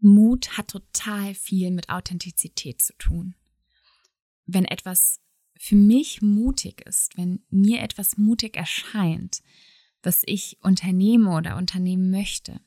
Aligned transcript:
Mut 0.00 0.56
hat 0.56 0.68
total 0.68 1.34
viel 1.34 1.70
mit 1.70 1.88
Authentizität 1.88 2.82
zu 2.82 2.92
tun. 2.98 3.34
Wenn 4.46 4.64
etwas 4.64 5.20
für 5.58 5.76
mich 5.76 6.22
mutig 6.22 6.82
ist, 6.82 7.16
wenn 7.16 7.42
mir 7.50 7.80
etwas 7.80 8.18
mutig 8.18 8.56
erscheint, 8.56 9.42
was 10.02 10.22
ich 10.26 10.58
unternehme 10.62 11.34
oder 11.34 11.56
unternehmen 11.56 12.10
möchte, 12.10 12.60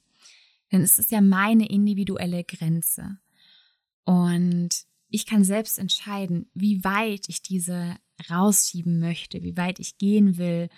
dann 0.70 0.82
ist 0.82 1.00
es 1.00 1.10
ja 1.10 1.22
meine 1.22 1.70
individuelle 1.70 2.44
Grenze. 2.44 3.20
Und 4.06 4.70
ich 5.10 5.26
kann 5.26 5.44
selbst 5.44 5.80
entscheiden, 5.80 6.50
wie 6.54 6.84
weit 6.84 7.30
ich 7.30 7.42
diese 7.42 7.96
rausschieben 8.30 9.00
möchte, 9.00 9.44
wie 9.44 9.56
weit 9.56 9.80
ich 9.80 9.98
gehen 9.98 10.38
will, 10.38 10.70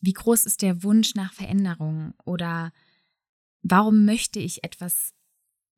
wie 0.00 0.12
groß 0.12 0.46
ist 0.46 0.62
der 0.62 0.82
Wunsch 0.82 1.14
nach 1.14 1.32
Veränderung 1.32 2.14
oder 2.24 2.72
warum 3.62 4.04
möchte 4.04 4.40
ich 4.40 4.64
etwas 4.64 5.14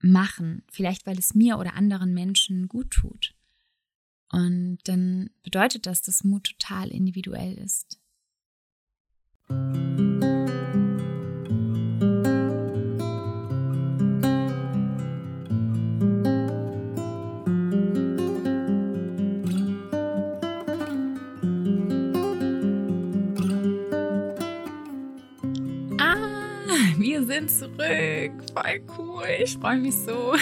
machen, 0.05 0.63
vielleicht 0.71 1.07
weil 1.07 1.19
es 1.19 1.35
mir 1.35 1.59
oder 1.59 1.75
anderen 1.75 2.15
Menschen 2.15 2.69
gut 2.69 2.91
tut. 2.91 3.35
Und 4.31 4.79
dann 4.85 5.31
bedeutet 5.43 5.87
das, 5.87 6.03
dass 6.03 6.25
Mut 6.25 6.45
total 6.59 6.89
individuell 6.89 7.55
ist. 7.55 8.01
Ah, 9.49 10.34
sind 27.27 27.51
zurück. 27.51 28.33
Voll 28.53 28.83
cool. 28.99 29.25
Ich 29.43 29.57
freue 29.57 29.79
mich 29.79 29.95
so. 29.95 30.35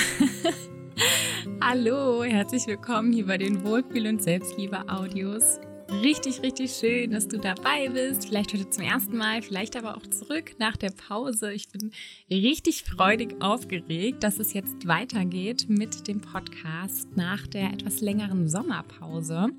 Hallo, 1.60 2.24
herzlich 2.24 2.66
willkommen 2.66 3.12
hier 3.12 3.26
bei 3.26 3.38
den 3.38 3.64
Wohlfühl- 3.64 4.08
und 4.08 4.22
Selbstliebe-Audios. 4.22 5.60
Richtig, 6.02 6.42
richtig 6.42 6.72
schön, 6.72 7.10
dass 7.10 7.28
du 7.28 7.38
dabei 7.38 7.88
bist. 7.88 8.26
Vielleicht 8.26 8.52
heute 8.54 8.68
zum 8.70 8.82
ersten 8.82 9.16
Mal, 9.16 9.42
vielleicht 9.42 9.76
aber 9.76 9.96
auch 9.96 10.06
zurück 10.06 10.54
nach 10.58 10.76
der 10.76 10.90
Pause. 10.90 11.52
Ich 11.52 11.68
bin 11.68 11.92
richtig 12.30 12.82
freudig 12.82 13.36
aufgeregt, 13.40 14.24
dass 14.24 14.38
es 14.38 14.52
jetzt 14.52 14.86
weitergeht 14.86 15.66
mit 15.68 16.08
dem 16.08 16.20
Podcast 16.20 17.16
nach 17.16 17.46
der 17.46 17.72
etwas 17.72 18.00
längeren 18.00 18.48
Sommerpause. 18.48 19.50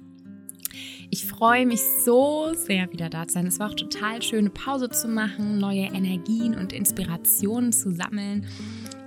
Ich 1.13 1.27
freue 1.27 1.67
mich 1.67 1.79
so 2.03 2.55
sehr, 2.55 2.91
wieder 2.91 3.07
da 3.07 3.27
zu 3.27 3.35
sein. 3.35 3.45
Es 3.45 3.59
war 3.59 3.69
auch 3.69 3.75
total 3.75 4.19
schön, 4.23 4.39
eine 4.39 4.49
Pause 4.49 4.89
zu 4.89 5.07
machen, 5.07 5.59
neue 5.59 5.83
Energien 5.83 6.55
und 6.55 6.73
Inspirationen 6.73 7.71
zu 7.71 7.91
sammeln. 7.91 8.47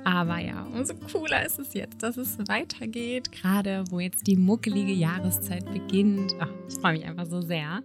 Aber 0.04 0.38
ja, 0.38 0.68
umso 0.72 0.94
cooler 0.94 1.44
ist 1.44 1.58
es 1.58 1.74
jetzt, 1.74 2.04
dass 2.04 2.16
es 2.16 2.38
weitergeht, 2.46 3.32
gerade 3.32 3.82
wo 3.90 3.98
jetzt 3.98 4.28
die 4.28 4.36
muckelige 4.36 4.92
Jahreszeit 4.92 5.64
beginnt. 5.72 6.32
Ach, 6.38 6.48
ich 6.68 6.76
freue 6.76 6.92
mich 6.92 7.04
einfach 7.04 7.26
so 7.26 7.40
sehr. 7.40 7.82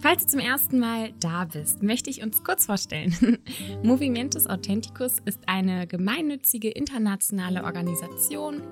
Falls 0.00 0.24
du 0.24 0.30
zum 0.30 0.40
ersten 0.40 0.78
Mal 0.78 1.12
da 1.20 1.44
bist, 1.44 1.82
möchte 1.82 2.08
ich 2.08 2.22
uns 2.22 2.42
kurz 2.44 2.64
vorstellen. 2.64 3.14
Movimientos 3.82 4.46
Authenticus 4.46 5.16
ist 5.26 5.40
eine 5.44 5.86
gemeinnützige 5.86 6.70
internationale 6.70 7.64
Organisation, 7.64 8.62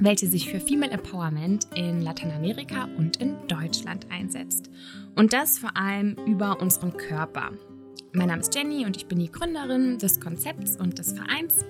welche 0.00 0.26
sich 0.26 0.50
für 0.50 0.60
Female 0.60 0.92
Empowerment 0.92 1.68
in 1.74 2.00
Lateinamerika 2.00 2.88
und 2.96 3.18
in 3.18 3.36
Deutschland 3.48 4.06
einsetzt. 4.10 4.70
Und 5.14 5.32
das 5.32 5.58
vor 5.58 5.76
allem 5.76 6.16
über 6.26 6.60
unseren 6.60 6.96
Körper. 6.96 7.50
Mein 8.12 8.28
Name 8.28 8.40
ist 8.40 8.54
Jenny 8.54 8.86
und 8.86 8.96
ich 8.96 9.06
bin 9.06 9.18
die 9.18 9.30
Gründerin 9.30 9.98
des 9.98 10.20
Konzepts 10.20 10.76
und 10.76 10.98
des 10.98 11.12
Vereins 11.12 11.64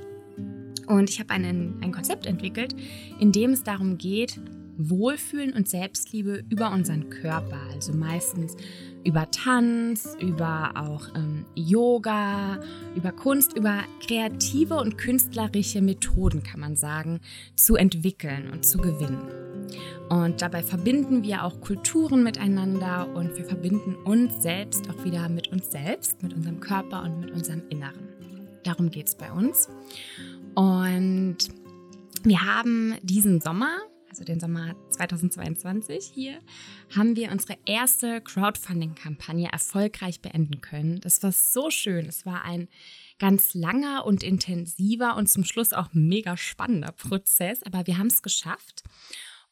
und 0.87 1.09
ich 1.09 1.21
habe 1.21 1.35
ein 1.35 1.93
Konzept 1.93 2.27
entwickelt, 2.27 2.75
in 3.21 3.31
dem 3.31 3.51
es 3.51 3.63
darum 3.63 3.97
geht, 3.97 4.41
Wohlfühlen 4.77 5.53
und 5.53 5.69
Selbstliebe 5.69 6.43
über 6.49 6.73
unseren 6.73 7.11
Körper, 7.11 7.61
also 7.73 7.93
meistens 7.93 8.57
über 9.05 9.31
Tanz, 9.31 10.17
über 10.21 10.73
auch 10.75 11.15
ähm, 11.15 11.45
Yoga, 11.55 12.61
über 12.95 13.13
Kunst, 13.13 13.57
über 13.57 13.83
kreative 14.07 14.77
und 14.77 14.99
künstlerische 14.99 15.81
Methoden, 15.81 16.43
kann 16.43 16.61
man 16.61 16.77
sagen, 16.77 17.21
zu 17.57 17.77
entwickeln 17.77 18.51
und 18.51 18.65
zu 18.65 18.79
gewinnen. 18.79 19.23
Und 20.09 20.43
dabei 20.43 20.63
verbinden 20.63 21.23
wir 21.23 21.45
auch 21.45 21.61
Kulturen 21.61 22.23
miteinander 22.23 23.09
und 23.15 23.37
wir 23.37 23.45
verbinden 23.45 23.95
uns 23.95 24.43
selbst 24.43 24.89
auch 24.91 25.05
wieder 25.05 25.29
mit 25.29 25.49
uns 25.49 25.71
selbst, 25.71 26.23
mit 26.23 26.35
unserem 26.35 26.61
Körper 26.61 27.03
und 27.03 27.21
mit 27.21 27.31
unserem 27.31 27.63
Inneren. 27.69 28.09
Darum 28.65 28.91
geht 28.91 29.09
es 29.09 29.15
bei 29.15 29.31
uns. 29.33 29.69
Und 30.55 31.39
wir 32.25 32.45
haben 32.45 32.95
diesen 33.03 33.41
Sommer, 33.41 33.79
also 34.09 34.25
den 34.25 34.41
Sommer 34.41 34.75
2022 35.01 36.11
hier, 36.13 36.41
haben 36.95 37.17
wir 37.17 37.31
unsere 37.31 37.57
erste 37.65 38.21
Crowdfunding-Kampagne 38.21 39.51
erfolgreich 39.51 40.21
beenden 40.21 40.61
können. 40.61 41.01
Das 41.01 41.23
war 41.23 41.33
so 41.33 41.71
schön. 41.71 42.07
Es 42.07 42.27
war 42.27 42.45
ein 42.45 42.69
ganz 43.19 43.55
langer 43.55 44.05
und 44.05 44.23
intensiver 44.23 45.17
und 45.17 45.29
zum 45.29 45.45
Schluss 45.45 45.73
auch 45.73 45.89
mega 45.93 46.37
spannender 46.37 46.93
Prozess, 46.93 47.63
aber 47.63 47.87
wir 47.87 47.97
haben 47.97 48.09
es 48.09 48.23
geschafft. 48.23 48.83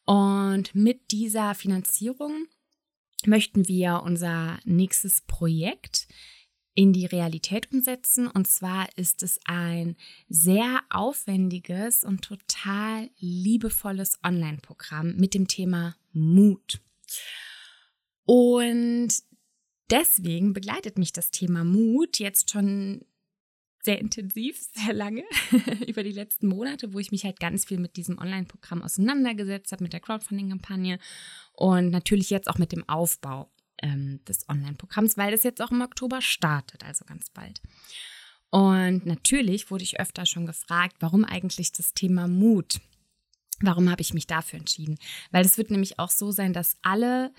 Und 0.05 0.75
mit 0.75 1.11
dieser 1.11 1.55
Finanzierung 1.55 2.45
möchten 3.25 3.67
wir 3.67 4.01
unser 4.03 4.59
nächstes 4.65 5.21
Projekt 5.21 6.07
in 6.79 6.93
die 6.93 7.05
Realität 7.05 7.69
umsetzen. 7.73 8.25
Und 8.27 8.47
zwar 8.47 8.87
ist 8.95 9.21
es 9.21 9.37
ein 9.43 9.97
sehr 10.29 10.81
aufwendiges 10.89 12.05
und 12.05 12.21
total 12.21 13.09
liebevolles 13.19 14.17
Online-Programm 14.23 15.17
mit 15.17 15.33
dem 15.33 15.49
Thema 15.49 15.97
Mut. 16.13 16.79
Und 18.23 19.09
deswegen 19.89 20.53
begleitet 20.53 20.97
mich 20.97 21.11
das 21.11 21.31
Thema 21.31 21.65
Mut 21.65 22.17
jetzt 22.17 22.49
schon 22.49 23.03
sehr 23.83 23.99
intensiv, 23.99 24.61
sehr 24.73 24.93
lange, 24.93 25.25
über 25.85 26.03
die 26.03 26.13
letzten 26.13 26.47
Monate, 26.47 26.93
wo 26.93 26.99
ich 26.99 27.11
mich 27.11 27.25
halt 27.25 27.41
ganz 27.41 27.65
viel 27.65 27.79
mit 27.79 27.97
diesem 27.97 28.19
Online-Programm 28.19 28.83
auseinandergesetzt 28.83 29.73
habe, 29.73 29.83
mit 29.83 29.91
der 29.91 29.99
Crowdfunding-Kampagne 29.99 30.97
und 31.51 31.89
natürlich 31.89 32.29
jetzt 32.29 32.49
auch 32.49 32.57
mit 32.57 32.71
dem 32.71 32.87
Aufbau 32.87 33.51
ähm, 33.81 34.19
des 34.25 34.47
Online-Programms, 34.49 35.17
weil 35.17 35.33
es 35.33 35.43
jetzt 35.43 35.61
auch 35.61 35.71
im 35.71 35.81
Oktober 35.81 36.21
startet, 36.21 36.83
also 36.83 37.05
ganz 37.05 37.29
bald. 37.29 37.61
Und 38.49 39.05
natürlich 39.05 39.69
wurde 39.69 39.83
ich 39.83 39.99
öfter 39.99 40.25
schon 40.25 40.45
gefragt, 40.45 40.97
warum 40.99 41.23
eigentlich 41.23 41.71
das 41.71 41.93
Thema 41.93 42.27
Mut? 42.27 42.79
Warum 43.61 43.89
habe 43.89 44.01
ich 44.01 44.13
mich 44.13 44.27
dafür 44.27 44.59
entschieden? 44.59 44.97
Weil 45.31 45.45
es 45.45 45.57
wird 45.57 45.69
nämlich 45.69 45.99
auch 45.99 46.09
so 46.09 46.31
sein, 46.31 46.53
dass 46.53 46.77
alle 46.81 47.31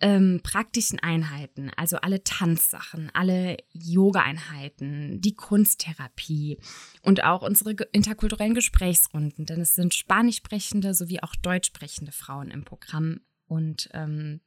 ähm, 0.00 0.40
praktischen 0.42 0.98
Einheiten, 0.98 1.70
also 1.76 1.96
alle 1.98 2.24
Tanzsachen, 2.24 3.10
alle 3.14 3.56
Yoga-Einheiten, 3.72 5.20
die 5.20 5.34
Kunsttherapie 5.34 6.58
und 7.02 7.24
auch 7.24 7.42
unsere 7.42 7.72
interkulturellen 7.92 8.54
Gesprächsrunden, 8.54 9.46
denn 9.46 9.60
es 9.60 9.74
sind 9.74 9.94
spanisch 9.94 10.36
sprechende 10.36 10.94
sowie 10.94 11.20
auch 11.20 11.34
deutsch 11.36 11.68
sprechende 11.68 12.12
Frauen 12.12 12.50
im 12.50 12.64
Programm 12.64 13.20
und 13.46 13.88
ähm, 13.92 14.40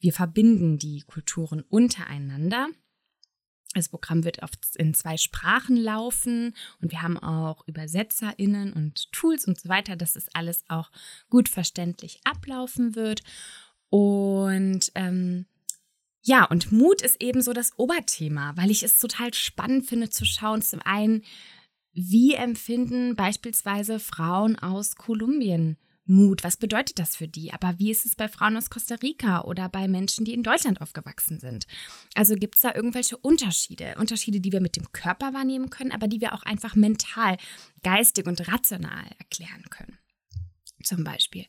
wir 0.00 0.12
verbinden 0.12 0.78
die 0.78 1.02
Kulturen 1.02 1.62
untereinander. 1.62 2.68
Das 3.74 3.88
Programm 3.88 4.24
wird 4.24 4.38
in 4.76 4.94
zwei 4.94 5.16
Sprachen 5.16 5.76
laufen 5.76 6.54
und 6.80 6.90
wir 6.90 7.02
haben 7.02 7.18
auch 7.18 7.68
ÜbersetzerInnen 7.68 8.72
und 8.72 9.12
Tools 9.12 9.46
und 9.46 9.60
so 9.60 9.68
weiter, 9.68 9.94
dass 9.94 10.16
es 10.16 10.26
alles 10.34 10.64
auch 10.68 10.90
gut 11.28 11.48
verständlich 11.48 12.20
ablaufen 12.24 12.96
wird. 12.96 13.22
Und 13.88 14.90
ähm, 14.96 15.46
ja, 16.22 16.44
und 16.44 16.72
Mut 16.72 17.00
ist 17.02 17.22
eben 17.22 17.42
so 17.42 17.52
das 17.52 17.78
Oberthema, 17.78 18.56
weil 18.56 18.70
ich 18.70 18.82
es 18.82 18.98
total 18.98 19.32
spannend 19.34 19.86
finde 19.86 20.10
zu 20.10 20.24
schauen, 20.24 20.62
zum 20.62 20.80
einen, 20.82 21.22
wie 21.92 22.34
empfinden 22.34 23.14
beispielsweise 23.14 24.00
Frauen 24.00 24.58
aus 24.58 24.96
Kolumbien 24.96 25.76
Mut? 26.10 26.44
Was 26.44 26.56
bedeutet 26.56 26.98
das 26.98 27.16
für 27.16 27.28
die? 27.28 27.52
Aber 27.52 27.78
wie 27.78 27.90
ist 27.90 28.04
es 28.04 28.16
bei 28.16 28.28
Frauen 28.28 28.56
aus 28.56 28.68
Costa 28.68 28.96
Rica 28.96 29.42
oder 29.42 29.68
bei 29.68 29.88
Menschen, 29.88 30.24
die 30.24 30.34
in 30.34 30.42
Deutschland 30.42 30.80
aufgewachsen 30.82 31.40
sind? 31.40 31.66
Also 32.14 32.34
gibt 32.34 32.56
es 32.56 32.60
da 32.60 32.74
irgendwelche 32.74 33.16
Unterschiede? 33.16 33.94
Unterschiede, 33.98 34.40
die 34.40 34.52
wir 34.52 34.60
mit 34.60 34.76
dem 34.76 34.92
Körper 34.92 35.32
wahrnehmen 35.32 35.70
können, 35.70 35.92
aber 35.92 36.08
die 36.08 36.20
wir 36.20 36.34
auch 36.34 36.42
einfach 36.42 36.74
mental, 36.74 37.38
geistig 37.82 38.26
und 38.26 38.46
rational 38.48 39.06
erklären 39.18 39.64
können. 39.70 39.98
Zum 40.82 41.04
Beispiel. 41.04 41.46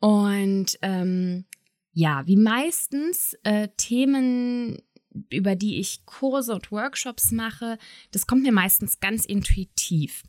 Und 0.00 0.78
ähm, 0.82 1.44
ja, 1.92 2.26
wie 2.26 2.36
meistens 2.36 3.36
äh, 3.44 3.68
Themen, 3.76 4.82
über 5.30 5.56
die 5.56 5.78
ich 5.78 6.04
Kurse 6.06 6.54
und 6.54 6.70
Workshops 6.70 7.30
mache, 7.30 7.78
das 8.10 8.26
kommt 8.26 8.42
mir 8.42 8.52
meistens 8.52 9.00
ganz 9.00 9.24
intuitiv. 9.24 10.22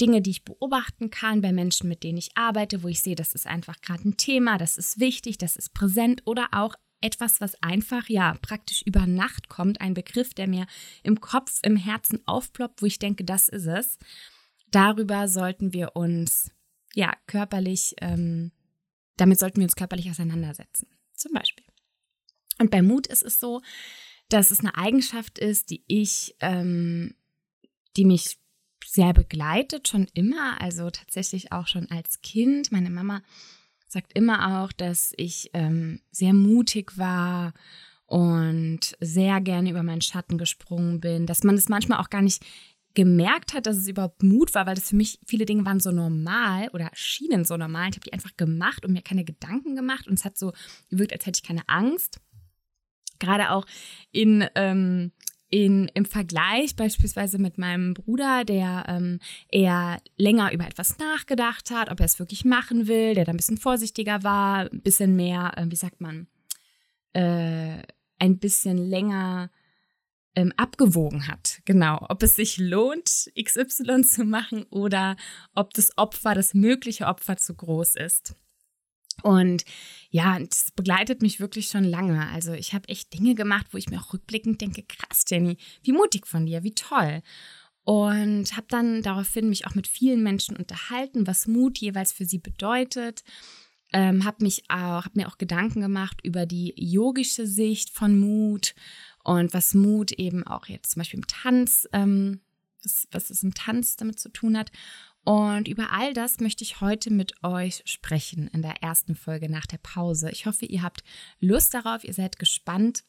Dinge, 0.00 0.22
die 0.22 0.30
ich 0.30 0.44
beobachten 0.44 1.10
kann 1.10 1.40
bei 1.40 1.52
Menschen, 1.52 1.88
mit 1.88 2.02
denen 2.02 2.18
ich 2.18 2.36
arbeite, 2.36 2.82
wo 2.82 2.88
ich 2.88 3.00
sehe, 3.00 3.16
das 3.16 3.34
ist 3.34 3.46
einfach 3.46 3.80
gerade 3.80 4.08
ein 4.08 4.16
Thema, 4.16 4.58
das 4.58 4.78
ist 4.78 4.98
wichtig, 4.98 5.38
das 5.38 5.56
ist 5.56 5.74
präsent 5.74 6.22
oder 6.24 6.48
auch 6.52 6.74
etwas, 7.00 7.40
was 7.40 7.62
einfach 7.62 8.08
ja 8.08 8.34
praktisch 8.42 8.82
über 8.84 9.06
Nacht 9.06 9.48
kommt, 9.48 9.80
ein 9.80 9.94
Begriff, 9.94 10.34
der 10.34 10.48
mir 10.48 10.66
im 11.02 11.20
Kopf, 11.20 11.60
im 11.62 11.76
Herzen 11.76 12.26
aufploppt, 12.26 12.82
wo 12.82 12.86
ich 12.86 12.98
denke, 12.98 13.24
das 13.24 13.48
ist 13.48 13.66
es. 13.66 13.98
darüber 14.70 15.28
sollten 15.28 15.72
wir 15.72 15.96
uns 15.96 16.50
ja 16.94 17.14
körperlich, 17.26 17.94
ähm, 18.02 18.52
damit 19.16 19.38
sollten 19.38 19.60
wir 19.60 19.64
uns 19.64 19.76
körperlich 19.76 20.10
auseinandersetzen. 20.10 20.88
Zum 21.14 21.32
Beispiel. 21.32 21.64
Und 22.58 22.70
bei 22.70 22.82
Mut 22.82 23.06
ist 23.06 23.22
es 23.22 23.40
so, 23.40 23.62
dass 24.28 24.50
es 24.50 24.60
eine 24.60 24.76
Eigenschaft 24.76 25.38
ist, 25.38 25.70
die 25.70 25.82
ich, 25.86 26.36
ähm, 26.40 27.14
die 27.96 28.04
mich 28.04 28.38
sehr 28.84 29.12
begleitet, 29.12 29.88
schon 29.88 30.06
immer, 30.14 30.60
also 30.60 30.90
tatsächlich 30.90 31.52
auch 31.52 31.66
schon 31.66 31.90
als 31.90 32.20
Kind. 32.20 32.72
Meine 32.72 32.90
Mama 32.90 33.22
sagt 33.86 34.12
immer 34.14 34.62
auch, 34.62 34.72
dass 34.72 35.12
ich 35.16 35.50
ähm, 35.54 36.00
sehr 36.10 36.32
mutig 36.32 36.96
war 36.98 37.54
und 38.06 38.96
sehr 39.00 39.40
gerne 39.40 39.70
über 39.70 39.82
meinen 39.82 40.00
Schatten 40.00 40.38
gesprungen 40.38 41.00
bin, 41.00 41.26
dass 41.26 41.44
man 41.44 41.54
es 41.54 41.64
das 41.64 41.68
manchmal 41.68 42.00
auch 42.00 42.10
gar 42.10 42.22
nicht 42.22 42.44
gemerkt 42.94 43.54
hat, 43.54 43.66
dass 43.66 43.76
es 43.76 43.86
überhaupt 43.86 44.22
Mut 44.22 44.54
war, 44.54 44.66
weil 44.66 44.74
das 44.74 44.88
für 44.88 44.96
mich 44.96 45.20
viele 45.24 45.46
Dinge 45.46 45.64
waren 45.64 45.78
so 45.78 45.92
normal 45.92 46.68
oder 46.72 46.90
schienen 46.94 47.44
so 47.44 47.56
normal. 47.56 47.90
Ich 47.90 47.96
habe 47.96 48.04
die 48.04 48.12
einfach 48.12 48.36
gemacht 48.36 48.84
und 48.84 48.92
mir 48.92 49.02
keine 49.02 49.24
Gedanken 49.24 49.76
gemacht 49.76 50.08
und 50.08 50.14
es 50.14 50.24
hat 50.24 50.36
so 50.38 50.52
gewirkt, 50.90 51.12
als 51.12 51.26
hätte 51.26 51.40
ich 51.42 51.46
keine 51.46 51.68
Angst. 51.68 52.20
Gerade 53.18 53.50
auch 53.50 53.66
in, 54.10 54.46
ähm, 54.54 55.12
in, 55.50 55.88
im 55.94 56.04
Vergleich 56.04 56.76
beispielsweise 56.76 57.38
mit 57.38 57.58
meinem 57.58 57.94
Bruder, 57.94 58.44
der 58.44 58.84
ähm, 58.88 59.18
eher 59.50 60.00
länger 60.16 60.52
über 60.52 60.66
etwas 60.66 60.98
nachgedacht 60.98 61.70
hat, 61.70 61.90
ob 61.90 62.00
er 62.00 62.06
es 62.06 62.18
wirklich 62.18 62.44
machen 62.44 62.86
will, 62.86 63.14
der 63.14 63.24
da 63.24 63.32
ein 63.32 63.36
bisschen 63.38 63.56
vorsichtiger 63.56 64.22
war, 64.22 64.70
ein 64.70 64.82
bisschen 64.82 65.16
mehr, 65.16 65.52
äh, 65.56 65.64
wie 65.68 65.76
sagt 65.76 66.00
man, 66.00 66.26
äh, 67.14 67.82
ein 68.18 68.38
bisschen 68.38 68.76
länger 68.76 69.50
ähm, 70.34 70.52
abgewogen 70.56 71.26
hat. 71.26 71.60
Genau, 71.64 72.04
ob 72.08 72.22
es 72.22 72.36
sich 72.36 72.58
lohnt, 72.58 73.30
XY 73.40 74.02
zu 74.02 74.24
machen 74.24 74.64
oder 74.70 75.16
ob 75.54 75.72
das 75.74 75.96
Opfer, 75.96 76.34
das 76.34 76.54
mögliche 76.54 77.06
Opfer 77.06 77.38
zu 77.38 77.54
groß 77.54 77.96
ist. 77.96 78.34
Und 79.22 79.64
ja, 80.10 80.38
das 80.38 80.70
begleitet 80.74 81.22
mich 81.22 81.40
wirklich 81.40 81.68
schon 81.68 81.84
lange. 81.84 82.28
Also 82.28 82.52
ich 82.52 82.72
habe 82.72 82.88
echt 82.88 83.12
Dinge 83.12 83.34
gemacht, 83.34 83.66
wo 83.72 83.78
ich 83.78 83.88
mir 83.88 84.00
auch 84.00 84.12
rückblickend 84.12 84.60
denke, 84.60 84.82
krass, 84.82 85.24
Jenny, 85.28 85.56
wie 85.82 85.92
mutig 85.92 86.26
von 86.26 86.46
dir, 86.46 86.62
wie 86.62 86.74
toll. 86.74 87.22
Und 87.84 88.56
habe 88.56 88.66
dann 88.68 89.02
daraufhin 89.02 89.48
mich 89.48 89.66
auch 89.66 89.74
mit 89.74 89.86
vielen 89.86 90.22
Menschen 90.22 90.56
unterhalten, 90.56 91.26
was 91.26 91.46
Mut 91.46 91.78
jeweils 91.78 92.12
für 92.12 92.26
sie 92.26 92.38
bedeutet. 92.38 93.24
Ähm, 93.92 94.24
habe 94.24 94.44
mich 94.44 94.64
auch, 94.68 95.04
habe 95.04 95.12
mir 95.14 95.28
auch 95.28 95.38
Gedanken 95.38 95.80
gemacht 95.80 96.20
über 96.22 96.44
die 96.44 96.74
yogische 96.76 97.46
Sicht 97.46 97.88
von 97.90 98.18
Mut 98.18 98.74
und 99.24 99.54
was 99.54 99.72
Mut 99.72 100.12
eben 100.12 100.46
auch 100.46 100.66
jetzt 100.66 100.90
zum 100.90 101.00
Beispiel 101.00 101.20
im 101.20 101.26
Tanz, 101.26 101.88
ähm, 101.92 102.40
was, 102.82 103.08
was 103.10 103.30
es 103.30 103.42
im 103.42 103.54
Tanz 103.54 103.96
damit 103.96 104.20
zu 104.20 104.28
tun 104.30 104.58
hat. 104.58 104.70
Und 105.24 105.68
über 105.68 105.92
all 105.92 106.14
das 106.14 106.40
möchte 106.40 106.64
ich 106.64 106.80
heute 106.80 107.10
mit 107.10 107.44
euch 107.44 107.82
sprechen 107.84 108.48
in 108.48 108.62
der 108.62 108.82
ersten 108.82 109.14
Folge 109.14 109.50
nach 109.50 109.66
der 109.66 109.78
Pause. 109.78 110.30
Ich 110.30 110.46
hoffe, 110.46 110.64
ihr 110.64 110.82
habt 110.82 111.02
Lust 111.38 111.74
darauf, 111.74 112.04
ihr 112.04 112.14
seid 112.14 112.38
gespannt 112.38 113.04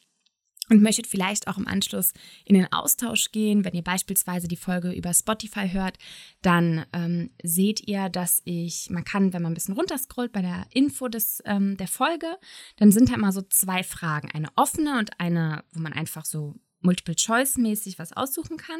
und 0.70 0.82
möchtet 0.82 1.08
vielleicht 1.08 1.48
auch 1.48 1.58
im 1.58 1.68
Anschluss 1.68 2.14
in 2.46 2.56
den 2.56 2.72
Austausch 2.72 3.32
gehen. 3.32 3.66
Wenn 3.66 3.74
ihr 3.74 3.84
beispielsweise 3.84 4.48
die 4.48 4.56
Folge 4.56 4.92
über 4.92 5.14
Spotify 5.14 5.70
hört, 5.70 5.98
dann 6.42 6.86
ähm, 6.94 7.32
seht 7.44 7.88
ihr, 7.88 8.10
dass 8.10 8.42
ich, 8.46 8.90
man 8.90 9.04
kann, 9.04 9.34
wenn 9.34 9.42
man 9.42 9.52
ein 9.52 9.56
bisschen 9.56 9.76
runterscrollt 9.76 10.32
bei 10.32 10.42
der 10.42 10.68
Info 10.72 11.08
des, 11.08 11.42
ähm, 11.46 11.78
der 11.78 11.88
Folge, 11.88 12.38
dann 12.78 12.92
sind 12.92 13.10
da 13.10 13.16
immer 13.16 13.32
so 13.32 13.42
zwei 13.42 13.84
Fragen. 13.84 14.30
Eine 14.32 14.50
offene 14.56 15.00
und 15.00 15.20
eine, 15.20 15.64
wo 15.72 15.80
man 15.80 15.94
einfach 15.94 16.26
so 16.26 16.56
Multiple-Choice-mäßig 16.82 18.00
was 18.00 18.14
aussuchen 18.14 18.58
kann. 18.58 18.80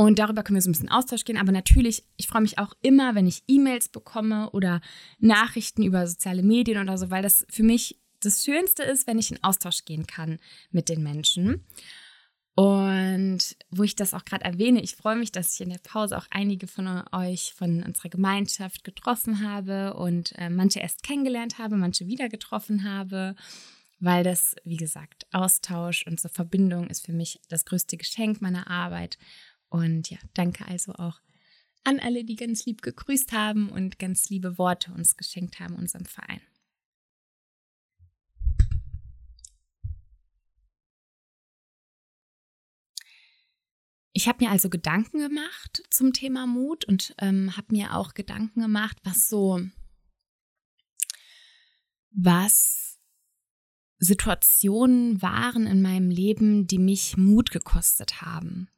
Und 0.00 0.20
darüber 0.20 0.44
können 0.44 0.54
wir 0.54 0.62
so 0.62 0.70
ein 0.70 0.72
bisschen 0.72 0.90
Austausch 0.90 1.24
gehen. 1.24 1.36
Aber 1.36 1.50
natürlich, 1.50 2.04
ich 2.16 2.28
freue 2.28 2.42
mich 2.42 2.58
auch 2.58 2.72
immer, 2.82 3.16
wenn 3.16 3.26
ich 3.26 3.42
E-Mails 3.48 3.88
bekomme 3.88 4.48
oder 4.50 4.80
Nachrichten 5.18 5.82
über 5.82 6.06
soziale 6.06 6.44
Medien 6.44 6.80
oder 6.80 6.96
so, 6.96 7.10
weil 7.10 7.22
das 7.22 7.44
für 7.50 7.64
mich 7.64 8.00
das 8.20 8.44
Schönste 8.44 8.84
ist, 8.84 9.08
wenn 9.08 9.18
ich 9.18 9.32
in 9.32 9.42
Austausch 9.42 9.84
gehen 9.84 10.06
kann 10.06 10.38
mit 10.70 10.88
den 10.88 11.02
Menschen. 11.02 11.64
Und 12.54 13.56
wo 13.70 13.82
ich 13.82 13.96
das 13.96 14.14
auch 14.14 14.24
gerade 14.24 14.44
erwähne, 14.44 14.80
ich 14.82 14.94
freue 14.94 15.16
mich, 15.16 15.32
dass 15.32 15.54
ich 15.54 15.60
in 15.60 15.70
der 15.70 15.78
Pause 15.78 16.16
auch 16.16 16.26
einige 16.30 16.68
von 16.68 17.02
euch 17.12 17.54
von 17.56 17.82
unserer 17.82 18.08
Gemeinschaft 18.08 18.84
getroffen 18.84 19.42
habe 19.42 19.94
und 19.94 20.32
äh, 20.38 20.48
manche 20.48 20.78
erst 20.78 21.02
kennengelernt 21.02 21.58
habe, 21.58 21.76
manche 21.76 22.06
wieder 22.06 22.28
getroffen 22.28 22.84
habe, 22.84 23.34
weil 23.98 24.22
das, 24.22 24.54
wie 24.64 24.76
gesagt, 24.76 25.26
Austausch 25.32 26.06
und 26.06 26.20
so 26.20 26.28
Verbindung 26.28 26.88
ist 26.88 27.04
für 27.04 27.12
mich 27.12 27.40
das 27.48 27.64
größte 27.64 27.96
Geschenk 27.96 28.40
meiner 28.40 28.70
Arbeit. 28.70 29.18
Und 29.68 30.10
ja, 30.10 30.18
danke 30.34 30.66
also 30.66 30.92
auch 30.94 31.20
an 31.84 32.00
alle, 32.00 32.24
die 32.24 32.36
ganz 32.36 32.66
lieb 32.66 32.82
gegrüßt 32.82 33.32
haben 33.32 33.70
und 33.70 33.98
ganz 33.98 34.28
liebe 34.28 34.58
Worte 34.58 34.92
uns 34.92 35.16
geschenkt 35.16 35.60
haben, 35.60 35.74
unserem 35.74 36.04
Verein. 36.04 36.40
Ich 44.12 44.26
habe 44.26 44.44
mir 44.44 44.50
also 44.50 44.68
Gedanken 44.68 45.20
gemacht 45.20 45.82
zum 45.90 46.12
Thema 46.12 46.46
Mut 46.46 46.84
und 46.86 47.14
ähm, 47.18 47.56
habe 47.56 47.68
mir 47.70 47.94
auch 47.94 48.14
Gedanken 48.14 48.60
gemacht, 48.62 48.98
was 49.04 49.28
so, 49.28 49.60
was 52.10 52.98
Situationen 54.00 55.22
waren 55.22 55.66
in 55.66 55.82
meinem 55.82 56.10
Leben, 56.10 56.66
die 56.66 56.78
mich 56.78 57.16
Mut 57.16 57.52
gekostet 57.52 58.20
haben. 58.20 58.68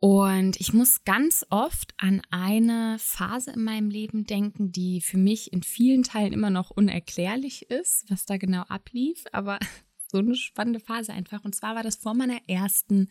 Und 0.00 0.58
ich 0.58 0.72
muss 0.72 1.04
ganz 1.04 1.44
oft 1.50 1.92
an 1.98 2.22
eine 2.30 2.96
Phase 2.98 3.50
in 3.50 3.62
meinem 3.62 3.90
Leben 3.90 4.24
denken, 4.24 4.72
die 4.72 5.02
für 5.02 5.18
mich 5.18 5.52
in 5.52 5.62
vielen 5.62 6.02
Teilen 6.02 6.32
immer 6.32 6.48
noch 6.48 6.70
unerklärlich 6.70 7.70
ist, 7.70 8.10
was 8.10 8.24
da 8.24 8.38
genau 8.38 8.62
ablief, 8.62 9.24
aber 9.32 9.58
so 10.10 10.18
eine 10.18 10.34
spannende 10.34 10.80
Phase 10.80 11.12
einfach. 11.12 11.44
Und 11.44 11.54
zwar 11.54 11.74
war 11.74 11.82
das 11.82 11.96
vor 11.96 12.14
meiner 12.14 12.40
ersten 12.48 13.10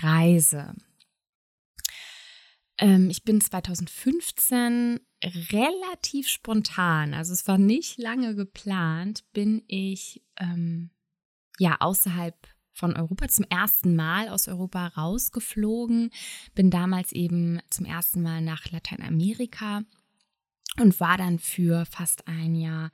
Reise. 0.00 0.76
Ähm, 2.78 3.10
ich 3.10 3.24
bin 3.24 3.40
2015 3.40 5.00
relativ 5.24 6.28
spontan, 6.28 7.14
also 7.14 7.32
es 7.32 7.46
war 7.48 7.58
nicht 7.58 7.98
lange 7.98 8.34
geplant, 8.36 9.24
bin 9.32 9.62
ich 9.66 10.22
ähm, 10.36 10.90
ja 11.58 11.76
außerhalb 11.80 12.36
von 12.72 12.96
Europa 12.96 13.28
zum 13.28 13.44
ersten 13.48 13.94
Mal 13.94 14.28
aus 14.28 14.48
Europa 14.48 14.88
rausgeflogen, 14.88 16.10
bin 16.54 16.70
damals 16.70 17.12
eben 17.12 17.60
zum 17.70 17.86
ersten 17.86 18.22
Mal 18.22 18.40
nach 18.40 18.70
Lateinamerika 18.70 19.82
und 20.80 20.98
war 21.00 21.18
dann 21.18 21.38
für 21.38 21.84
fast 21.84 22.26
ein 22.28 22.54
Jahr 22.54 22.90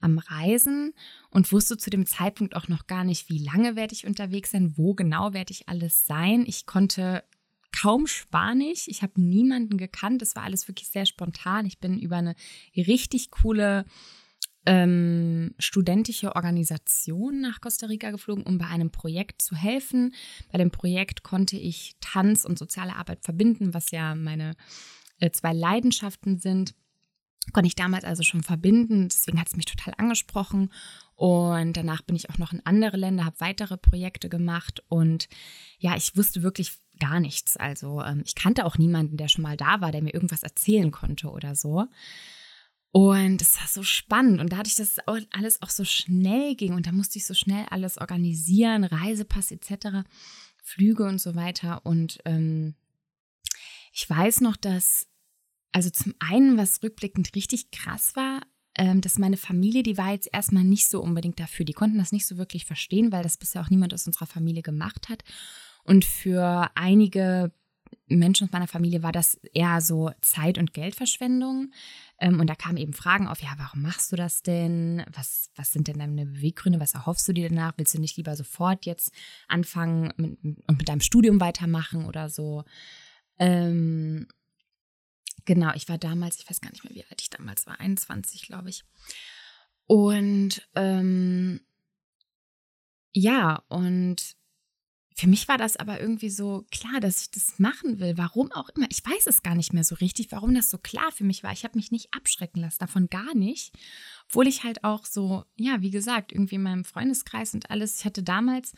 am 0.00 0.18
Reisen 0.18 0.94
und 1.30 1.52
wusste 1.52 1.76
zu 1.76 1.90
dem 1.90 2.06
Zeitpunkt 2.06 2.56
auch 2.56 2.68
noch 2.68 2.86
gar 2.86 3.04
nicht, 3.04 3.28
wie 3.28 3.38
lange 3.38 3.76
werde 3.76 3.94
ich 3.94 4.06
unterwegs 4.06 4.50
sein, 4.50 4.76
wo 4.76 4.94
genau 4.94 5.32
werde 5.32 5.52
ich 5.52 5.68
alles 5.68 6.06
sein. 6.06 6.44
Ich 6.46 6.66
konnte 6.66 7.22
kaum 7.72 8.08
Spanisch, 8.08 8.88
ich 8.88 9.02
habe 9.02 9.20
niemanden 9.20 9.78
gekannt, 9.78 10.22
es 10.22 10.34
war 10.34 10.42
alles 10.42 10.66
wirklich 10.66 10.88
sehr 10.88 11.06
spontan. 11.06 11.66
Ich 11.66 11.78
bin 11.78 11.98
über 11.98 12.16
eine 12.16 12.34
richtig 12.76 13.30
coole 13.30 13.84
ähm, 14.66 15.54
studentische 15.58 16.36
Organisation 16.36 17.40
nach 17.40 17.60
Costa 17.60 17.86
Rica 17.86 18.10
geflogen, 18.10 18.44
um 18.44 18.58
bei 18.58 18.66
einem 18.66 18.90
Projekt 18.90 19.42
zu 19.42 19.56
helfen. 19.56 20.14
Bei 20.52 20.58
dem 20.58 20.70
Projekt 20.70 21.22
konnte 21.22 21.56
ich 21.56 21.96
Tanz 22.00 22.44
und 22.44 22.58
soziale 22.58 22.96
Arbeit 22.96 23.24
verbinden, 23.24 23.72
was 23.72 23.90
ja 23.90 24.14
meine 24.14 24.54
äh, 25.18 25.30
zwei 25.30 25.52
Leidenschaften 25.52 26.38
sind. 26.38 26.74
Konnte 27.52 27.68
ich 27.68 27.74
damals 27.74 28.04
also 28.04 28.22
schon 28.22 28.42
verbinden, 28.42 29.08
deswegen 29.08 29.40
hat 29.40 29.48
es 29.48 29.56
mich 29.56 29.64
total 29.64 29.94
angesprochen. 29.96 30.70
Und 31.14 31.76
danach 31.76 32.02
bin 32.02 32.16
ich 32.16 32.30
auch 32.30 32.38
noch 32.38 32.52
in 32.52 32.64
andere 32.64 32.96
Länder, 32.96 33.24
habe 33.24 33.40
weitere 33.40 33.76
Projekte 33.76 34.28
gemacht 34.28 34.82
und 34.88 35.28
ja, 35.78 35.96
ich 35.96 36.16
wusste 36.16 36.42
wirklich 36.42 36.72
gar 36.98 37.18
nichts. 37.18 37.56
Also 37.56 38.02
ähm, 38.02 38.22
ich 38.24 38.34
kannte 38.34 38.64
auch 38.64 38.78
niemanden, 38.78 39.16
der 39.16 39.28
schon 39.28 39.42
mal 39.42 39.56
da 39.56 39.80
war, 39.80 39.90
der 39.90 40.02
mir 40.02 40.14
irgendwas 40.14 40.42
erzählen 40.42 40.90
konnte 40.90 41.30
oder 41.30 41.54
so. 41.56 41.86
Und 42.92 43.40
es 43.40 43.58
war 43.60 43.68
so 43.68 43.82
spannend. 43.82 44.40
Und 44.40 44.52
dadurch, 44.52 44.74
dass 44.74 44.96
es 44.96 45.26
alles 45.30 45.62
auch 45.62 45.70
so 45.70 45.84
schnell 45.84 46.56
ging 46.56 46.74
und 46.74 46.86
da 46.86 46.92
musste 46.92 47.18
ich 47.18 47.26
so 47.26 47.34
schnell 47.34 47.66
alles 47.70 47.98
organisieren, 47.98 48.84
Reisepass 48.84 49.52
etc., 49.52 50.08
Flüge 50.62 51.04
und 51.04 51.20
so 51.20 51.34
weiter. 51.34 51.84
Und 51.86 52.18
ähm, 52.24 52.74
ich 53.92 54.08
weiß 54.08 54.40
noch, 54.40 54.56
dass, 54.56 55.06
also 55.72 55.90
zum 55.90 56.14
einen, 56.18 56.56
was 56.56 56.82
rückblickend 56.82 57.34
richtig 57.34 57.70
krass 57.70 58.16
war, 58.16 58.42
ähm, 58.76 59.00
dass 59.00 59.18
meine 59.18 59.36
Familie, 59.36 59.82
die 59.82 59.98
war 59.98 60.12
jetzt 60.12 60.28
erstmal 60.32 60.64
nicht 60.64 60.88
so 60.88 61.00
unbedingt 61.00 61.38
dafür. 61.38 61.64
Die 61.64 61.72
konnten 61.72 61.98
das 61.98 62.12
nicht 62.12 62.26
so 62.26 62.38
wirklich 62.38 62.64
verstehen, 62.64 63.12
weil 63.12 63.22
das 63.22 63.36
bisher 63.36 63.62
auch 63.62 63.70
niemand 63.70 63.94
aus 63.94 64.06
unserer 64.06 64.26
Familie 64.26 64.62
gemacht 64.62 65.08
hat. 65.08 65.22
Und 65.84 66.04
für 66.04 66.70
einige 66.74 67.52
Menschen 68.06 68.46
aus 68.46 68.52
meiner 68.52 68.66
Familie 68.66 69.02
war 69.02 69.12
das 69.12 69.36
eher 69.54 69.80
so 69.80 70.10
Zeit- 70.20 70.58
und 70.58 70.74
Geldverschwendung. 70.74 71.72
Ähm, 72.18 72.40
und 72.40 72.48
da 72.48 72.54
kamen 72.54 72.76
eben 72.76 72.92
Fragen 72.92 73.28
auf, 73.28 73.40
ja, 73.40 73.50
warum 73.56 73.82
machst 73.82 74.12
du 74.12 74.16
das 74.16 74.42
denn? 74.42 75.04
Was, 75.14 75.50
was 75.56 75.72
sind 75.72 75.88
denn 75.88 75.98
deine 75.98 76.26
Beweggründe? 76.26 76.80
Was 76.80 76.94
erhoffst 76.94 77.26
du 77.28 77.32
dir 77.32 77.48
danach? 77.48 77.74
Willst 77.76 77.94
du 77.94 78.00
nicht 78.00 78.16
lieber 78.16 78.36
sofort 78.36 78.86
jetzt 78.86 79.12
anfangen 79.48 80.12
mit, 80.16 80.38
und 80.42 80.78
mit 80.78 80.88
deinem 80.88 81.00
Studium 81.00 81.40
weitermachen 81.40 82.06
oder 82.06 82.28
so? 82.28 82.64
Ähm, 83.38 84.26
genau, 85.44 85.72
ich 85.74 85.88
war 85.88 85.98
damals, 85.98 86.38
ich 86.38 86.50
weiß 86.50 86.60
gar 86.60 86.70
nicht 86.70 86.84
mehr, 86.84 86.94
wie 86.94 87.04
alt 87.04 87.20
ich 87.20 87.30
damals 87.30 87.66
war, 87.66 87.80
21, 87.80 88.42
glaube 88.42 88.70
ich. 88.70 88.84
Und 89.86 90.68
ähm, 90.74 91.60
ja, 93.12 93.62
und 93.68 94.36
für 95.20 95.28
mich 95.28 95.48
war 95.48 95.58
das 95.58 95.76
aber 95.76 96.00
irgendwie 96.00 96.30
so 96.30 96.64
klar, 96.70 96.98
dass 96.98 97.20
ich 97.20 97.30
das 97.30 97.58
machen 97.58 98.00
will. 98.00 98.16
Warum 98.16 98.50
auch 98.52 98.70
immer. 98.70 98.86
Ich 98.88 99.04
weiß 99.04 99.26
es 99.26 99.42
gar 99.42 99.54
nicht 99.54 99.74
mehr 99.74 99.84
so 99.84 99.94
richtig, 99.96 100.32
warum 100.32 100.54
das 100.54 100.70
so 100.70 100.78
klar 100.78 101.12
für 101.12 101.24
mich 101.24 101.42
war. 101.42 101.52
Ich 101.52 101.62
habe 101.64 101.76
mich 101.76 101.90
nicht 101.90 102.14
abschrecken 102.14 102.62
lassen, 102.62 102.78
davon 102.78 103.08
gar 103.08 103.34
nicht. 103.34 103.76
Obwohl 104.30 104.46
ich 104.46 104.64
halt 104.64 104.82
auch 104.82 105.04
so, 105.04 105.44
ja, 105.56 105.82
wie 105.82 105.90
gesagt, 105.90 106.32
irgendwie 106.32 106.54
in 106.54 106.62
meinem 106.62 106.84
Freundeskreis 106.86 107.52
und 107.52 107.70
alles. 107.70 107.98
Ich 107.98 108.06
hatte 108.06 108.22
damals, 108.22 108.72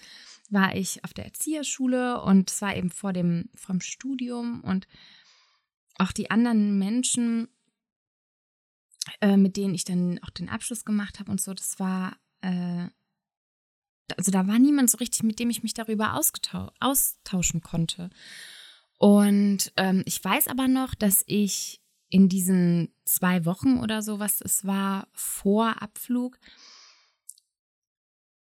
war 0.51 0.75
ich 0.75 1.05
auf 1.05 1.15
der 1.15 1.27
Erzieherschule 1.27 2.21
und 2.23 2.51
es 2.51 2.61
war 2.61 2.77
eben 2.77 2.91
vor 2.91 3.13
dem, 3.13 3.49
vom 3.55 3.81
Studium 3.81 4.63
und 4.63 4.89
auch 5.99 6.11
die 6.11 6.33
anderen 6.33 6.77
Menschen, 6.77 7.47
äh, 9.21 9.37
mit 9.37 9.57
denen 9.57 9.77
ich 9.77 9.85
dann 9.85 10.19
auch 10.25 10.31
den 10.31 10.49
Abschluss 10.49 10.85
gemacht 10.85 11.21
habe 11.21 11.31
und 11.31 11.41
so, 11.41 11.55
das 11.55 11.79
war. 11.79 12.17
Äh, 12.41 12.89
also 14.17 14.31
da 14.31 14.47
war 14.47 14.59
niemand 14.59 14.91
so 14.91 14.99
richtig, 14.99 15.23
mit 15.23 15.39
dem 15.39 15.51
ich 15.51 15.63
mich 15.63 15.75
darüber 15.75 16.19
austauschen 16.81 17.61
konnte. 17.61 18.11
Und 18.99 19.73
ähm, 19.77 20.03
ich 20.07 20.23
weiß 20.23 20.49
aber 20.49 20.69
noch, 20.69 20.95
dass 20.95 21.25
ich 21.27 21.81
in 22.09 22.29
diesen 22.29 22.95
zwei 23.05 23.45
Wochen 23.47 23.79
oder 23.79 24.03
so, 24.03 24.19
was 24.19 24.41
es 24.41 24.67
war, 24.67 25.09
vor 25.13 25.81
Abflug, 25.83 26.39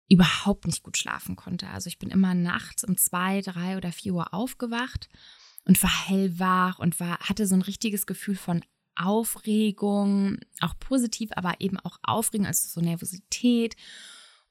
überhaupt 0.09 0.67
nicht 0.67 0.83
gut 0.83 0.99
schlafen 0.99 1.37
konnte. 1.37 1.69
Also 1.69 1.89
ich 1.89 1.99
bin 1.99 2.11
immer 2.11 2.35
nachts 2.35 2.85
um 2.85 2.97
zwei, 2.97 3.41
drei 3.41 3.77
oder 3.77 3.93
vier 3.93 4.15
Uhr 4.15 4.35
aufgewacht 4.35 5.09
und 5.65 5.83
war 5.83 6.09
hellwach 6.09 6.79
und 6.79 7.01
war, 7.01 7.19
hatte 7.21 7.47
so 7.47 7.55
ein 7.55 7.63
richtiges 7.63 8.07
Gefühl 8.07 8.37
von 8.37 8.63
Aufregung, 8.97 10.39
auch 10.61 10.79
positiv, 10.79 11.31
aber 11.35 11.61
eben 11.61 11.79
auch 11.81 11.99
Aufregung, 12.03 12.47
also 12.47 12.69
so 12.69 12.81
Nervosität 12.81 13.77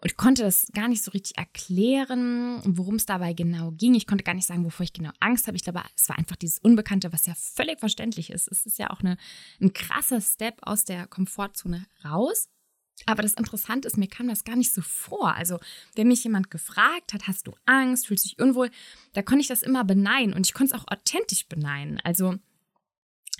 und 0.03 0.11
ich 0.11 0.17
konnte 0.17 0.43
das 0.43 0.67
gar 0.73 0.89
nicht 0.89 1.01
so 1.01 1.11
richtig 1.11 1.37
erklären, 1.37 2.59
worum 2.65 2.95
es 2.95 3.05
dabei 3.05 3.31
genau 3.31 3.71
ging. 3.71 3.95
Ich 3.95 4.05
konnte 4.05 4.25
gar 4.25 4.33
nicht 4.33 4.45
sagen, 4.45 4.65
wovor 4.65 4.83
ich 4.83 4.91
genau 4.91 5.11
Angst 5.21 5.47
habe. 5.47 5.55
Ich 5.55 5.63
glaube, 5.63 5.81
es 5.95 6.09
war 6.09 6.17
einfach 6.17 6.35
dieses 6.35 6.59
Unbekannte, 6.59 7.13
was 7.13 7.25
ja 7.25 7.33
völlig 7.35 7.79
verständlich 7.79 8.29
ist. 8.29 8.49
Es 8.49 8.65
ist 8.65 8.77
ja 8.77 8.89
auch 8.89 8.99
eine, 8.99 9.15
ein 9.61 9.71
krasser 9.71 10.19
Step 10.19 10.57
aus 10.61 10.83
der 10.83 11.07
Komfortzone 11.07 11.85
raus. 12.03 12.49
Aber 13.05 13.21
das 13.21 13.35
Interessante 13.35 13.87
ist, 13.87 13.97
mir 13.97 14.09
kam 14.09 14.27
das 14.27 14.43
gar 14.43 14.57
nicht 14.57 14.73
so 14.73 14.81
vor. 14.81 15.35
Also, 15.35 15.57
wenn 15.95 16.09
mich 16.09 16.25
jemand 16.25 16.51
gefragt 16.51 17.13
hat, 17.13 17.29
hast 17.29 17.47
du 17.47 17.55
Angst, 17.65 18.07
fühlst 18.07 18.25
du 18.25 18.29
dich 18.29 18.39
unwohl, 18.39 18.71
da 19.13 19.21
konnte 19.21 19.41
ich 19.41 19.47
das 19.47 19.63
immer 19.63 19.85
beneiden 19.85 20.33
und 20.33 20.45
ich 20.45 20.53
konnte 20.53 20.75
es 20.75 20.81
auch 20.81 20.91
authentisch 20.91 21.47
beneiden. 21.47 22.01
Also, 22.03 22.35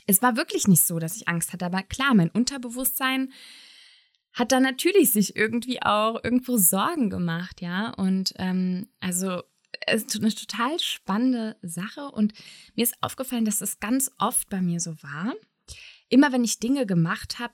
es 0.08 0.22
war 0.22 0.38
wirklich 0.38 0.70
nicht 0.70 0.84
so, 0.84 0.98
dass 0.98 1.18
ich 1.18 1.28
Angst 1.28 1.52
hatte, 1.52 1.66
aber 1.66 1.84
klar, 1.84 2.14
mein 2.14 2.30
Unterbewusstsein 2.30 3.34
hat 4.34 4.52
dann 4.52 4.64
natürlich 4.64 5.12
sich 5.12 5.36
irgendwie 5.36 5.82
auch 5.82 6.24
irgendwo 6.24 6.58
Sorgen 6.58 7.10
gemacht, 7.10 7.62
ja. 7.62 7.92
Und 7.92 8.34
ähm, 8.38 8.88
also 9.00 9.44
es 9.86 10.04
ist 10.04 10.16
eine 10.16 10.34
total 10.34 10.80
spannende 10.80 11.58
Sache 11.62 12.10
und 12.12 12.34
mir 12.76 12.84
ist 12.84 12.96
aufgefallen, 13.02 13.46
dass 13.46 13.60
das 13.60 13.80
ganz 13.80 14.12
oft 14.18 14.50
bei 14.50 14.62
mir 14.62 14.80
so 14.80 14.92
war. 15.04 15.34
Immer 16.10 16.32
wenn 16.32 16.44
ich 16.44 16.60
Dinge 16.60 16.86
gemacht 16.86 17.40
habe, 17.40 17.54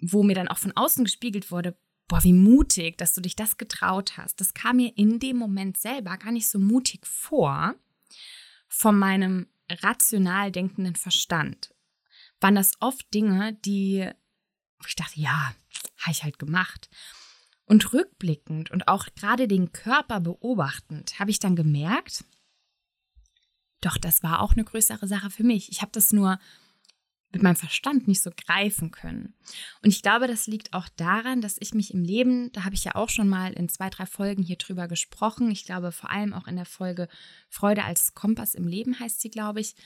wo 0.00 0.22
mir 0.22 0.34
dann 0.34 0.48
auch 0.48 0.58
von 0.58 0.76
außen 0.76 1.04
gespiegelt 1.04 1.50
wurde, 1.50 1.76
boah, 2.06 2.22
wie 2.24 2.32
mutig, 2.32 2.96
dass 2.98 3.14
du 3.14 3.20
dich 3.20 3.36
das 3.36 3.58
getraut 3.58 4.16
hast. 4.16 4.40
Das 4.40 4.54
kam 4.54 4.76
mir 4.76 4.96
in 4.96 5.18
dem 5.18 5.36
Moment 5.36 5.76
selber 5.76 6.16
gar 6.16 6.32
nicht 6.32 6.48
so 6.48 6.58
mutig 6.58 7.06
vor 7.06 7.74
von 8.68 8.98
meinem 8.98 9.46
rational 9.70 10.50
denkenden 10.50 10.96
Verstand. 10.96 11.74
Waren 12.40 12.54
das 12.54 12.72
oft 12.80 13.12
Dinge, 13.12 13.54
die, 13.64 14.08
ich 14.86 14.96
dachte, 14.96 15.20
ja, 15.20 15.54
habe 15.98 16.10
ich 16.10 16.22
halt 16.22 16.38
gemacht. 16.38 16.88
Und 17.64 17.92
rückblickend 17.92 18.70
und 18.70 18.88
auch 18.88 19.06
gerade 19.14 19.46
den 19.46 19.72
Körper 19.72 20.20
beobachtend 20.20 21.18
habe 21.18 21.30
ich 21.30 21.38
dann 21.38 21.56
gemerkt, 21.56 22.24
doch, 23.80 23.98
das 23.98 24.22
war 24.22 24.40
auch 24.40 24.52
eine 24.52 24.64
größere 24.64 25.06
Sache 25.06 25.30
für 25.30 25.44
mich. 25.44 25.70
Ich 25.70 25.82
habe 25.82 25.92
das 25.92 26.12
nur 26.12 26.38
mit 27.30 27.42
meinem 27.42 27.56
Verstand 27.56 28.08
nicht 28.08 28.22
so 28.22 28.30
greifen 28.34 28.90
können. 28.90 29.34
Und 29.82 29.90
ich 29.90 30.02
glaube, 30.02 30.28
das 30.28 30.46
liegt 30.46 30.72
auch 30.72 30.88
daran, 30.96 31.42
dass 31.42 31.58
ich 31.60 31.74
mich 31.74 31.92
im 31.92 32.02
Leben, 32.02 32.50
da 32.52 32.64
habe 32.64 32.74
ich 32.74 32.84
ja 32.84 32.94
auch 32.94 33.10
schon 33.10 33.28
mal 33.28 33.52
in 33.52 33.68
zwei, 33.68 33.90
drei 33.90 34.06
Folgen 34.06 34.42
hier 34.42 34.56
drüber 34.56 34.88
gesprochen, 34.88 35.50
ich 35.50 35.64
glaube 35.64 35.92
vor 35.92 36.10
allem 36.10 36.32
auch 36.32 36.46
in 36.46 36.56
der 36.56 36.64
Folge 36.64 37.06
Freude 37.50 37.84
als 37.84 38.14
Kompass 38.14 38.54
im 38.54 38.66
Leben 38.66 38.98
heißt 38.98 39.20
sie, 39.20 39.30
glaube 39.30 39.60
ich, 39.60 39.76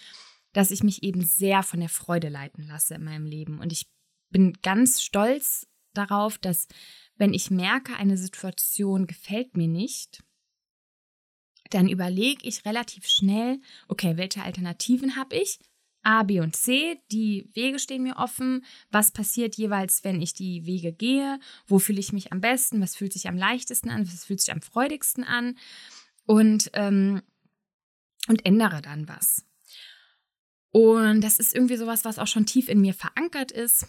dass 0.53 0.71
ich 0.71 0.85
mich 0.85 1.03
eben 1.03 1.25
sehr 1.25 1.63
von 1.63 1.81
der 1.81 1.89
Freude 1.89 2.29
leiten 2.29 2.67
lasse 2.67 2.95
in 2.95 3.05
meinem 3.05 3.27
Leben. 3.27 3.59
Und 3.59 3.73
ich 3.73 3.91
bin 4.33 4.55
ganz 4.63 5.03
stolz 5.03 5.67
darauf, 5.95 6.39
dass 6.39 6.67
wenn 7.17 7.35
ich 7.35 7.51
merke, 7.51 7.95
eine 7.97 8.17
Situation 8.17 9.07
gefällt 9.07 9.57
mir 9.57 9.69
nicht, 9.69 10.25
dann 11.71 11.89
überlege 11.89 12.47
ich 12.47 12.65
relativ 12.65 13.07
schnell, 13.07 13.61
okay, 13.89 14.17
welche 14.17 14.43
Alternativen 14.43 15.17
habe 15.17 15.37
ich? 15.37 15.59
A, 16.03 16.25
B 16.25 16.41
und 16.41 16.57
C, 16.57 17.01
die 17.13 17.49
Wege 17.55 17.79
stehen 17.79 18.03
mir 18.03 18.17
offen. 18.17 18.65
Was 18.91 19.13
passiert 19.13 19.55
jeweils, 19.55 20.03
wenn 20.03 20.21
ich 20.21 20.35
die 20.35 20.67
Wege 20.67 20.93
gehe? 20.93 21.39
Wo 21.67 21.79
fühle 21.79 22.01
ich 22.01 22.13
mich 22.13 22.33
am 22.33 22.41
besten? 22.41 22.81
Was 22.81 22.97
fühlt 22.97 23.13
sich 23.13 23.29
am 23.29 23.37
leichtesten 23.37 23.89
an? 23.89 24.07
Was 24.07 24.25
fühlt 24.25 24.41
sich 24.41 24.53
am 24.53 24.63
freudigsten 24.63 25.23
an? 25.23 25.57
Und, 26.27 26.71
ähm, 26.75 27.23
und 28.27 28.45
ändere 28.45 28.83
dann 28.83 29.09
was. 29.09 29.45
Und 30.71 31.21
das 31.21 31.39
ist 31.39 31.55
irgendwie 31.55 31.77
sowas, 31.77 32.05
was 32.05 32.19
auch 32.19 32.27
schon 32.27 32.47
tief 32.47 32.69
in 32.69 32.81
mir 32.81 32.95
verankert 32.95 33.53
ist. 33.53 33.87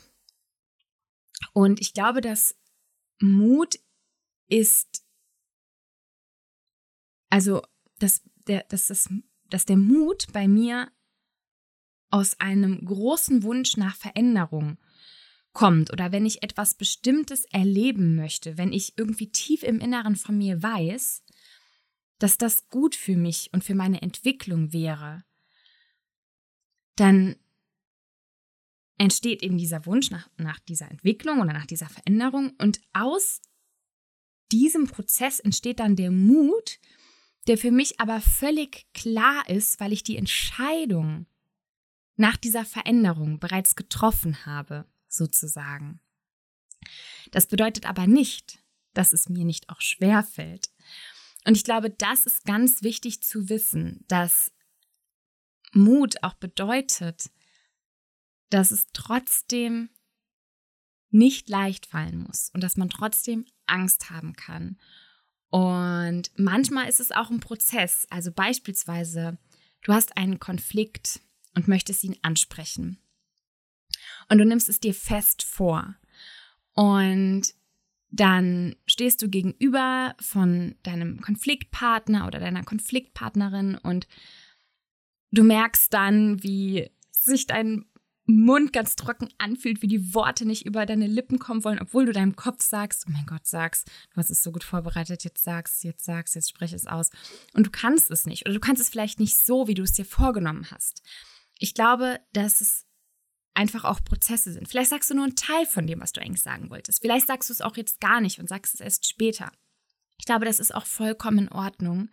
Und 1.52 1.82
ich 1.82 1.94
glaube, 1.94 2.22
dass 2.22 2.56
Mut 3.20 3.80
ist, 4.48 5.04
also, 7.30 7.62
dass 8.00 8.22
der, 8.48 8.64
dass, 8.70 8.88
das, 8.88 9.10
dass 9.50 9.66
der 9.66 9.78
Mut 9.78 10.28
bei 10.32 10.48
mir 10.48 10.92
aus 12.10 12.40
einem 12.40 12.86
großen 12.86 13.44
Wunsch 13.44 13.76
nach 13.78 13.96
Veränderung 13.96 14.78
kommt 15.54 15.92
oder 15.92 16.12
wenn 16.12 16.26
ich 16.26 16.44
etwas 16.44 16.76
Bestimmtes 16.76 17.46
erleben 17.46 18.16
möchte, 18.16 18.58
wenn 18.58 18.74
ich 18.74 18.98
irgendwie 18.98 19.32
tief 19.32 19.64
im 19.64 19.80
Inneren 19.80 20.16
von 20.16 20.38
mir 20.38 20.62
weiß, 20.62 21.24
dass 22.20 22.38
das 22.38 22.70
gut 22.70 22.96
für 22.96 23.16
mich 23.16 23.50
und 23.54 23.64
für 23.64 23.76
meine 23.76 24.02
Entwicklung 24.02 24.74
wäre, 24.74 25.24
dann 26.96 27.36
entsteht 28.98 29.42
eben 29.42 29.58
dieser 29.58 29.86
Wunsch 29.86 30.12
nach, 30.12 30.30
nach 30.38 30.60
dieser 30.60 30.90
Entwicklung 30.90 31.42
oder 31.42 31.54
nach 31.54 31.66
dieser 31.66 31.90
Veränderung 31.90 32.54
und 32.60 32.80
aus 32.94 33.42
diesem 34.52 34.88
Prozess 34.88 35.40
entsteht 35.40 35.80
dann 35.80 35.96
der 35.96 36.12
Mut, 36.12 36.80
der 37.48 37.58
für 37.58 37.72
mich 37.72 38.00
aber 38.00 38.22
völlig 38.22 38.86
klar 38.94 39.50
ist, 39.50 39.80
weil 39.80 39.92
ich 39.92 40.04
die 40.04 40.18
Entscheidung 40.18 41.26
nach 42.16 42.38
dieser 42.38 42.64
Veränderung 42.64 43.40
bereits 43.40 43.76
getroffen 43.76 44.46
habe, 44.46 44.86
sozusagen. 45.08 46.00
Das 47.32 47.48
bedeutet 47.48 47.88
aber 47.88 48.08
nicht, 48.08 48.60
dass 48.94 49.14
es 49.14 49.30
mir 49.30 49.46
nicht 49.46 49.70
auch 49.70 49.82
schwer 49.82 50.24
fällt. 50.24 50.70
Und 51.46 51.58
ich 51.58 51.64
glaube, 51.64 51.90
das 51.90 52.26
ist 52.26 52.46
ganz 52.46 52.84
wichtig 52.84 53.22
zu 53.24 53.50
wissen, 53.50 54.06
dass 54.08 54.52
Mut 55.74 56.22
auch 56.22 56.36
bedeutet, 56.36 57.32
dass 58.50 58.72
es 58.72 58.88
trotzdem 58.94 59.90
nicht 61.10 61.50
leicht 61.50 61.86
fallen 61.86 62.20
muss 62.20 62.50
und 62.54 62.64
dass 62.64 62.78
man 62.78 62.90
trotzdem 62.90 63.46
Angst 63.66 64.10
haben 64.10 64.34
kann. 64.34 64.78
Und 65.50 66.32
manchmal 66.36 66.90
ist 66.90 67.00
es 67.00 67.12
auch 67.12 67.30
ein 67.30 67.40
Prozess. 67.40 68.08
Also 68.10 68.32
beispielsweise, 68.32 69.38
du 69.84 69.94
hast 69.94 70.18
einen 70.18 70.40
Konflikt 70.40 71.22
und 71.54 71.68
möchtest 71.68 72.04
ihn 72.04 72.18
ansprechen. 72.24 72.98
Und 74.30 74.40
du 74.40 74.46
nimmst 74.46 74.70
es 74.70 74.80
dir 74.80 74.96
fest 74.96 75.44
vor. 75.44 75.96
Und 76.74 77.54
dann 78.10 78.76
stehst 78.86 79.22
du 79.22 79.30
gegenüber 79.30 80.16
von 80.20 80.76
deinem 80.84 81.22
Konfliktpartner 81.22 82.28
oder 82.28 82.40
deiner 82.40 82.64
Konfliktpartnerin 82.64 83.76
und 83.76 84.08
du 85.32 85.44
merkst 85.44 85.92
dann, 85.94 86.44
wie 86.44 86.92
sich 87.12 87.48
dein 87.48 87.86
Mund 88.26 88.72
ganz 88.72 88.96
trocken 88.96 89.30
anfühlt, 89.38 89.82
wie 89.82 89.88
die 89.88 90.14
Worte 90.14 90.46
nicht 90.46 90.66
über 90.66 90.86
deine 90.86 91.08
Lippen 91.08 91.40
kommen 91.40 91.64
wollen, 91.64 91.80
obwohl 91.80 92.06
du 92.06 92.14
deinem 92.14 92.36
Kopf 92.36 92.64
sagst, 92.64 93.06
oh 93.08 93.12
mein 93.12 93.26
Gott, 93.26 93.46
sag's, 93.46 93.84
du 93.84 94.18
hast 94.18 94.30
es 94.30 94.44
so 94.44 94.52
gut 94.52 94.64
vorbereitet, 94.64 95.24
jetzt 95.24 95.44
sag's, 95.44 95.84
jetzt 95.84 96.06
sag's, 96.06 96.34
jetzt 96.34 96.50
sprech 96.50 96.72
es 96.72 96.88
aus. 96.88 97.10
Und 97.54 97.68
du 97.68 97.72
kannst 97.72 98.12
es 98.12 98.26
nicht 98.26 98.46
oder 98.46 98.54
du 98.54 98.62
kannst 98.62 98.82
es 98.82 98.90
vielleicht 98.90 99.20
nicht 99.20 99.38
so, 99.38 99.68
wie 99.68 99.74
du 99.74 99.84
es 99.84 99.94
dir 99.94 100.06
vorgenommen 100.06 100.72
hast. 100.72 101.02
Ich 101.60 101.74
glaube, 101.74 102.20
dass 102.32 102.62
es 102.62 102.86
einfach 103.54 103.84
auch 103.84 104.04
Prozesse 104.04 104.54
sind. 104.54 104.68
Vielleicht 104.68 104.90
sagst 104.90 105.10
du 105.10 105.16
nur 105.16 105.26
einen 105.26 105.36
Teil 105.36 105.66
von 105.66 105.86
dem, 105.86 106.00
was 106.00 106.14
du 106.14 106.22
eigentlich 106.22 106.42
sagen 106.42 106.70
wolltest. 106.70 107.02
Vielleicht 107.02 107.28
sagst 107.28 107.50
du 107.50 107.54
es 107.54 107.62
auch 107.62 107.78
jetzt 107.78 108.00
gar 108.00 108.22
nicht 108.22 108.40
und 108.40 108.50
sagst 108.50 108.74
es 108.74 108.80
erst 108.80 109.08
später. 109.08 109.52
Ich 110.18 110.26
glaube, 110.26 110.46
das 110.46 110.60
ist 110.60 110.74
auch 110.74 110.86
vollkommen 110.86 111.40
in 111.40 111.52
Ordnung 111.52 112.10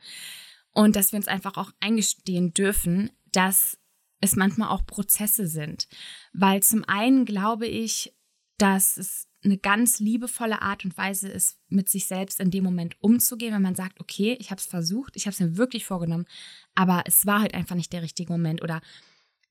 und 0.73 0.97
dass 0.97 1.12
wir 1.12 1.19
uns 1.19 1.29
einfach 1.29 1.57
auch 1.57 1.73
eingestehen 1.81 2.52
dürfen, 2.52 3.11
dass 3.33 3.79
es 4.21 4.37
manchmal 4.37 4.69
auch 4.69 4.85
Prozesse 4.87 5.47
sind. 5.47 5.89
Weil 6.33 6.62
zum 6.62 6.85
einen 6.85 7.25
glaube 7.25 7.67
ich, 7.67 8.15
dass 8.59 8.97
es 8.97 9.27
eine 9.43 9.57
ganz 9.57 10.00
liebevolle 10.00 10.61
Art 10.61 10.85
und 10.85 10.97
Weise 10.99 11.29
ist, 11.29 11.59
mit 11.69 11.89
sich 11.89 12.07
selbst 12.07 12.41
in 12.41 12.50
dem 12.50 12.62
Moment 12.62 12.97
umzugehen, 13.00 13.55
wenn 13.55 13.62
man 13.62 13.75
sagt, 13.75 13.99
okay, 14.00 14.37
ich 14.39 14.50
habe 14.50 14.59
es 14.59 14.67
versucht, 14.67 15.17
ich 15.17 15.27
habe 15.27 15.33
es 15.33 15.41
mir 15.41 15.57
wirklich 15.57 15.87
vorgenommen, 15.87 16.27
aber 16.75 17.05
es 17.07 17.25
war 17.25 17.41
halt 17.41 17.55
einfach 17.55 17.75
nicht 17.75 17.93
der 17.93 18.03
richtige 18.03 18.31
Moment 18.31 18.62
oder 18.62 18.83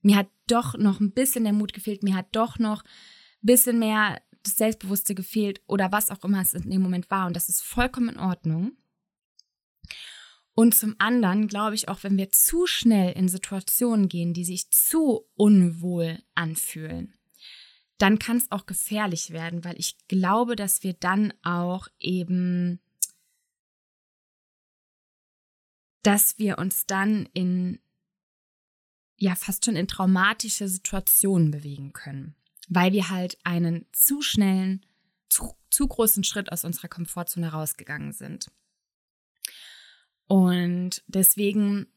mir 0.02 0.16
hat 0.16 0.28
doch 0.46 0.78
noch 0.78 1.00
ein 1.00 1.12
bisschen 1.12 1.44
der 1.44 1.52
Mut 1.52 1.72
gefehlt, 1.72 2.04
mir 2.04 2.14
hat 2.14 2.28
doch 2.32 2.58
noch 2.58 2.84
ein 2.84 3.46
bisschen 3.46 3.80
mehr 3.80 4.22
das 4.44 4.56
Selbstbewusste 4.56 5.14
gefehlt 5.14 5.60
oder 5.66 5.90
was 5.90 6.10
auch 6.10 6.22
immer 6.24 6.40
es 6.40 6.54
in 6.54 6.70
dem 6.70 6.80
Moment 6.80 7.10
war 7.10 7.26
und 7.26 7.34
das 7.34 7.48
ist 7.48 7.62
vollkommen 7.62 8.10
in 8.10 8.20
Ordnung. 8.20 8.76
Und 10.60 10.74
zum 10.74 10.94
anderen 10.98 11.48
glaube 11.48 11.74
ich 11.74 11.88
auch, 11.88 12.02
wenn 12.02 12.18
wir 12.18 12.32
zu 12.32 12.66
schnell 12.66 13.12
in 13.12 13.28
Situationen 13.28 14.10
gehen, 14.10 14.34
die 14.34 14.44
sich 14.44 14.68
zu 14.68 15.26
unwohl 15.34 16.22
anfühlen, 16.34 17.14
dann 17.96 18.18
kann 18.18 18.36
es 18.36 18.50
auch 18.50 18.66
gefährlich 18.66 19.30
werden, 19.30 19.64
weil 19.64 19.80
ich 19.80 19.96
glaube, 20.06 20.56
dass 20.56 20.82
wir 20.82 20.92
dann 20.92 21.32
auch 21.42 21.88
eben, 21.98 22.78
dass 26.02 26.38
wir 26.38 26.58
uns 26.58 26.84
dann 26.84 27.24
in, 27.32 27.80
ja, 29.16 29.36
fast 29.36 29.64
schon 29.64 29.76
in 29.76 29.88
traumatische 29.88 30.68
Situationen 30.68 31.52
bewegen 31.52 31.94
können, 31.94 32.36
weil 32.68 32.92
wir 32.92 33.08
halt 33.08 33.38
einen 33.44 33.86
zu 33.92 34.20
schnellen, 34.20 34.84
zu, 35.30 35.54
zu 35.70 35.88
großen 35.88 36.22
Schritt 36.22 36.52
aus 36.52 36.66
unserer 36.66 36.88
Komfortzone 36.88 37.50
rausgegangen 37.50 38.12
sind. 38.12 38.50
Und 40.30 41.02
deswegen 41.08 41.88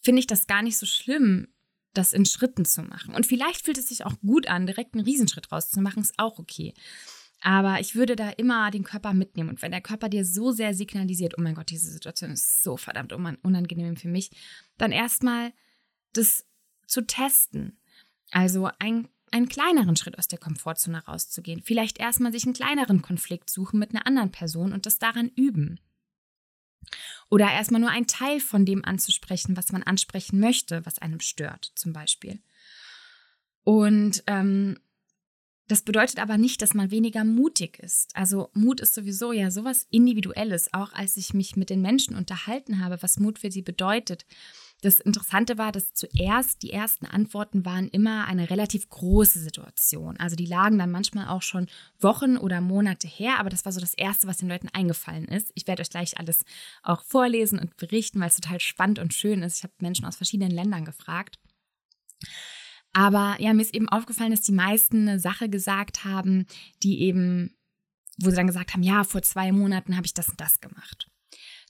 finde 0.00 0.20
ich 0.20 0.28
das 0.28 0.46
gar 0.46 0.62
nicht 0.62 0.78
so 0.78 0.86
schlimm, 0.86 1.48
das 1.94 2.12
in 2.12 2.24
Schritten 2.24 2.64
zu 2.64 2.84
machen. 2.84 3.12
Und 3.12 3.26
vielleicht 3.26 3.64
fühlt 3.64 3.76
es 3.76 3.88
sich 3.88 4.06
auch 4.06 4.20
gut 4.20 4.46
an, 4.46 4.66
direkt 4.66 4.94
einen 4.94 5.04
Riesenschritt 5.04 5.50
rauszumachen, 5.50 6.04
ist 6.04 6.14
auch 6.16 6.38
okay. 6.38 6.74
Aber 7.40 7.80
ich 7.80 7.96
würde 7.96 8.14
da 8.14 8.30
immer 8.30 8.70
den 8.70 8.84
Körper 8.84 9.14
mitnehmen. 9.14 9.50
Und 9.50 9.62
wenn 9.62 9.72
der 9.72 9.80
Körper 9.80 10.08
dir 10.08 10.24
so 10.24 10.52
sehr 10.52 10.74
signalisiert, 10.74 11.34
oh 11.36 11.42
mein 11.42 11.56
Gott, 11.56 11.70
diese 11.70 11.90
Situation 11.90 12.30
ist 12.30 12.62
so 12.62 12.76
verdammt 12.76 13.12
unangenehm 13.12 13.96
für 13.96 14.06
mich, 14.06 14.30
dann 14.78 14.92
erstmal 14.92 15.52
das 16.12 16.46
zu 16.86 17.04
testen. 17.04 17.80
Also 18.30 18.70
ein, 18.78 19.08
einen 19.32 19.48
kleineren 19.48 19.96
Schritt 19.96 20.20
aus 20.20 20.28
der 20.28 20.38
Komfortzone 20.38 21.04
rauszugehen. 21.04 21.62
Vielleicht 21.64 21.98
erstmal 21.98 22.30
sich 22.30 22.44
einen 22.44 22.54
kleineren 22.54 23.02
Konflikt 23.02 23.50
suchen 23.50 23.80
mit 23.80 23.90
einer 23.90 24.06
anderen 24.06 24.30
Person 24.30 24.72
und 24.72 24.86
das 24.86 25.00
daran 25.00 25.30
üben. 25.30 25.80
Oder 27.28 27.52
erstmal 27.52 27.80
nur 27.80 27.90
ein 27.90 28.06
Teil 28.06 28.40
von 28.40 28.64
dem 28.64 28.84
anzusprechen, 28.84 29.56
was 29.56 29.72
man 29.72 29.82
ansprechen 29.82 30.40
möchte, 30.40 30.84
was 30.86 30.98
einem 30.98 31.20
stört, 31.20 31.72
zum 31.74 31.92
Beispiel. 31.92 32.40
Und 33.64 34.22
ähm, 34.26 34.78
das 35.68 35.82
bedeutet 35.82 36.20
aber 36.20 36.38
nicht, 36.38 36.62
dass 36.62 36.74
man 36.74 36.90
weniger 36.90 37.24
mutig 37.24 37.78
ist. 37.80 38.10
Also 38.14 38.50
Mut 38.52 38.80
ist 38.80 38.94
sowieso 38.94 39.32
ja 39.32 39.50
sowas 39.50 39.86
Individuelles, 39.90 40.72
auch 40.72 40.92
als 40.92 41.16
ich 41.16 41.34
mich 41.34 41.56
mit 41.56 41.70
den 41.70 41.82
Menschen 41.82 42.14
unterhalten 42.14 42.84
habe, 42.84 43.02
was 43.02 43.18
Mut 43.18 43.38
für 43.38 43.50
sie 43.50 43.62
bedeutet. 43.62 44.26
Das 44.82 45.00
Interessante 45.00 45.58
war, 45.58 45.72
dass 45.72 45.94
zuerst 45.94 46.62
die 46.62 46.70
ersten 46.70 47.06
Antworten 47.06 47.64
waren 47.64 47.88
immer 47.88 48.26
eine 48.26 48.50
relativ 48.50 48.88
große 48.90 49.40
Situation. 49.40 50.18
Also 50.18 50.36
die 50.36 50.46
lagen 50.46 50.78
dann 50.78 50.90
manchmal 50.90 51.28
auch 51.28 51.42
schon 51.42 51.66
Wochen 51.98 52.36
oder 52.36 52.60
Monate 52.60 53.08
her, 53.08 53.40
aber 53.40 53.48
das 53.48 53.64
war 53.64 53.72
so 53.72 53.80
das 53.80 53.94
Erste, 53.94 54.26
was 54.26 54.36
den 54.36 54.48
Leuten 54.48 54.68
eingefallen 54.68 55.24
ist. 55.24 55.50
Ich 55.54 55.66
werde 55.66 55.80
euch 55.80 55.90
gleich 55.90 56.18
alles 56.18 56.44
auch 56.82 57.02
vorlesen 57.02 57.58
und 57.58 57.76
berichten, 57.76 58.20
weil 58.20 58.28
es 58.28 58.36
total 58.36 58.60
spannend 58.60 58.98
und 58.98 59.14
schön 59.14 59.42
ist. 59.42 59.58
Ich 59.58 59.62
habe 59.64 59.72
Menschen 59.80 60.04
aus 60.04 60.16
verschiedenen 60.16 60.52
Ländern 60.52 60.84
gefragt. 60.84 61.38
Aber 62.96 63.36
ja, 63.40 63.52
mir 63.52 63.60
ist 63.60 63.74
eben 63.74 63.90
aufgefallen, 63.90 64.30
dass 64.30 64.40
die 64.40 64.52
meisten 64.52 65.06
eine 65.06 65.20
Sache 65.20 65.50
gesagt 65.50 66.06
haben, 66.06 66.46
die 66.82 67.02
eben, 67.02 67.54
wo 68.16 68.30
sie 68.30 68.36
dann 68.36 68.46
gesagt 68.46 68.72
haben, 68.72 68.82
ja, 68.82 69.04
vor 69.04 69.20
zwei 69.20 69.52
Monaten 69.52 69.96
habe 69.96 70.06
ich 70.06 70.14
das 70.14 70.30
und 70.30 70.40
das 70.40 70.62
gemacht. 70.62 71.06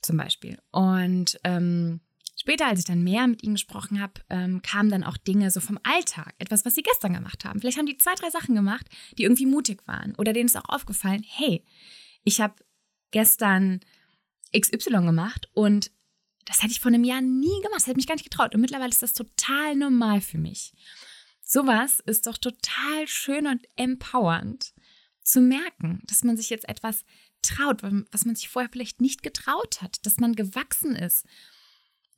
Zum 0.01 0.15
Beispiel. 0.15 0.57
Und 0.71 1.37
ähm, 1.43 1.99
später, 2.37 2.67
als 2.67 2.79
ich 2.79 2.85
dann 2.85 3.03
mehr 3.03 3.27
mit 3.27 3.43
ihnen 3.43 3.55
gesprochen 3.55 4.01
habe, 4.01 4.21
ähm, 4.29 4.61
kamen 4.61 4.89
dann 4.89 5.03
auch 5.03 5.17
Dinge 5.17 5.51
so 5.51 5.59
vom 5.59 5.77
Alltag, 5.83 6.33
etwas, 6.39 6.63
was 6.63 6.75
sie 6.75 6.81
gestern 6.81 7.11
gemacht 7.11 7.43
haben. 7.43 7.59
Vielleicht 7.59 7.77
haben 7.77 7.87
die 7.87 7.97
zwei, 7.97 8.15
drei 8.15 8.29
Sachen 8.29 8.55
gemacht, 8.55 8.87
die 9.17 9.23
irgendwie 9.23 9.47
mutig 9.47 9.85
waren. 9.85 10.15
Oder 10.15 10.31
denen 10.31 10.47
ist 10.47 10.55
auch 10.55 10.69
aufgefallen, 10.69 11.25
hey, 11.27 11.65
ich 12.23 12.39
habe 12.39 12.55
gestern 13.11 13.81
XY 14.57 15.01
gemacht 15.01 15.49
und 15.53 15.91
das 16.45 16.63
hätte 16.63 16.71
ich 16.71 16.79
vor 16.79 16.87
einem 16.87 17.03
Jahr 17.03 17.19
nie 17.19 17.61
gemacht, 17.63 17.81
das 17.81 17.87
hätte 17.87 17.97
mich 17.97 18.07
gar 18.07 18.15
nicht 18.15 18.23
getraut. 18.23 18.55
Und 18.55 18.61
mittlerweile 18.61 18.91
ist 18.91 19.03
das 19.03 19.11
total 19.11 19.75
normal 19.75 20.21
für 20.21 20.37
mich. 20.37 20.71
Sowas 21.49 22.01
ist 22.05 22.27
doch 22.27 22.37
total 22.37 23.07
schön 23.07 23.47
und 23.47 23.65
empowernd 23.77 24.73
zu 25.23 25.39
merken, 25.39 26.01
dass 26.05 26.25
man 26.25 26.35
sich 26.35 26.49
jetzt 26.49 26.67
etwas 26.67 27.05
traut, 27.41 27.83
was 28.11 28.25
man 28.25 28.35
sich 28.35 28.49
vorher 28.49 28.69
vielleicht 28.69 28.99
nicht 28.99 29.23
getraut 29.23 29.81
hat, 29.81 30.05
dass 30.05 30.17
man 30.17 30.35
gewachsen 30.35 30.93
ist. 30.93 31.25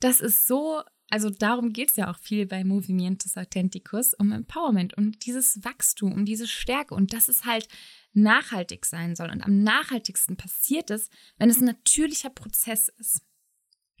Das 0.00 0.20
ist 0.20 0.48
so, 0.48 0.82
also 1.10 1.30
darum 1.30 1.72
geht 1.72 1.90
es 1.90 1.96
ja 1.96 2.10
auch 2.10 2.18
viel 2.18 2.44
bei 2.44 2.64
Movimientos 2.64 3.36
Authenticus, 3.36 4.14
um 4.14 4.32
Empowerment, 4.32 4.98
um 4.98 5.12
dieses 5.12 5.62
Wachstum, 5.62 6.12
um 6.12 6.24
diese 6.24 6.48
Stärke 6.48 6.96
und 6.96 7.12
dass 7.12 7.28
es 7.28 7.44
halt 7.44 7.68
nachhaltig 8.12 8.84
sein 8.84 9.14
soll. 9.14 9.30
Und 9.30 9.42
am 9.42 9.62
nachhaltigsten 9.62 10.36
passiert 10.36 10.90
es, 10.90 11.08
wenn 11.38 11.50
es 11.50 11.60
ein 11.60 11.66
natürlicher 11.66 12.30
Prozess 12.30 12.88
ist 12.98 13.22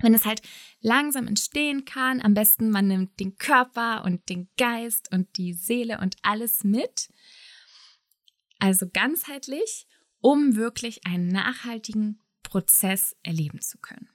wenn 0.00 0.14
es 0.14 0.24
halt 0.24 0.42
langsam 0.80 1.26
entstehen 1.26 1.84
kann, 1.84 2.20
am 2.20 2.34
besten 2.34 2.70
man 2.70 2.88
nimmt 2.88 3.18
den 3.20 3.36
Körper 3.36 4.04
und 4.04 4.28
den 4.28 4.48
Geist 4.56 5.12
und 5.12 5.36
die 5.36 5.52
Seele 5.52 6.00
und 6.00 6.16
alles 6.22 6.64
mit, 6.64 7.10
also 8.58 8.86
ganzheitlich, 8.92 9.86
um 10.20 10.56
wirklich 10.56 11.06
einen 11.06 11.28
nachhaltigen 11.28 12.20
Prozess 12.42 13.16
erleben 13.22 13.60
zu 13.60 13.78
können. 13.78 14.08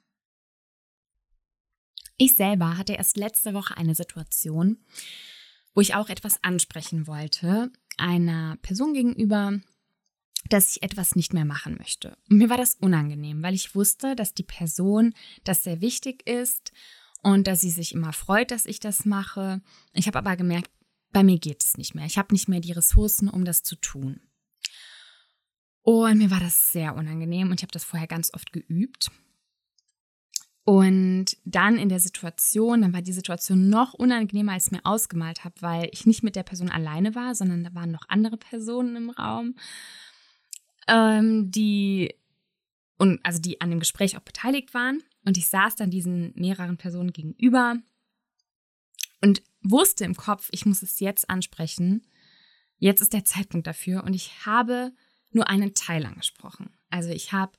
Ich 2.18 2.36
selber 2.36 2.78
hatte 2.78 2.94
erst 2.94 3.18
letzte 3.18 3.54
Woche 3.54 3.76
eine 3.78 3.96
Situation, 3.96 4.86
wo 5.74 5.82
ich 5.82 5.96
auch 5.96 6.10
etwas 6.10 6.42
ansprechen 6.44 7.08
wollte, 7.08 7.72
einer 7.98 8.58
Person 8.62 8.94
gegenüber, 8.94 9.60
dass 10.50 10.76
ich 10.76 10.84
etwas 10.84 11.16
nicht 11.16 11.34
mehr 11.34 11.46
machen 11.46 11.76
möchte. 11.78 12.18
Und 12.30 12.38
mir 12.38 12.50
war 12.50 12.58
das 12.58 12.76
unangenehm, 12.76 13.42
weil 13.42 13.56
ich 13.56 13.76
wusste, 13.76 14.16
dass 14.16 14.34
die 14.34 14.44
Person 14.44 15.14
das 15.44 15.64
sehr 15.64 15.82
wichtig 15.82 16.28
ist 16.28 16.72
und 17.24 17.48
dass 17.48 17.62
sie 17.62 17.72
sich 17.72 17.94
immer 17.94 18.14
freut, 18.14 18.52
dass 18.52 18.66
ich 18.66 18.80
das 18.80 19.06
mache. 19.06 19.62
Ich 19.94 20.08
habe 20.08 20.20
aber 20.20 20.36
gemerkt, 20.36 20.70
bei 21.12 21.24
mir 21.24 21.40
geht 21.40 21.64
es 21.64 21.78
nicht 21.78 21.96
mehr. 21.96 22.06
Ich 22.06 22.18
habe 22.18 22.34
nicht 22.34 22.48
mehr 22.48 22.60
die 22.60 22.74
Ressourcen, 22.74 23.30
um 23.30 23.46
das 23.46 23.64
zu 23.64 23.76
tun. 23.76 24.22
Und 25.82 26.18
mir 26.18 26.32
war 26.32 26.40
das 26.40 26.72
sehr 26.72 26.96
unangenehm 26.96 27.50
und 27.50 27.60
ich 27.60 27.64
habe 27.64 27.72
das 27.72 27.84
vorher 27.84 28.08
ganz 28.08 28.34
oft 28.34 28.52
geübt. 28.52 29.12
Und 30.64 31.38
dann 31.46 31.78
in 31.78 31.90
der 31.90 32.00
Situation, 32.00 32.82
dann 32.82 32.92
war 32.92 33.04
die 33.04 33.14
Situation 33.14 33.70
noch 33.70 33.94
unangenehmer, 33.94 34.54
als 34.54 34.66
ich 34.66 34.72
mir 34.72 34.84
ausgemalt 34.84 35.44
habe, 35.44 35.56
weil 35.62 35.90
ich 35.92 36.08
nicht 36.08 36.24
mit 36.24 36.36
der 36.36 36.42
Person 36.42 36.70
alleine 36.70 37.14
war, 37.14 37.36
sondern 37.36 37.64
da 37.64 37.76
waren 37.76 37.92
noch 37.92 38.10
andere 38.10 38.38
Personen 38.38 38.96
im 38.96 39.10
Raum 39.12 39.56
ähm, 40.88 41.52
die 41.52 42.14
und 42.98 43.20
also 43.26 43.40
die 43.40 43.60
an 43.62 43.70
dem 43.70 43.80
Gespräch 43.80 44.18
auch 44.18 44.22
beteiligt 44.22 44.74
waren. 44.74 45.04
Und 45.26 45.38
ich 45.38 45.48
saß 45.48 45.76
dann 45.76 45.90
diesen 45.90 46.34
mehreren 46.36 46.78
Personen 46.78 47.12
gegenüber 47.12 47.78
und 49.22 49.42
wusste 49.62 50.06
im 50.06 50.16
Kopf, 50.16 50.50
ich 50.52 50.66
muss 50.66 50.82
es 50.82 51.00
jetzt 51.00 51.30
ansprechen. 51.30 52.08
Jetzt 52.78 53.02
ist 53.02 53.14
der 53.14 53.26
Zeitpunkt 53.26 53.68
dafür. 53.68 54.04
Und 54.04 54.14
ich 54.14 54.46
habe 54.46 54.94
nur 55.32 55.50
einen 55.50 55.74
Teil 55.74 56.06
angesprochen. 56.06 56.78
Also 56.90 57.10
ich 57.10 57.34
habe 57.34 57.58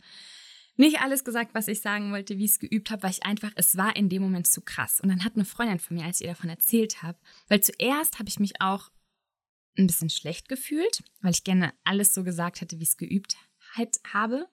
nicht 0.77 1.01
alles 1.01 1.25
gesagt, 1.25 1.55
was 1.55 1.69
ich 1.69 1.81
sagen 1.81 2.12
wollte, 2.12 2.39
wie 2.39 2.45
ich 2.45 2.53
es 2.53 2.59
geübt 2.59 2.91
habe, 2.91 3.03
weil 3.03 3.11
ich 3.11 3.25
einfach, 3.25 3.51
es 3.57 3.77
war 3.77 3.97
in 3.97 4.09
dem 4.09 4.23
Moment 4.23 4.47
zu 4.47 4.61
krass. 4.61 5.01
Und 5.01 5.09
dann 5.09 5.25
hat 5.25 5.35
eine 5.35 5.45
Freundin 5.45 5.79
von 5.79 5.97
mir, 5.97 6.05
als 6.05 6.21
ich 6.21 6.27
ihr 6.27 6.33
davon 6.33 6.51
erzählt 6.51 7.03
habe, 7.03 7.19
weil 7.49 7.61
zuerst 7.61 8.19
habe 8.19 8.29
ich 8.29 8.39
mich 8.39 8.61
auch 8.61 8.91
ein 9.79 9.87
bisschen 9.87 10.11
schlecht 10.11 10.49
gefühlt, 10.49 11.03
weil 11.21 11.33
ich 11.33 11.45
gerne 11.45 11.73
alles 11.85 12.15
so 12.15 12.25
gesagt 12.25 12.61
hätte, 12.61 12.79
wie 12.79 12.85
ich 12.85 12.91
es 12.91 12.97
geübt 12.97 13.37
halt 13.75 13.99
habe. 14.12 14.49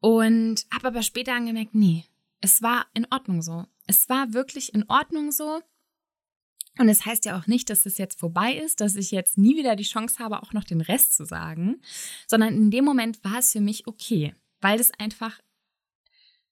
Und 0.00 0.66
habe 0.72 0.88
aber 0.88 1.02
später 1.02 1.34
angemerkt, 1.34 1.74
nee, 1.74 2.04
es 2.40 2.62
war 2.62 2.86
in 2.94 3.06
Ordnung 3.10 3.42
so. 3.42 3.66
Es 3.86 4.08
war 4.08 4.32
wirklich 4.32 4.74
in 4.74 4.88
Ordnung 4.88 5.30
so. 5.30 5.62
Und 6.78 6.88
es 6.88 6.98
das 6.98 7.06
heißt 7.06 7.24
ja 7.26 7.38
auch 7.38 7.46
nicht, 7.46 7.68
dass 7.68 7.84
es 7.84 7.98
jetzt 7.98 8.18
vorbei 8.18 8.54
ist, 8.54 8.80
dass 8.80 8.96
ich 8.96 9.10
jetzt 9.10 9.36
nie 9.36 9.56
wieder 9.56 9.76
die 9.76 9.84
Chance 9.84 10.18
habe, 10.18 10.42
auch 10.42 10.52
noch 10.52 10.64
den 10.64 10.80
Rest 10.80 11.14
zu 11.14 11.26
sagen, 11.26 11.82
sondern 12.26 12.54
in 12.54 12.70
dem 12.70 12.84
Moment 12.84 13.22
war 13.24 13.40
es 13.40 13.52
für 13.52 13.60
mich 13.60 13.86
okay, 13.86 14.34
weil 14.60 14.80
es 14.80 14.92
einfach 14.98 15.40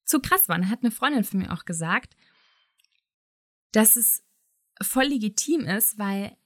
zu 0.05 0.21
krass 0.21 0.49
war. 0.49 0.57
Und 0.57 0.69
hat 0.69 0.81
eine 0.83 0.91
Freundin 0.91 1.25
von 1.25 1.41
mir 1.41 1.53
auch 1.53 1.65
gesagt, 1.65 2.17
dass 3.73 3.97
es 3.97 4.23
voll 4.83 5.05
legitim 5.05 5.65
ist, 5.65 5.99
weil 5.99 6.37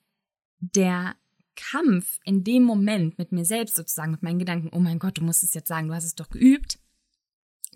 der 0.62 1.16
Kampf 1.56 2.18
in 2.24 2.44
dem 2.44 2.62
Moment 2.62 3.18
mit 3.18 3.32
mir 3.32 3.44
selbst 3.44 3.76
sozusagen, 3.76 4.12
mit 4.12 4.22
meinen 4.22 4.38
Gedanken, 4.38 4.70
oh 4.72 4.80
mein 4.80 4.98
Gott, 4.98 5.18
du 5.18 5.22
musst 5.22 5.42
es 5.42 5.54
jetzt 5.54 5.68
sagen, 5.68 5.88
du 5.88 5.94
hast 5.94 6.04
es 6.04 6.14
doch 6.14 6.30
geübt, 6.30 6.78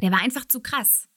der 0.01 0.11
war 0.12 0.22
einfach 0.22 0.46
zu 0.46 0.61
krass. 0.61 1.09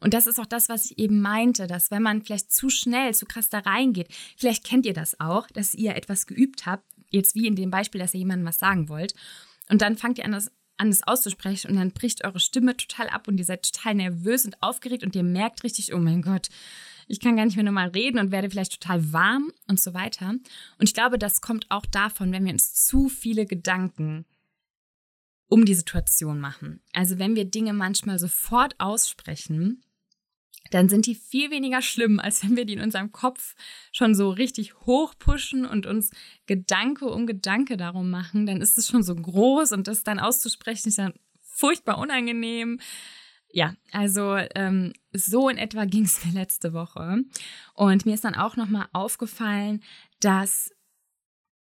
Und 0.00 0.14
das 0.14 0.26
ist 0.26 0.38
auch 0.38 0.46
das, 0.46 0.68
was 0.68 0.86
ich 0.86 0.98
eben 0.98 1.20
meinte, 1.20 1.66
dass 1.66 1.90
wenn 1.90 2.02
man 2.02 2.22
vielleicht 2.22 2.52
zu 2.52 2.70
schnell, 2.70 3.14
zu 3.14 3.26
krass 3.26 3.48
da 3.48 3.58
reingeht, 3.58 4.08
vielleicht 4.36 4.64
kennt 4.64 4.86
ihr 4.86 4.94
das 4.94 5.18
auch, 5.20 5.48
dass 5.48 5.74
ihr 5.74 5.96
etwas 5.96 6.26
geübt 6.26 6.66
habt, 6.66 6.84
jetzt 7.10 7.34
wie 7.34 7.46
in 7.46 7.56
dem 7.56 7.70
Beispiel, 7.70 8.00
dass 8.00 8.14
ihr 8.14 8.20
jemandem 8.20 8.46
was 8.46 8.58
sagen 8.58 8.88
wollt. 8.88 9.14
Und 9.68 9.82
dann 9.82 9.96
fangt 9.96 10.18
ihr 10.18 10.24
an, 10.24 10.32
das, 10.32 10.50
an, 10.78 10.90
das 10.90 11.06
auszusprechen 11.06 11.70
und 11.70 11.76
dann 11.76 11.92
bricht 11.92 12.24
eure 12.24 12.40
Stimme 12.40 12.76
total 12.76 13.08
ab 13.08 13.28
und 13.28 13.38
ihr 13.38 13.44
seid 13.44 13.70
total 13.72 13.94
nervös 13.94 14.44
und 14.44 14.62
aufgeregt 14.62 15.04
und 15.04 15.14
ihr 15.14 15.22
merkt 15.22 15.64
richtig, 15.64 15.92
oh 15.92 15.98
mein 15.98 16.22
Gott, 16.22 16.48
ich 17.08 17.20
kann 17.20 17.36
gar 17.36 17.46
nicht 17.46 17.56
mehr 17.56 17.64
normal 17.64 17.88
reden 17.88 18.18
und 18.18 18.30
werde 18.30 18.50
vielleicht 18.50 18.80
total 18.80 19.12
warm 19.12 19.52
und 19.66 19.80
so 19.80 19.94
weiter. 19.94 20.28
Und 20.28 20.42
ich 20.80 20.94
glaube, 20.94 21.18
das 21.18 21.40
kommt 21.40 21.66
auch 21.70 21.86
davon, 21.86 22.32
wenn 22.32 22.44
wir 22.44 22.52
uns 22.52 22.74
zu 22.74 23.08
viele 23.08 23.46
Gedanken 23.46 24.26
um 25.48 25.64
die 25.64 25.74
Situation 25.74 26.38
machen. 26.38 26.80
Also 26.92 27.18
wenn 27.18 27.34
wir 27.34 27.46
Dinge 27.46 27.72
manchmal 27.72 28.18
sofort 28.18 28.74
aussprechen, 28.78 29.82
dann 30.70 30.88
sind 30.88 31.06
die 31.06 31.14
viel 31.14 31.50
weniger 31.50 31.82
schlimm, 31.82 32.20
als 32.22 32.42
wenn 32.42 32.56
wir 32.56 32.64
die 32.64 32.74
in 32.74 32.80
unserem 32.80 33.12
Kopf 33.12 33.54
schon 33.92 34.14
so 34.14 34.30
richtig 34.30 34.74
hochpushen 34.86 35.66
und 35.66 35.86
uns 35.86 36.10
Gedanke 36.46 37.06
um 37.06 37.26
Gedanke 37.26 37.76
darum 37.76 38.10
machen. 38.10 38.46
Dann 38.46 38.60
ist 38.60 38.78
es 38.78 38.88
schon 38.88 39.02
so 39.02 39.14
groß 39.14 39.72
und 39.72 39.88
das 39.88 40.04
dann 40.04 40.18
auszusprechen 40.18 40.88
ist 40.88 40.98
dann 40.98 41.14
furchtbar 41.42 41.98
unangenehm 41.98 42.78
ja, 43.50 43.74
also 43.92 44.36
ähm, 44.54 44.92
so 45.12 45.48
in 45.48 45.58
etwa 45.58 45.84
ging 45.86 46.04
es 46.04 46.24
mir 46.24 46.32
letzte 46.32 46.72
Woche. 46.72 47.24
Und 47.74 48.06
mir 48.06 48.14
ist 48.14 48.24
dann 48.24 48.34
auch 48.34 48.56
nochmal 48.56 48.88
aufgefallen, 48.92 49.82
dass 50.20 50.70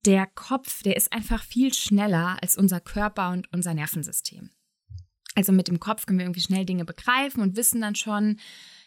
der 0.05 0.27
Kopf, 0.27 0.83
der 0.83 0.97
ist 0.97 1.13
einfach 1.13 1.43
viel 1.43 1.75
schneller 1.75 2.39
als 2.41 2.57
unser 2.57 2.81
Körper 2.81 3.31
und 3.31 3.53
unser 3.53 3.75
Nervensystem. 3.75 4.51
Also 5.35 5.53
mit 5.53 5.69
dem 5.69 5.79
Kopf 5.79 6.07
können 6.07 6.19
wir 6.19 6.27
irgendwie 6.27 6.41
schnell 6.41 6.65
Dinge 6.65 6.85
begreifen 6.85 7.43
und 7.43 7.57
wissen 7.57 7.81
dann 7.81 7.95
schon, 7.95 8.41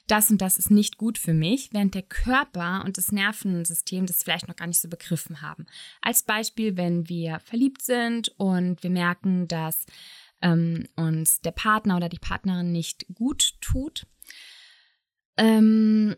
das 0.07 0.29
und 0.29 0.41
das 0.41 0.57
ist 0.57 0.69
nicht 0.69 0.97
gut 0.97 1.17
für 1.17 1.33
mich, 1.33 1.69
während 1.71 1.95
der 1.95 2.01
Körper 2.01 2.83
und 2.85 2.97
das 2.97 3.11
Nervensystem 3.11 4.05
das 4.05 4.23
vielleicht 4.23 4.47
noch 4.47 4.55
gar 4.55 4.67
nicht 4.67 4.81
so 4.81 4.89
begriffen 4.89 5.41
haben. 5.41 5.65
Als 6.01 6.23
Beispiel, 6.23 6.75
wenn 6.75 7.07
wir 7.07 7.39
verliebt 7.39 7.81
sind 7.81 8.29
und 8.37 8.83
wir 8.83 8.89
merken, 8.89 9.47
dass 9.47 9.85
ähm, 10.41 10.85
uns 10.95 11.39
der 11.41 11.51
Partner 11.51 11.95
oder 11.95 12.09
die 12.09 12.19
Partnerin 12.19 12.71
nicht 12.71 13.05
gut 13.13 13.55
tut, 13.61 14.05
ähm, 15.37 16.15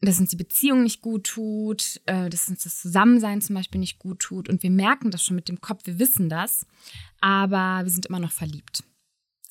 dass 0.00 0.20
uns 0.20 0.30
die 0.30 0.36
Beziehung 0.36 0.84
nicht 0.84 1.02
gut 1.02 1.26
tut, 1.26 2.00
äh, 2.06 2.30
dass 2.30 2.48
uns 2.48 2.62
das 2.62 2.80
Zusammensein 2.80 3.42
zum 3.42 3.56
Beispiel 3.56 3.80
nicht 3.80 3.98
gut 3.98 4.20
tut. 4.20 4.48
Und 4.48 4.62
wir 4.62 4.70
merken 4.70 5.10
das 5.10 5.24
schon 5.24 5.36
mit 5.36 5.48
dem 5.48 5.60
Kopf, 5.60 5.86
wir 5.86 5.98
wissen 5.98 6.28
das, 6.28 6.66
aber 7.20 7.84
wir 7.84 7.90
sind 7.90 8.06
immer 8.06 8.20
noch 8.20 8.32
verliebt. 8.32 8.84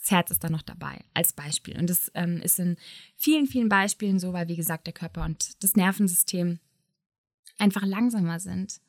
Das 0.08 0.12
Herz 0.12 0.32
ist 0.32 0.42
da 0.42 0.50
noch 0.50 0.62
dabei, 0.62 1.02
als 1.14 1.34
Beispiel. 1.34 1.78
Und 1.78 1.90
das 1.90 2.10
ähm, 2.14 2.42
ist 2.42 2.60
in 2.60 2.78
vielen, 3.18 3.46
vielen 3.46 3.68
Beispielen 3.68 4.20
so, 4.20 4.32
weil, 4.32 4.48
wie 4.48 4.56
gesagt, 4.56 4.88
der 4.88 4.94
Körper 4.94 5.26
und 5.26 5.62
das 5.62 5.76
Nervensystem 5.76 6.60
einfach 7.58 7.84
langsamer 7.84 8.40
sind. 8.40 8.80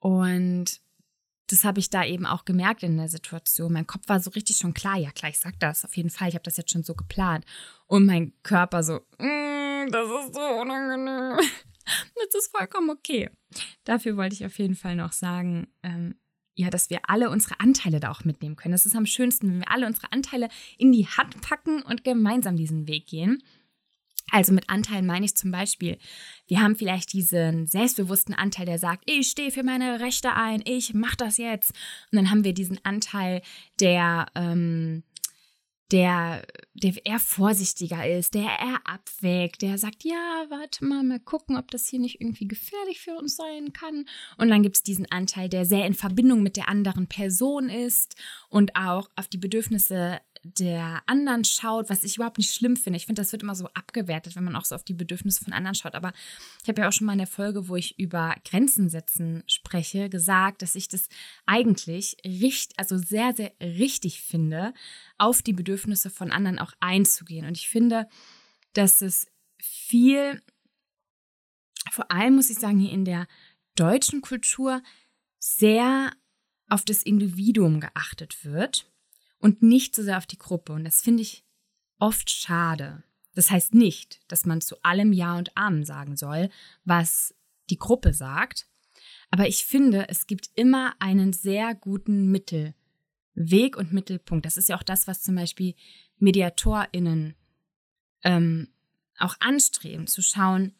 Und 0.00 0.80
das 1.46 1.62
habe 1.62 1.78
ich 1.78 1.88
da 1.88 2.04
eben 2.04 2.26
auch 2.26 2.44
gemerkt 2.44 2.82
in 2.82 2.96
der 2.96 3.06
Situation. 3.06 3.72
Mein 3.72 3.86
Kopf 3.86 4.08
war 4.08 4.18
so 4.18 4.30
richtig 4.30 4.56
schon 4.56 4.74
klar, 4.74 4.96
ja 4.96 5.12
klar, 5.12 5.30
ich 5.30 5.38
sag 5.38 5.56
das 5.60 5.84
auf 5.84 5.96
jeden 5.96 6.10
Fall, 6.10 6.30
ich 6.30 6.34
habe 6.34 6.42
das 6.42 6.56
jetzt 6.56 6.72
schon 6.72 6.82
so 6.82 6.96
geplant. 6.96 7.44
Und 7.86 8.04
mein 8.04 8.32
Körper 8.42 8.82
so, 8.82 8.94
mm, 9.18 9.88
das 9.92 10.08
ist 10.08 10.34
so 10.34 10.40
unangenehm. 10.40 11.36
das 12.16 12.34
ist 12.34 12.50
vollkommen 12.50 12.90
okay. 12.90 13.30
Dafür 13.84 14.16
wollte 14.16 14.34
ich 14.34 14.44
auf 14.44 14.58
jeden 14.58 14.74
Fall 14.74 14.96
noch 14.96 15.12
sagen, 15.12 15.68
ähm, 15.84 16.16
ja, 16.60 16.68
dass 16.68 16.90
wir 16.90 17.00
alle 17.08 17.30
unsere 17.30 17.58
Anteile 17.58 18.00
da 18.00 18.10
auch 18.10 18.24
mitnehmen 18.24 18.54
können. 18.54 18.72
Das 18.72 18.84
ist 18.84 18.94
am 18.94 19.06
schönsten, 19.06 19.48
wenn 19.48 19.60
wir 19.60 19.70
alle 19.70 19.86
unsere 19.86 20.12
Anteile 20.12 20.48
in 20.76 20.92
die 20.92 21.06
Hand 21.06 21.40
packen 21.40 21.82
und 21.82 22.04
gemeinsam 22.04 22.56
diesen 22.56 22.86
Weg 22.86 23.06
gehen. 23.06 23.42
Also 24.30 24.52
mit 24.52 24.68
Anteilen 24.68 25.06
meine 25.06 25.24
ich 25.24 25.34
zum 25.34 25.50
Beispiel, 25.50 25.98
wir 26.46 26.60
haben 26.60 26.76
vielleicht 26.76 27.14
diesen 27.14 27.66
selbstbewussten 27.66 28.34
Anteil, 28.34 28.66
der 28.66 28.78
sagt, 28.78 29.02
ich 29.06 29.28
stehe 29.28 29.50
für 29.50 29.64
meine 29.64 30.00
Rechte 30.00 30.34
ein, 30.34 30.62
ich 30.66 30.92
mache 30.94 31.16
das 31.16 31.38
jetzt. 31.38 31.72
Und 32.12 32.16
dann 32.16 32.30
haben 32.30 32.44
wir 32.44 32.52
diesen 32.52 32.78
Anteil, 32.84 33.40
der, 33.80 34.26
ähm, 34.34 35.02
der, 35.92 36.46
der 36.74 36.94
eher 37.04 37.18
vorsichtiger 37.18 38.08
ist, 38.08 38.34
der 38.34 38.42
eher 38.42 38.80
abwägt, 38.84 39.62
der 39.62 39.78
sagt, 39.78 40.04
ja, 40.04 40.46
warte 40.48 40.84
mal, 40.84 41.02
mal 41.02 41.20
gucken, 41.20 41.56
ob 41.56 41.70
das 41.70 41.88
hier 41.88 41.98
nicht 41.98 42.20
irgendwie 42.20 42.46
gefährlich 42.46 43.00
für 43.00 43.14
uns 43.14 43.36
sein 43.36 43.72
kann. 43.72 44.06
Und 44.38 44.48
dann 44.48 44.62
gibt 44.62 44.76
es 44.76 44.82
diesen 44.82 45.10
Anteil, 45.10 45.48
der 45.48 45.64
sehr 45.64 45.86
in 45.86 45.94
Verbindung 45.94 46.42
mit 46.42 46.56
der 46.56 46.68
anderen 46.68 47.06
Person 47.06 47.68
ist 47.68 48.16
und 48.48 48.76
auch 48.76 49.10
auf 49.16 49.28
die 49.28 49.38
Bedürfnisse 49.38 50.20
der 50.42 51.02
anderen 51.06 51.44
schaut, 51.44 51.90
was 51.90 52.02
ich 52.02 52.16
überhaupt 52.16 52.38
nicht 52.38 52.54
schlimm 52.54 52.76
finde. 52.76 52.96
Ich 52.96 53.06
finde, 53.06 53.20
das 53.20 53.32
wird 53.32 53.42
immer 53.42 53.54
so 53.54 53.66
abgewertet, 53.74 54.36
wenn 54.36 54.44
man 54.44 54.56
auch 54.56 54.64
so 54.64 54.74
auf 54.74 54.84
die 54.84 54.94
Bedürfnisse 54.94 55.44
von 55.44 55.52
anderen 55.52 55.74
schaut. 55.74 55.94
Aber 55.94 56.12
ich 56.62 56.68
habe 56.68 56.80
ja 56.80 56.88
auch 56.88 56.92
schon 56.92 57.06
mal 57.06 57.12
in 57.12 57.18
der 57.18 57.26
Folge, 57.26 57.68
wo 57.68 57.76
ich 57.76 57.98
über 57.98 58.34
Grenzen 58.48 58.88
setzen 58.88 59.42
spreche, 59.46 60.08
gesagt, 60.08 60.62
dass 60.62 60.74
ich 60.74 60.88
das 60.88 61.08
eigentlich 61.44 62.16
richtig, 62.24 62.78
also 62.78 62.96
sehr, 62.96 63.34
sehr 63.34 63.52
richtig 63.60 64.22
finde, 64.22 64.72
auf 65.18 65.42
die 65.42 65.52
Bedürfnisse 65.52 66.08
von 66.08 66.30
anderen 66.30 66.58
auch 66.58 66.72
einzugehen. 66.80 67.46
Und 67.46 67.56
ich 67.58 67.68
finde, 67.68 68.08
dass 68.72 69.02
es 69.02 69.26
viel, 69.60 70.40
vor 71.90 72.10
allem 72.10 72.36
muss 72.36 72.50
ich 72.50 72.58
sagen, 72.58 72.78
hier 72.78 72.92
in 72.92 73.04
der 73.04 73.26
deutschen 73.74 74.22
Kultur 74.22 74.82
sehr 75.38 76.12
auf 76.70 76.84
das 76.84 77.02
Individuum 77.02 77.80
geachtet 77.80 78.44
wird 78.44 78.89
und 79.40 79.62
nicht 79.62 79.94
so 79.96 80.02
sehr 80.02 80.18
auf 80.18 80.26
die 80.26 80.38
Gruppe. 80.38 80.72
Und 80.72 80.84
das 80.84 81.00
finde 81.00 81.22
ich 81.22 81.44
oft 81.98 82.30
schade. 82.30 83.02
Das 83.34 83.50
heißt 83.50 83.74
nicht, 83.74 84.20
dass 84.28 84.46
man 84.46 84.60
zu 84.60 84.82
allem 84.82 85.12
Ja 85.12 85.36
und 85.36 85.56
Amen 85.56 85.84
sagen 85.84 86.16
soll, 86.16 86.50
was 86.84 87.34
die 87.70 87.78
Gruppe 87.78 88.12
sagt. 88.12 88.66
Aber 89.30 89.48
ich 89.48 89.64
finde, 89.64 90.08
es 90.08 90.26
gibt 90.26 90.50
immer 90.54 90.94
einen 90.98 91.32
sehr 91.32 91.74
guten 91.74 92.30
Mittelweg 92.30 93.76
und 93.76 93.92
Mittelpunkt. 93.92 94.44
Das 94.44 94.56
ist 94.56 94.68
ja 94.68 94.76
auch 94.76 94.82
das, 94.82 95.06
was 95.06 95.22
zum 95.22 95.36
Beispiel 95.36 95.74
MediatorInnen 96.18 97.34
ähm, 98.22 98.68
auch 99.18 99.36
anstreben, 99.40 100.06
zu 100.06 100.22
schauen, 100.22 100.74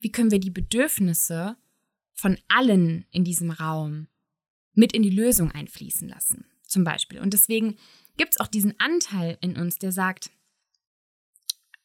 wie 0.00 0.12
können 0.12 0.30
wir 0.30 0.40
die 0.40 0.50
Bedürfnisse 0.50 1.56
von 2.12 2.38
allen 2.48 3.04
in 3.10 3.24
diesem 3.24 3.50
Raum 3.50 4.06
mit 4.72 4.92
in 4.92 5.02
die 5.02 5.10
Lösung 5.10 5.50
einfließen 5.50 6.08
lassen 6.08 6.46
zum 6.68 6.84
Beispiel. 6.84 7.20
Und 7.20 7.34
deswegen 7.34 7.76
gibt 8.16 8.34
es 8.34 8.40
auch 8.40 8.46
diesen 8.46 8.78
Anteil 8.78 9.38
in 9.40 9.56
uns, 9.56 9.78
der 9.78 9.92
sagt, 9.92 10.30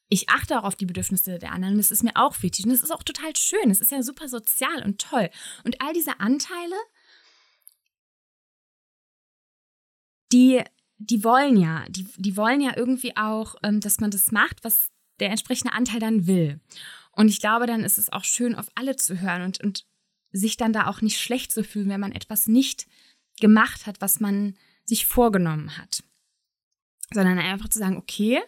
ich 0.10 0.30
achte 0.30 0.60
auch 0.60 0.63
auf 0.63 0.76
die 0.76 0.86
Bedürfnisse 0.86 1.39
der 1.39 1.52
anderen. 1.52 1.78
Das 1.78 1.89
ist 1.89 2.04
mir 2.04 2.15
auch 2.15 2.41
wichtig. 2.43 2.65
Und 2.65 2.72
das 2.72 2.84
ist 2.84 2.91
auch 2.91 3.04
total 3.04 3.36
schön. 3.36 3.72
Es 3.72 3.82
ist 3.82 3.91
ja 3.91 4.04
super 4.04 4.28
sozial 4.28 4.84
und 4.84 5.02
toll. 5.02 5.30
Und 5.63 5.82
all 5.82 5.93
diese 5.93 6.19
Anteile, 6.19 6.76
die, 10.32 10.62
die 10.98 11.24
wollen 11.24 11.58
ja, 11.58 11.86
die, 11.89 12.08
die 12.17 12.38
wollen 12.38 12.62
ja 12.62 12.78
irgendwie 12.78 13.17
auch, 13.17 13.56
ähm, 13.63 13.80
dass 13.80 14.00
man 14.00 14.12
das 14.12 14.32
macht, 14.32 14.63
was 14.63 14.89
der 15.19 15.30
entsprechende 15.30 15.74
Anteil 15.74 16.00
dann 16.00 16.28
will. 16.28 16.60
Und 17.12 17.28
ich 17.30 17.39
glaube, 17.39 17.65
dann 17.65 17.84
ist 17.84 17.98
es 17.98 18.12
auch 18.12 18.24
schön, 18.24 18.56
auf 18.56 18.69
alle 18.76 18.96
zu 18.96 19.19
hören 19.19 19.43
und, 19.43 19.63
und 19.63 19.86
sich 20.32 20.58
dann 20.58 20.74
da 20.74 20.88
auch 20.88 21.02
nicht 21.02 21.19
schlecht 21.19 21.52
zu 21.52 21.63
fühlen, 21.63 21.89
wenn 21.89 22.00
man 22.00 22.12
etwas 22.12 22.48
nicht 22.48 22.88
gemacht 23.39 23.86
hat, 23.86 24.02
was 24.02 24.19
man 24.19 24.58
sich 24.86 25.06
vorgenommen 25.06 25.78
hat. 25.78 26.04
Sondern 27.12 27.39
einfach 27.39 27.69
zu 27.69 27.80
sagen, 27.80 27.98
okay, 27.98 28.41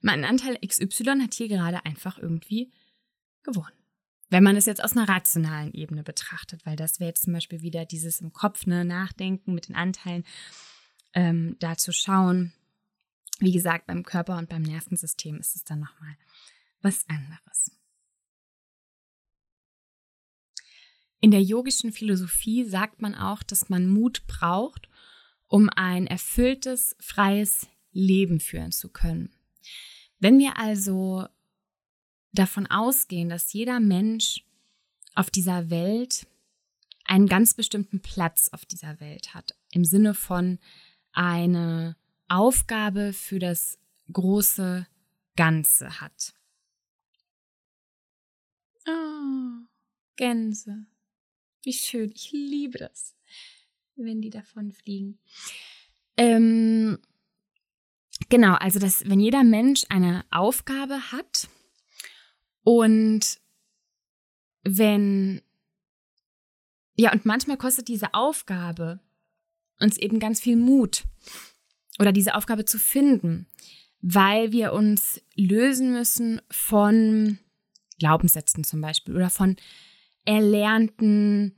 mein 0.00 0.24
Anteil 0.24 0.58
XY 0.64 1.22
hat 1.22 1.34
hier 1.34 1.48
gerade 1.48 1.84
einfach 1.84 2.18
irgendwie 2.18 2.70
gewonnen. 3.42 3.72
Wenn 4.30 4.42
man 4.42 4.56
es 4.56 4.66
jetzt 4.66 4.82
aus 4.82 4.96
einer 4.96 5.08
rationalen 5.08 5.72
Ebene 5.72 6.02
betrachtet, 6.02 6.64
weil 6.66 6.76
das 6.76 7.00
wäre 7.00 7.08
jetzt 7.08 7.24
zum 7.24 7.32
Beispiel 7.32 7.62
wieder 7.62 7.84
dieses 7.84 8.20
im 8.20 8.32
Kopf, 8.32 8.66
ne, 8.66 8.84
Nachdenken 8.84 9.54
mit 9.54 9.68
den 9.68 9.76
Anteilen, 9.76 10.24
ähm, 11.14 11.56
da 11.60 11.76
zu 11.76 11.92
schauen. 11.92 12.52
Wie 13.38 13.52
gesagt, 13.52 13.86
beim 13.86 14.02
Körper 14.02 14.36
und 14.38 14.48
beim 14.48 14.62
Nervensystem 14.62 15.38
ist 15.38 15.56
es 15.56 15.64
dann 15.64 15.80
nochmal 15.80 16.16
was 16.82 17.08
anderes. 17.08 17.70
In 21.20 21.30
der 21.30 21.42
yogischen 21.42 21.92
Philosophie 21.92 22.64
sagt 22.64 23.00
man 23.00 23.14
auch, 23.14 23.42
dass 23.42 23.70
man 23.70 23.86
Mut 23.86 24.26
braucht, 24.26 24.88
um 25.54 25.70
ein 25.76 26.08
erfülltes, 26.08 26.96
freies 26.98 27.68
Leben 27.92 28.40
führen 28.40 28.72
zu 28.72 28.88
können. 28.88 29.32
Wenn 30.18 30.40
wir 30.40 30.58
also 30.58 31.28
davon 32.32 32.66
ausgehen, 32.66 33.28
dass 33.28 33.52
jeder 33.52 33.78
Mensch 33.78 34.44
auf 35.14 35.30
dieser 35.30 35.70
Welt 35.70 36.26
einen 37.04 37.28
ganz 37.28 37.54
bestimmten 37.54 38.02
Platz 38.02 38.48
auf 38.48 38.66
dieser 38.66 38.98
Welt 38.98 39.32
hat, 39.32 39.54
im 39.70 39.84
Sinne 39.84 40.14
von 40.14 40.58
eine 41.12 41.94
Aufgabe 42.26 43.12
für 43.12 43.38
das 43.38 43.78
große 44.12 44.88
Ganze 45.36 46.00
hat. 46.00 46.34
Oh, 48.88 49.68
Gänse. 50.16 50.86
Wie 51.62 51.72
schön. 51.72 52.10
Ich 52.12 52.32
liebe 52.32 52.78
das 52.78 53.14
wenn 53.96 54.20
die 54.20 54.30
davon 54.30 54.72
fliegen. 54.72 55.18
Ähm, 56.16 56.98
genau, 58.28 58.54
also 58.54 58.78
dass 58.78 59.08
wenn 59.08 59.20
jeder 59.20 59.44
Mensch 59.44 59.84
eine 59.88 60.24
Aufgabe 60.30 61.12
hat 61.12 61.48
und 62.62 63.40
wenn 64.62 65.42
ja, 66.96 67.12
und 67.12 67.24
manchmal 67.24 67.56
kostet 67.56 67.88
diese 67.88 68.14
Aufgabe 68.14 69.00
uns 69.80 69.96
eben 69.96 70.20
ganz 70.20 70.40
viel 70.40 70.56
Mut 70.56 71.04
oder 71.98 72.12
diese 72.12 72.34
Aufgabe 72.36 72.64
zu 72.64 72.78
finden, 72.78 73.46
weil 74.00 74.52
wir 74.52 74.72
uns 74.72 75.20
lösen 75.34 75.92
müssen 75.92 76.40
von 76.50 77.38
Glaubenssätzen 77.98 78.64
zum 78.64 78.80
Beispiel 78.80 79.16
oder 79.16 79.30
von 79.30 79.56
erlernten 80.24 81.56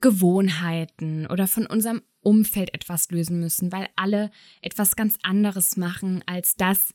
Gewohnheiten 0.00 1.26
oder 1.26 1.46
von 1.46 1.66
unserem 1.66 2.02
Umfeld 2.20 2.74
etwas 2.74 3.10
lösen 3.10 3.40
müssen, 3.40 3.72
weil 3.72 3.88
alle 3.96 4.30
etwas 4.60 4.96
ganz 4.96 5.16
anderes 5.22 5.76
machen 5.76 6.22
als 6.26 6.56
das, 6.56 6.92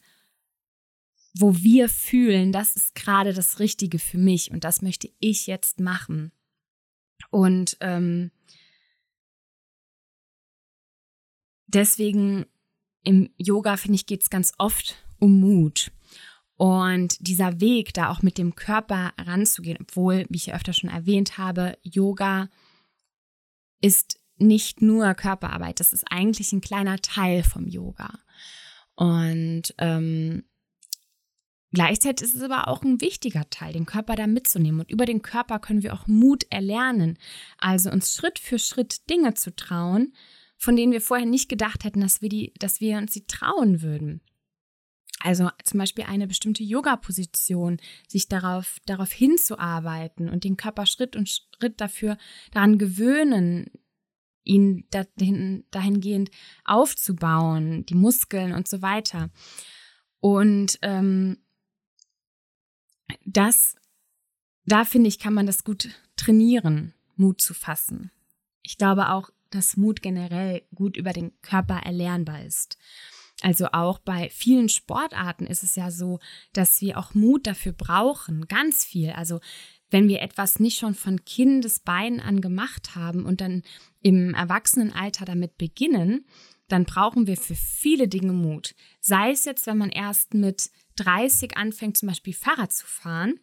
wo 1.33 1.55
wir 1.55 1.87
fühlen, 1.87 2.51
das 2.51 2.75
ist 2.75 2.95
gerade 2.95 3.33
das 3.33 3.59
Richtige 3.59 3.99
für 3.99 4.17
mich 4.17 4.51
und 4.51 4.63
das 4.63 4.81
möchte 4.81 5.09
ich 5.19 5.47
jetzt 5.47 5.79
machen. 5.79 6.31
Und 7.29 7.77
ähm, 7.79 8.31
deswegen 11.67 12.45
im 13.03 13.29
Yoga, 13.37 13.77
finde 13.77 13.95
ich, 13.95 14.05
geht 14.05 14.21
es 14.21 14.29
ganz 14.29 14.53
oft 14.57 14.95
um 15.19 15.39
Mut. 15.39 15.91
Und 16.57 17.15
dieser 17.25 17.59
Weg, 17.59 17.93
da 17.93 18.11
auch 18.11 18.21
mit 18.21 18.37
dem 18.37 18.53
Körper 18.55 19.13
ranzugehen, 19.17 19.79
obwohl, 19.81 20.25
wie 20.29 20.37
ich 20.37 20.47
ja 20.47 20.55
öfter 20.55 20.73
schon 20.73 20.89
erwähnt 20.89 21.37
habe, 21.39 21.77
Yoga 21.81 22.49
ist 23.81 24.19
nicht 24.37 24.81
nur 24.81 25.13
Körperarbeit, 25.13 25.79
das 25.79 25.93
ist 25.93 26.05
eigentlich 26.09 26.51
ein 26.51 26.61
kleiner 26.61 26.97
Teil 26.99 27.43
vom 27.43 27.67
Yoga. 27.67 28.19
Und 28.95 29.73
ähm, 29.77 30.43
gleichzeitig 31.71 32.27
ist 32.27 32.35
es 32.35 32.41
aber 32.41 32.67
auch 32.67 32.81
ein 32.83 33.01
wichtiger 33.01 33.49
Teil, 33.49 33.73
den 33.73 33.85
Körper 33.85 34.15
da 34.15 34.27
mitzunehmen. 34.27 34.81
Und 34.81 34.91
über 34.91 35.05
den 35.05 35.21
Körper 35.21 35.59
können 35.59 35.83
wir 35.83 35.93
auch 35.93 36.07
Mut 36.07 36.45
erlernen. 36.49 37.17
Also 37.57 37.91
uns 37.91 38.13
Schritt 38.15 38.39
für 38.39 38.59
Schritt 38.59 39.09
Dinge 39.09 39.33
zu 39.35 39.55
trauen, 39.55 40.13
von 40.57 40.75
denen 40.75 40.91
wir 40.91 41.01
vorher 41.01 41.25
nicht 41.25 41.49
gedacht 41.49 41.83
hätten, 41.83 42.01
dass 42.01 42.21
wir, 42.21 42.29
die, 42.29 42.53
dass 42.59 42.81
wir 42.81 42.97
uns 42.97 43.13
sie 43.13 43.25
trauen 43.25 43.81
würden. 43.81 44.21
Also 45.23 45.49
zum 45.63 45.79
Beispiel 45.79 46.05
eine 46.05 46.27
bestimmte 46.27 46.63
Yoga-Position, 46.63 47.77
sich 48.07 48.27
darauf, 48.27 48.77
darauf 48.85 49.11
hinzuarbeiten 49.11 50.29
und 50.29 50.43
den 50.43 50.57
Körper 50.57 50.85
Schritt 50.85 51.15
und 51.15 51.29
Schritt 51.29 51.79
dafür 51.79 52.17
daran 52.51 52.77
gewöhnen, 52.77 53.71
ihn 54.43 54.85
dahin, 54.89 55.65
dahingehend 55.71 56.31
aufzubauen, 56.65 57.85
die 57.85 57.95
Muskeln 57.95 58.53
und 58.53 58.67
so 58.67 58.81
weiter. 58.81 59.29
Und 60.19 60.79
ähm, 60.81 61.37
das, 63.25 63.75
da 64.65 64.85
finde 64.85 65.09
ich, 65.09 65.19
kann 65.19 65.33
man 65.33 65.45
das 65.45 65.63
gut 65.63 65.89
trainieren, 66.15 66.93
Mut 67.15 67.41
zu 67.41 67.53
fassen. 67.53 68.11
Ich 68.63 68.77
glaube 68.77 69.09
auch, 69.09 69.29
dass 69.49 69.77
Mut 69.77 70.01
generell 70.01 70.63
gut 70.73 70.97
über 70.97 71.13
den 71.13 71.39
Körper 71.41 71.81
erlernbar 71.83 72.43
ist. 72.43 72.77
Also 73.41 73.67
auch 73.71 73.99
bei 73.99 74.29
vielen 74.29 74.69
Sportarten 74.69 75.47
ist 75.47 75.63
es 75.63 75.75
ja 75.75 75.91
so, 75.91 76.19
dass 76.53 76.79
wir 76.81 76.97
auch 76.97 77.13
Mut 77.13 77.47
dafür 77.47 77.73
brauchen, 77.73 78.47
ganz 78.47 78.85
viel. 78.85 79.11
Also 79.11 79.39
wenn 79.89 80.07
wir 80.07 80.21
etwas 80.21 80.59
nicht 80.59 80.77
schon 80.77 80.95
von 80.95 81.25
Kindesbeinen 81.25 82.19
an 82.19 82.41
gemacht 82.41 82.95
haben 82.95 83.25
und 83.25 83.41
dann 83.41 83.63
im 84.01 84.33
Erwachsenenalter 84.33 85.25
damit 85.25 85.57
beginnen, 85.57 86.25
dann 86.67 86.85
brauchen 86.85 87.27
wir 87.27 87.35
für 87.35 87.55
viele 87.55 88.07
Dinge 88.07 88.31
Mut. 88.31 88.73
Sei 89.01 89.31
es 89.31 89.43
jetzt, 89.43 89.67
wenn 89.67 89.77
man 89.77 89.89
erst 89.89 90.33
mit 90.33 90.69
30 90.95 91.57
anfängt, 91.57 91.97
zum 91.97 92.07
Beispiel 92.07 92.33
Fahrrad 92.33 92.71
zu 92.71 92.85
fahren 92.85 93.39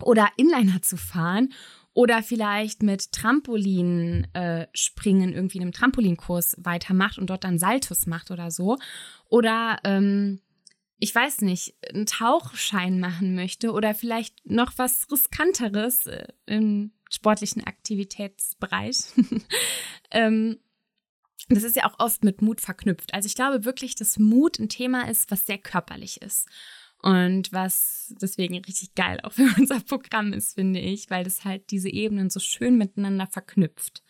oder 0.00 0.28
Inliner 0.36 0.82
zu 0.82 0.96
fahren 0.96 1.52
oder 1.94 2.22
vielleicht 2.22 2.82
mit 2.82 3.12
Trampolin 3.12 4.26
äh, 4.32 4.66
springen 4.72 5.32
irgendwie 5.32 5.58
in 5.58 5.62
einem 5.62 5.72
Trampolinkurs 5.72 6.56
weitermacht 6.58 7.18
und 7.18 7.28
dort 7.28 7.44
dann 7.44 7.58
Saltus 7.58 8.06
macht 8.06 8.30
oder 8.30 8.50
so. 8.50 8.78
Oder 9.28 9.78
ähm, 9.84 10.40
ich 10.98 11.14
weiß 11.14 11.42
nicht, 11.42 11.74
einen 11.92 12.06
Tauchschein 12.06 13.00
machen 13.00 13.34
möchte 13.34 13.72
oder 13.72 13.94
vielleicht 13.94 14.46
noch 14.48 14.72
was 14.76 15.08
riskanteres 15.10 16.06
äh, 16.06 16.28
im 16.46 16.92
sportlichen 17.10 17.64
Aktivitätsbereich. 17.64 18.98
ähm, 20.10 20.60
das 21.48 21.64
ist 21.64 21.76
ja 21.76 21.86
auch 21.86 21.98
oft 21.98 22.24
mit 22.24 22.40
Mut 22.40 22.60
verknüpft. 22.60 23.12
Also 23.12 23.26
ich 23.26 23.34
glaube 23.34 23.64
wirklich, 23.64 23.96
dass 23.96 24.18
Mut 24.18 24.58
ein 24.58 24.68
Thema 24.68 25.08
ist, 25.10 25.30
was 25.30 25.44
sehr 25.44 25.58
körperlich 25.58 26.22
ist. 26.22 26.48
Und 27.02 27.52
was 27.52 28.14
deswegen 28.20 28.54
richtig 28.58 28.94
geil 28.94 29.18
auch 29.24 29.32
für 29.32 29.52
unser 29.58 29.80
Programm 29.80 30.32
ist, 30.32 30.54
finde 30.54 30.78
ich, 30.78 31.10
weil 31.10 31.24
das 31.24 31.44
halt 31.44 31.70
diese 31.70 31.90
Ebenen 31.90 32.30
so 32.30 32.38
schön 32.38 32.78
miteinander 32.78 33.26
verknüpft. 33.26 34.04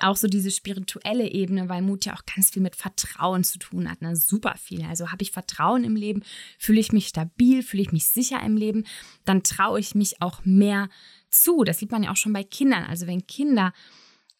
Auch 0.00 0.16
so 0.16 0.28
diese 0.28 0.50
spirituelle 0.50 1.30
Ebene, 1.30 1.68
weil 1.68 1.82
Mut 1.82 2.06
ja 2.06 2.14
auch 2.14 2.24
ganz 2.24 2.50
viel 2.50 2.62
mit 2.62 2.76
Vertrauen 2.76 3.44
zu 3.44 3.58
tun 3.58 3.90
hat. 3.90 4.00
Ne? 4.00 4.16
Super 4.16 4.54
viel. 4.56 4.82
Also 4.84 5.10
habe 5.10 5.22
ich 5.22 5.32
Vertrauen 5.32 5.84
im 5.84 5.96
Leben, 5.96 6.22
fühle 6.58 6.80
ich 6.80 6.92
mich 6.92 7.08
stabil, 7.08 7.62
fühle 7.62 7.82
ich 7.82 7.92
mich 7.92 8.06
sicher 8.06 8.42
im 8.42 8.56
Leben, 8.56 8.84
dann 9.24 9.42
traue 9.42 9.80
ich 9.80 9.94
mich 9.94 10.22
auch 10.22 10.44
mehr 10.44 10.88
zu. 11.30 11.64
Das 11.64 11.78
sieht 11.78 11.90
man 11.90 12.02
ja 12.02 12.12
auch 12.12 12.16
schon 12.16 12.32
bei 12.32 12.44
Kindern. 12.44 12.84
Also 12.84 13.06
wenn 13.06 13.26
Kinder 13.26 13.74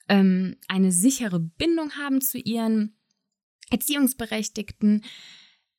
ähm, 0.08 0.56
eine 0.68 0.92
sichere 0.92 1.40
Bindung 1.40 1.92
haben 1.92 2.20
zu 2.22 2.38
ihren 2.38 2.96
Erziehungsberechtigten, 3.70 5.04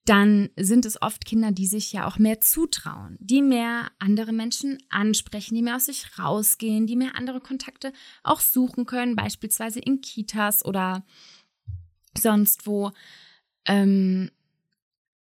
dann 0.10 0.50
sind 0.56 0.88
es 0.88 1.00
oft 1.04 1.24
Kinder, 1.24 1.52
die 1.52 1.68
sich 1.68 1.94
ja 1.94 2.08
auch 2.08 2.18
mehr 2.18 2.42
zutrauen, 2.42 3.16
die 3.20 3.44
mehr 3.44 3.92
andere 4.00 4.34
Menschen 4.34 4.80
ansprechen, 4.90 5.54
die 5.54 5.62
mehr 5.62 5.76
aus 5.76 5.86
sich 5.86 6.18
rausgehen, 6.18 6.88
die 6.88 6.96
mehr 6.96 7.16
andere 7.16 7.40
Kontakte 7.40 7.94
auch 8.24 8.40
suchen 8.40 8.88
können, 8.88 9.16
beispielsweise 9.16 9.80
in 9.80 10.02
Kitas 10.02 10.66
oder 10.66 11.06
sonst 12.18 12.66
wo. 12.66 12.92
Ähm, 13.66 14.32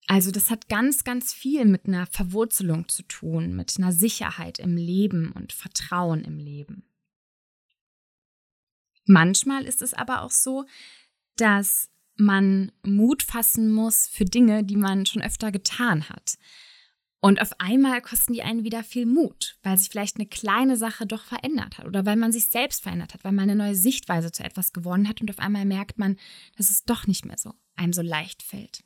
also 0.07 0.31
das 0.31 0.49
hat 0.49 0.67
ganz, 0.67 1.03
ganz 1.03 1.31
viel 1.31 1.65
mit 1.65 1.85
einer 1.85 2.07
Verwurzelung 2.07 2.87
zu 2.87 3.03
tun, 3.03 3.55
mit 3.55 3.75
einer 3.77 3.91
Sicherheit 3.91 4.57
im 4.57 4.77
Leben 4.77 5.31
und 5.31 5.53
Vertrauen 5.53 6.23
im 6.23 6.39
Leben. 6.39 6.83
Manchmal 9.05 9.65
ist 9.65 9.83
es 9.83 9.93
aber 9.93 10.23
auch 10.23 10.31
so, 10.31 10.65
dass 11.35 11.91
man 12.21 12.71
Mut 12.83 13.23
fassen 13.23 13.71
muss 13.71 14.07
für 14.07 14.25
Dinge, 14.25 14.63
die 14.63 14.77
man 14.77 15.05
schon 15.05 15.21
öfter 15.21 15.51
getan 15.51 16.09
hat. 16.09 16.37
Und 17.23 17.39
auf 17.39 17.51
einmal 17.59 18.01
kosten 18.01 18.33
die 18.33 18.41
einen 18.41 18.63
wieder 18.63 18.83
viel 18.83 19.05
Mut, 19.05 19.57
weil 19.61 19.77
sich 19.77 19.89
vielleicht 19.89 20.15
eine 20.15 20.25
kleine 20.25 20.75
Sache 20.75 21.05
doch 21.05 21.23
verändert 21.23 21.77
hat 21.77 21.85
oder 21.85 22.03
weil 22.05 22.15
man 22.15 22.31
sich 22.31 22.47
selbst 22.47 22.81
verändert 22.81 23.13
hat, 23.13 23.23
weil 23.23 23.31
man 23.31 23.43
eine 23.43 23.55
neue 23.55 23.75
Sichtweise 23.75 24.31
zu 24.31 24.43
etwas 24.43 24.73
gewonnen 24.73 25.07
hat 25.07 25.21
und 25.21 25.29
auf 25.29 25.37
einmal 25.37 25.65
merkt 25.65 25.99
man, 25.99 26.17
dass 26.57 26.71
es 26.71 26.83
doch 26.83 27.05
nicht 27.05 27.25
mehr 27.25 27.37
so 27.37 27.53
einem 27.75 27.93
so 27.93 28.01
leicht 28.01 28.41
fällt. 28.41 28.83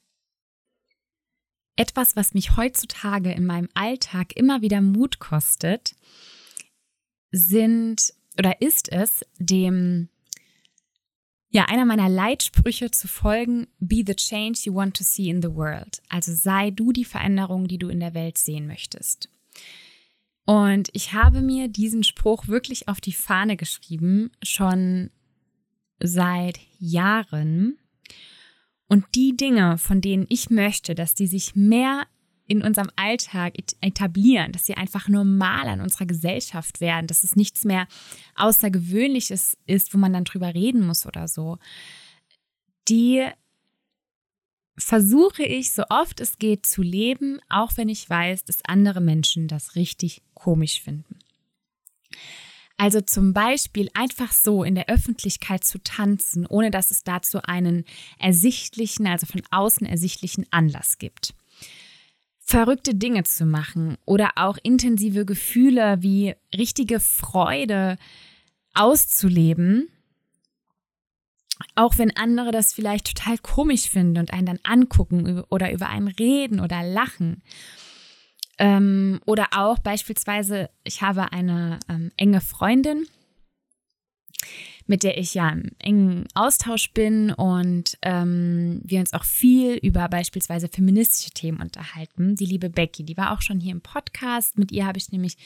Etwas, 1.78 2.18
was 2.18 2.34
mich 2.34 2.58
heutzutage 2.58 3.32
in 3.32 3.46
meinem 3.46 3.70
Alltag 3.74 4.36
immer 4.36 4.62
wieder 4.62 4.82
Mut 4.82 5.20
kostet, 5.20 5.96
sind 7.32 8.14
oder 8.38 8.62
ist 8.62 8.92
es, 8.92 9.26
dem 9.38 10.10
ja, 11.56 11.70
einer 11.70 11.86
meiner 11.86 12.10
Leitsprüche 12.10 12.92
zu 12.92 13.08
folgen, 13.08 13.68
be 13.80 14.04
the 14.06 14.14
change 14.14 14.64
you 14.66 14.76
want 14.76 14.98
to 14.98 15.06
see 15.06 15.30
in 15.30 15.42
the 15.42 15.56
world. 15.56 16.02
Also 16.10 16.34
sei 16.34 16.70
du 16.70 16.92
die 16.92 17.06
Veränderung, 17.06 17.70
die 17.70 17.78
du 17.78 17.88
in 17.88 18.02
der 18.02 18.14
Welt 18.14 18.38
sehen 18.38 18.68
möchtest. 18.68 19.30
Und 20.46 20.90
ich 20.92 21.14
habe 21.14 21.40
mir 21.40 21.70
diesen 21.70 22.04
Spruch 22.04 22.50
wirklich 22.50 22.90
auf 22.90 23.00
die 23.00 23.14
Fahne 23.14 23.56
geschrieben, 23.56 24.32
schon 24.44 25.12
seit 26.02 26.60
Jahren. 26.78 27.78
Und 28.90 29.06
die 29.16 29.38
Dinge, 29.38 29.78
von 29.78 30.02
denen 30.02 30.26
ich 30.28 30.50
möchte, 30.50 30.94
dass 30.94 31.16
die 31.16 31.28
sich 31.28 31.56
mehr 31.56 32.06
in 32.48 32.62
unserem 32.62 32.90
Alltag 32.96 33.54
etablieren, 33.82 34.52
dass 34.52 34.66
sie 34.66 34.76
einfach 34.76 35.08
normal 35.08 35.68
an 35.68 35.82
unserer 35.82 36.06
Gesellschaft 36.06 36.80
werden, 36.80 37.08
dass 37.08 37.24
es 37.24 37.36
nichts 37.36 37.64
mehr 37.64 37.88
Außergewöhnliches 38.36 39.58
ist, 39.66 39.94
wo 39.94 39.98
man 39.98 40.14
dann 40.14 40.26
drüber 40.26 40.54
reden 40.54 40.86
muss 40.86 41.06
oder 41.06 41.28
so, 41.28 41.58
die 42.88 43.26
versuche 44.78 45.44
ich 45.44 45.72
so 45.72 45.84
oft 45.90 46.20
es 46.20 46.38
geht 46.38 46.66
zu 46.66 46.82
leben, 46.82 47.40
auch 47.50 47.72
wenn 47.78 47.90
ich 47.90 48.10
weiß, 48.10 48.44
dass 48.44 48.64
andere 48.66 49.02
Menschen 49.02 49.48
das 49.48 49.76
richtig 49.76 50.22
komisch 50.34 50.82
finden. 50.82 51.18
Also 52.78 53.00
zum 53.00 53.32
Beispiel 53.32 53.90
einfach 53.94 54.34
so 54.34 54.64
in 54.64 54.76
der 54.76 54.90
Öffentlichkeit 54.90 55.64
zu 55.64 55.82
tanzen, 55.82 56.46
ohne 56.46 56.72
dass 56.72 56.92
es 56.92 57.04
dazu 57.04 57.42
einen 57.42 57.86
ersichtlichen, 58.20 59.08
also 59.08 59.26
von 59.26 59.42
außen 59.50 59.88
ersichtlichen 59.88 60.46
Anlass 60.52 60.98
gibt 60.98 61.34
verrückte 62.46 62.94
Dinge 62.94 63.24
zu 63.24 63.46
machen 63.46 63.98
oder 64.06 64.34
auch 64.36 64.58
intensive 64.62 65.26
Gefühle 65.26 65.98
wie 66.02 66.36
richtige 66.56 67.00
Freude 67.00 67.98
auszuleben, 68.76 69.90
auch 71.74 71.98
wenn 71.98 72.16
andere 72.16 72.52
das 72.52 72.72
vielleicht 72.72 73.16
total 73.16 73.40
komisch 73.40 73.90
finden 73.90 74.20
und 74.20 74.32
einen 74.32 74.46
dann 74.46 74.60
angucken 74.64 75.44
oder 75.50 75.72
über 75.74 75.90
einen 75.90 76.08
reden 76.08 76.60
oder 76.60 76.84
lachen. 76.84 77.42
Ähm, 78.60 79.20
oder 79.26 79.48
auch 79.56 79.80
beispielsweise, 79.80 80.70
ich 80.84 81.02
habe 81.02 81.32
eine 81.32 81.80
ähm, 81.90 82.12
enge 82.16 82.42
Freundin, 82.42 83.08
mit 84.88 85.04
der 85.04 85.18
ich 85.18 85.34
ja 85.34 85.50
im 85.50 85.72
engen 85.80 86.28
Austausch 86.36 86.92
bin 86.92 87.32
und 87.32 87.98
ähm, 88.04 88.82
wir 88.84 89.00
uns 89.00 89.14
auch 89.14 89.24
viel 89.24 89.76
über 89.78 90.08
beispielsweise 90.10 90.68
feministische 90.68 91.32
Themen 91.32 91.60
unterhalten. 91.60 92.36
Die 92.36 92.46
liebe 92.46 92.70
Becky, 92.70 93.04
die 93.04 93.18
war 93.18 93.32
auch 93.32 93.42
schon 93.42 93.60
hier 93.60 93.72
im 93.72 93.82
Podcast. 93.82 94.60
Mit 94.60 94.72
ihr 94.72 94.86
habe 94.86 95.00
ich 95.00 95.12
nämlich 95.12 95.38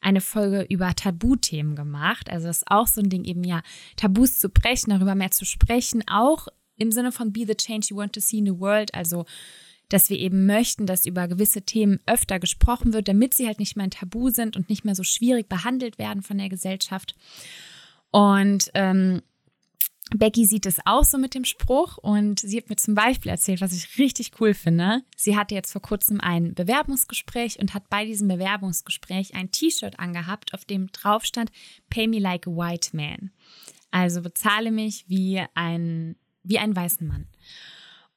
eine 0.00 0.20
Folge 0.20 0.62
über 0.68 0.94
Tabuthemen 0.94 1.76
gemacht. 1.76 2.28
Also 2.28 2.48
das 2.48 2.58
ist 2.58 2.70
auch 2.70 2.88
so 2.88 3.00
ein 3.00 3.08
Ding, 3.08 3.24
eben 3.24 3.44
ja, 3.44 3.62
Tabus 3.96 4.38
zu 4.38 4.48
brechen, 4.48 4.90
darüber 4.90 5.14
mehr 5.14 5.30
zu 5.30 5.44
sprechen, 5.44 6.02
auch 6.08 6.48
im 6.76 6.90
Sinne 6.90 7.12
von 7.12 7.32
Be 7.32 7.44
the 7.46 7.54
Change 7.54 7.88
You 7.90 7.96
Want 7.96 8.14
to 8.14 8.20
See 8.20 8.38
in 8.38 8.46
the 8.46 8.58
World. 8.58 8.94
Also 8.94 9.26
dass 9.88 10.10
wir 10.10 10.18
eben 10.18 10.44
möchten, 10.44 10.84
dass 10.84 11.06
über 11.06 11.28
gewisse 11.28 11.62
Themen 11.62 11.98
öfter 12.04 12.38
gesprochen 12.38 12.92
wird, 12.92 13.08
damit 13.08 13.32
sie 13.32 13.46
halt 13.46 13.58
nicht 13.58 13.74
mehr 13.74 13.84
ein 13.84 13.90
Tabu 13.90 14.28
sind 14.28 14.54
und 14.54 14.68
nicht 14.68 14.84
mehr 14.84 14.94
so 14.94 15.02
schwierig 15.02 15.48
behandelt 15.48 15.98
werden 15.98 16.22
von 16.22 16.36
der 16.36 16.50
Gesellschaft. 16.50 17.14
Und 18.10 18.70
ähm, 18.74 19.22
Becky 20.16 20.46
sieht 20.46 20.64
es 20.64 20.78
auch 20.86 21.04
so 21.04 21.18
mit 21.18 21.34
dem 21.34 21.44
Spruch 21.44 21.98
und 21.98 22.40
sie 22.40 22.56
hat 22.56 22.70
mir 22.70 22.76
zum 22.76 22.94
Beispiel 22.94 23.30
erzählt, 23.30 23.60
was 23.60 23.74
ich 23.74 23.98
richtig 23.98 24.32
cool 24.40 24.54
finde. 24.54 25.02
Sie 25.16 25.36
hatte 25.36 25.54
jetzt 25.54 25.72
vor 25.72 25.82
kurzem 25.82 26.20
ein 26.20 26.54
Bewerbungsgespräch 26.54 27.58
und 27.58 27.74
hat 27.74 27.90
bei 27.90 28.06
diesem 28.06 28.28
Bewerbungsgespräch 28.28 29.34
ein 29.34 29.50
T-Shirt 29.50 29.98
angehabt, 29.98 30.54
auf 30.54 30.64
dem 30.64 30.90
drauf 30.92 31.24
stand 31.24 31.50
Pay 31.90 32.08
me 32.08 32.18
like 32.18 32.46
a 32.46 32.50
white 32.50 32.96
man. 32.96 33.32
Also 33.90 34.22
bezahle 34.22 34.70
mich 34.70 35.04
wie 35.08 35.42
ein, 35.54 36.16
wie 36.42 36.58
ein 36.58 36.74
weißen 36.74 37.06
Mann. 37.06 37.26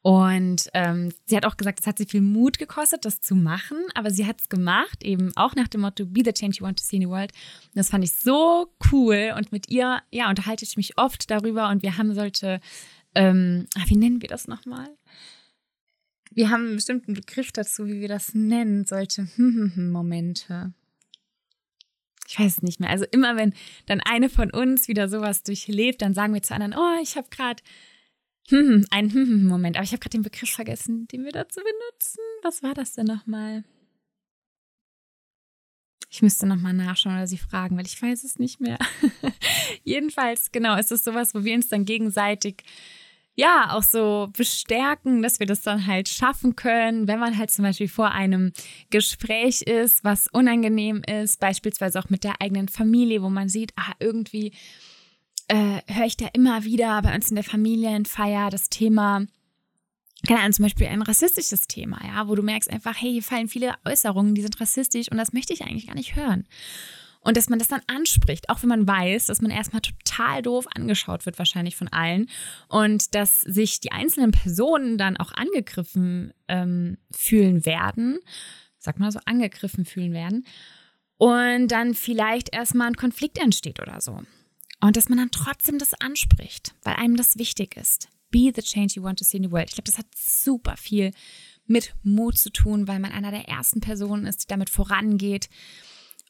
Und 0.03 0.67
ähm, 0.73 1.13
sie 1.25 1.37
hat 1.37 1.45
auch 1.45 1.57
gesagt, 1.57 1.79
es 1.79 1.85
hat 1.85 1.99
sie 1.99 2.07
viel 2.07 2.21
Mut 2.21 2.57
gekostet, 2.57 3.05
das 3.05 3.21
zu 3.21 3.35
machen, 3.35 3.77
aber 3.93 4.09
sie 4.09 4.25
hat 4.25 4.41
es 4.41 4.49
gemacht, 4.49 5.03
eben 5.03 5.31
auch 5.35 5.53
nach 5.53 5.67
dem 5.67 5.81
Motto 5.81 6.07
Be 6.07 6.21
the 6.25 6.33
change 6.33 6.57
you 6.59 6.65
want 6.65 6.79
to 6.79 6.83
see 6.83 6.95
in 6.95 7.03
the 7.03 7.09
world. 7.09 7.31
Und 7.65 7.75
das 7.75 7.89
fand 7.89 8.03
ich 8.03 8.11
so 8.13 8.73
cool 8.91 9.33
und 9.37 9.51
mit 9.51 9.69
ihr, 9.69 10.01
ja, 10.09 10.29
unterhalte 10.29 10.65
ich 10.65 10.75
mich 10.75 10.97
oft 10.97 11.29
darüber 11.29 11.69
und 11.69 11.83
wir 11.83 11.97
haben 11.97 12.15
solche, 12.15 12.59
ähm, 13.13 13.67
ah, 13.75 13.83
wie 13.85 13.95
nennen 13.95 14.21
wir 14.23 14.29
das 14.29 14.47
nochmal? 14.47 14.89
Wir 16.31 16.49
haben 16.49 16.65
einen 16.65 16.75
bestimmten 16.77 17.13
Begriff 17.13 17.51
dazu, 17.51 17.85
wie 17.85 17.99
wir 17.99 18.07
das 18.07 18.33
nennen, 18.33 18.85
solche 18.85 19.27
Momente. 19.37 20.73
Ich 22.27 22.39
weiß 22.39 22.57
es 22.57 22.61
nicht 22.63 22.79
mehr. 22.79 22.89
Also 22.89 23.05
immer 23.11 23.35
wenn 23.35 23.53
dann 23.85 23.99
eine 23.99 24.29
von 24.29 24.49
uns 24.49 24.87
wieder 24.87 25.09
sowas 25.09 25.43
durchlebt, 25.43 26.01
dann 26.01 26.15
sagen 26.15 26.33
wir 26.33 26.41
zu 26.41 26.55
anderen, 26.55 26.73
oh, 26.73 27.01
ich 27.03 27.17
habe 27.17 27.27
gerade 27.29 27.61
hm, 28.51 28.85
ein 28.91 29.11
hm, 29.11 29.45
Moment, 29.45 29.77
aber 29.77 29.83
ich 29.83 29.91
habe 29.91 29.99
gerade 29.99 30.17
den 30.17 30.23
Begriff 30.23 30.49
vergessen, 30.49 31.07
den 31.07 31.23
wir 31.23 31.31
dazu 31.31 31.59
benutzen. 31.59 32.19
Was 32.43 32.61
war 32.61 32.73
das 32.73 32.93
denn 32.93 33.05
nochmal? 33.05 33.63
Ich 36.09 36.21
müsste 36.21 36.45
nochmal 36.45 36.73
nachschauen 36.73 37.15
oder 37.15 37.27
sie 37.27 37.37
fragen, 37.37 37.77
weil 37.77 37.85
ich 37.85 38.01
weiß 38.01 38.25
es 38.25 38.37
nicht 38.37 38.59
mehr. 38.59 38.77
Jedenfalls, 39.85 40.51
genau, 40.51 40.77
ist 40.77 40.91
es 40.91 41.05
sowas, 41.05 41.33
wo 41.33 41.45
wir 41.45 41.55
uns 41.55 41.69
dann 41.69 41.85
gegenseitig 41.85 42.63
ja 43.35 43.69
auch 43.71 43.83
so 43.83 44.29
bestärken, 44.35 45.21
dass 45.21 45.39
wir 45.39 45.47
das 45.47 45.61
dann 45.61 45.87
halt 45.87 46.09
schaffen 46.09 46.57
können, 46.57 47.07
wenn 47.07 47.19
man 47.19 47.37
halt 47.37 47.49
zum 47.49 47.63
Beispiel 47.63 47.87
vor 47.87 48.11
einem 48.11 48.51
Gespräch 48.89 49.61
ist, 49.61 50.03
was 50.03 50.27
unangenehm 50.27 51.01
ist, 51.03 51.39
beispielsweise 51.39 51.97
auch 51.97 52.09
mit 52.09 52.25
der 52.25 52.41
eigenen 52.41 52.67
Familie, 52.67 53.21
wo 53.21 53.29
man 53.29 53.47
sieht, 53.47 53.71
ah, 53.77 53.93
irgendwie 53.99 54.51
äh, 55.51 55.81
höre 55.87 56.05
ich 56.05 56.15
da 56.15 56.27
immer 56.31 56.63
wieder 56.63 57.01
bei 57.01 57.13
uns 57.13 57.29
in 57.29 57.35
der 57.35 57.43
Familienfeier 57.43 58.49
das 58.49 58.69
Thema, 58.69 59.25
keine 60.25 60.39
Ahnung, 60.39 60.53
zum 60.53 60.63
Beispiel 60.63 60.87
ein 60.87 61.01
rassistisches 61.01 61.67
Thema, 61.67 61.99
ja, 62.05 62.29
wo 62.29 62.35
du 62.35 62.41
merkst 62.41 62.71
einfach, 62.71 62.95
hey, 62.97 63.11
hier 63.11 63.23
fallen 63.23 63.49
viele 63.49 63.75
Äußerungen, 63.83 64.33
die 64.33 64.43
sind 64.43 64.61
rassistisch 64.61 65.11
und 65.11 65.17
das 65.17 65.33
möchte 65.33 65.51
ich 65.53 65.63
eigentlich 65.63 65.87
gar 65.87 65.95
nicht 65.95 66.15
hören. 66.15 66.47
Und 67.19 67.35
dass 67.35 67.49
man 67.49 67.59
das 67.59 67.67
dann 67.67 67.81
anspricht, 67.85 68.49
auch 68.49 68.61
wenn 68.61 68.69
man 68.69 68.87
weiß, 68.87 69.25
dass 69.25 69.41
man 69.41 69.51
erstmal 69.51 69.81
total 69.81 70.41
doof 70.41 70.67
angeschaut 70.73 71.25
wird, 71.25 71.37
wahrscheinlich 71.37 71.75
von 71.75 71.89
allen. 71.89 72.27
Und 72.67 73.13
dass 73.13 73.41
sich 73.41 73.79
die 73.79 73.91
einzelnen 73.91 74.31
Personen 74.31 74.97
dann 74.97 75.17
auch 75.17 75.31
angegriffen 75.33 76.33
ähm, 76.47 76.97
fühlen 77.11 77.63
werden, 77.63 78.17
sag 78.79 78.97
mal 78.97 79.11
so, 79.11 79.19
angegriffen 79.25 79.85
fühlen 79.85 80.13
werden. 80.13 80.47
Und 81.17 81.67
dann 81.67 81.93
vielleicht 81.93 82.55
erstmal 82.55 82.87
ein 82.87 82.95
Konflikt 82.95 83.37
entsteht 83.37 83.79
oder 83.79 84.01
so. 84.01 84.23
Und 84.81 84.97
dass 84.97 85.09
man 85.09 85.19
dann 85.19 85.31
trotzdem 85.31 85.77
das 85.77 85.93
anspricht, 85.93 86.73
weil 86.83 86.95
einem 86.95 87.15
das 87.15 87.37
wichtig 87.37 87.77
ist. 87.77 88.09
Be 88.31 88.51
the 88.53 88.61
change 88.61 88.95
you 88.95 89.03
want 89.03 89.19
to 89.19 89.25
see 89.25 89.37
in 89.37 89.43
the 89.43 89.51
world. 89.51 89.69
Ich 89.69 89.75
glaube, 89.75 89.89
das 89.89 89.97
hat 89.97 90.07
super 90.15 90.75
viel 90.75 91.11
mit 91.67 91.93
Mut 92.03 92.37
zu 92.37 92.51
tun, 92.51 92.87
weil 92.87 92.99
man 92.99 93.11
einer 93.11 93.31
der 93.31 93.47
ersten 93.47 93.79
Personen 93.79 94.25
ist, 94.25 94.43
die 94.43 94.47
damit 94.47 94.69
vorangeht. 94.69 95.49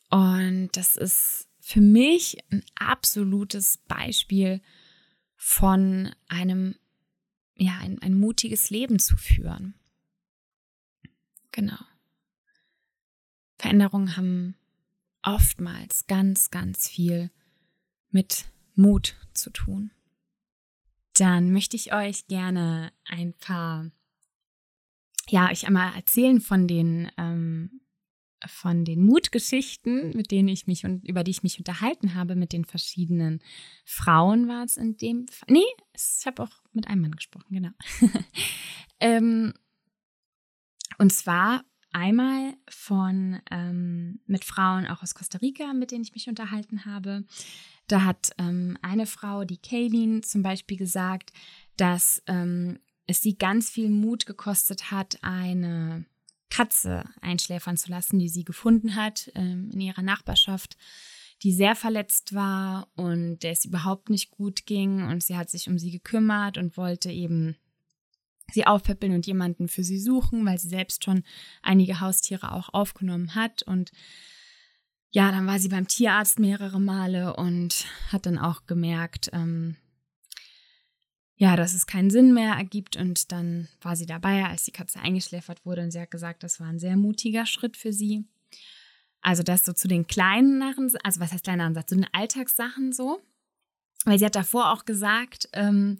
Und 0.10 0.70
das 0.74 0.98
ist 0.98 1.48
für 1.60 1.80
mich 1.80 2.38
ein 2.52 2.64
absolutes 2.76 3.78
Beispiel 3.88 4.62
von 5.38 6.14
einem, 6.28 6.76
ja, 7.56 7.78
ein, 7.78 8.02
ein 8.02 8.20
mutiges 8.20 8.70
Leben 8.70 9.00
zu 9.00 9.16
führen. 9.16 9.76
Genau. 11.52 11.80
Veränderungen 13.58 14.18
haben 14.18 14.56
oftmals 15.24 16.08
ganz, 16.08 16.50
ganz 16.50 16.90
viel 16.90 17.32
mit 18.12 18.46
Mut 18.76 19.16
zu 19.34 19.50
tun. 19.50 19.92
Dann 21.16 21.52
möchte 21.52 21.76
ich 21.76 21.94
euch 21.94 22.28
gerne 22.28 22.92
ein 23.06 23.34
paar, 23.34 23.92
ja, 25.30 25.50
euch 25.50 25.68
einmal 25.68 25.94
erzählen 25.96 26.40
von 26.40 26.68
den, 26.68 27.12
ähm, 27.18 27.82
von 28.48 28.86
den 28.86 29.04
Mutgeschichten, 29.04 30.16
mit 30.16 30.32
denen 30.32 30.48
ich 30.48 30.66
mich 30.68 30.84
und 30.84 31.08
über 31.08 31.24
die 31.24 31.32
ich 31.32 31.44
mich 31.44 31.60
unterhalten 31.60 32.16
habe, 32.16 32.36
mit 32.36 32.54
den 32.54 32.66
verschiedenen 32.66 33.40
Frauen 33.86 34.48
war 34.48 34.64
es 34.64 34.78
in 34.78 34.98
dem 34.98 35.28
Fall. 35.28 35.48
Nee, 35.50 35.60
ich 35.94 36.26
habe 36.26 36.44
auch 36.44 36.64
mit 36.74 36.88
einem 36.88 37.02
Mann 37.02 37.16
gesprochen, 37.16 37.54
genau. 37.54 37.72
ähm, 39.00 39.54
und 40.98 41.12
zwar 41.14 41.64
einmal 41.92 42.54
von 42.70 43.42
ähm, 43.52 44.22
mit 44.26 44.46
Frauen 44.46 44.88
auch 44.88 45.04
aus 45.04 45.14
Costa 45.14 45.38
Rica, 45.40 45.74
mit 45.74 45.92
denen 45.92 46.04
ich 46.04 46.14
mich 46.14 46.30
unterhalten 46.30 46.86
habe. 46.86 47.26
Da 47.92 48.06
hat 48.06 48.32
ähm, 48.38 48.78
eine 48.82 49.06
Frau, 49.06 49.44
die 49.44 49.58
Kaylin 49.58 50.24
zum 50.24 50.44
Beispiel, 50.44 50.78
gesagt, 50.78 51.34
dass 51.76 52.24
ähm, 52.26 52.80
es 53.06 53.22
sie 53.22 53.38
ganz 53.38 53.70
viel 53.70 53.90
Mut 53.90 54.26
gekostet 54.26 54.92
hat, 54.92 55.18
eine 55.24 56.06
Katze 56.50 57.04
einschläfern 57.20 57.76
zu 57.76 57.92
lassen, 57.92 58.18
die 58.18 58.30
sie 58.30 58.46
gefunden 58.46 58.96
hat 58.96 59.30
ähm, 59.36 59.72
in 59.74 59.82
ihrer 59.82 60.04
Nachbarschaft, 60.04 60.78
die 61.44 61.52
sehr 61.52 61.76
verletzt 61.76 62.34
war 62.34 62.88
und 62.96 63.40
der 63.40 63.52
es 63.52 63.66
überhaupt 63.66 64.10
nicht 64.10 64.32
gut 64.32 64.66
ging. 64.66 65.04
Und 65.04 65.22
sie 65.22 65.36
hat 65.36 65.50
sich 65.50 65.68
um 65.68 65.78
sie 65.78 65.92
gekümmert 65.92 66.58
und 66.58 66.78
wollte 66.78 67.12
eben 67.12 67.58
sie 68.54 68.66
aufpäppeln 68.68 69.14
und 69.14 69.28
jemanden 69.28 69.68
für 69.68 69.84
sie 69.84 70.00
suchen, 70.00 70.46
weil 70.46 70.60
sie 70.60 70.70
selbst 70.70 71.04
schon 71.04 71.24
einige 71.62 72.00
Haustiere 72.00 72.54
auch 72.54 72.70
aufgenommen 72.74 73.36
hat. 73.36 73.64
Und 73.64 73.92
ja, 75.12 75.30
dann 75.32 75.46
war 75.46 75.60
sie 75.60 75.68
beim 75.68 75.88
Tierarzt 75.88 76.40
mehrere 76.40 76.80
Male 76.80 77.36
und 77.36 77.86
hat 78.12 78.26
dann 78.26 78.38
auch 78.38 78.66
gemerkt, 78.66 79.30
ähm, 79.34 79.76
ja, 81.36 81.56
dass 81.56 81.74
es 81.74 81.86
keinen 81.86 82.10
Sinn 82.10 82.34
mehr 82.34 82.54
ergibt. 82.54 82.96
Und 82.96 83.32
dann 83.32 83.68
war 83.82 83.96
sie 83.96 84.06
dabei, 84.06 84.46
als 84.46 84.64
die 84.64 84.72
Katze 84.72 85.00
eingeschläfert 85.00 85.66
wurde. 85.66 85.82
Und 85.82 85.92
sie 85.92 86.00
hat 86.00 86.12
gesagt, 86.12 86.44
das 86.44 86.60
war 86.60 86.68
ein 86.68 86.80
sehr 86.80 86.96
mutiger 86.96 87.46
Schritt 87.46 87.76
für 87.76 87.92
sie. 87.92 88.26
Also 89.22 89.44
das 89.44 89.66
so 89.66 89.74
zu 89.74 89.88
den 89.88 90.08
kleinen 90.08 90.62
also 90.62 91.20
was 91.20 91.32
heißt 91.32 91.44
kleiner 91.44 91.66
Ansatz, 91.66 91.90
zu 91.90 91.96
den 91.96 92.08
Alltagssachen 92.14 92.94
so. 92.94 93.20
Weil 94.06 94.18
sie 94.18 94.26
hat 94.26 94.36
davor 94.36 94.72
auch 94.72 94.86
gesagt, 94.86 95.50
ähm, 95.54 95.98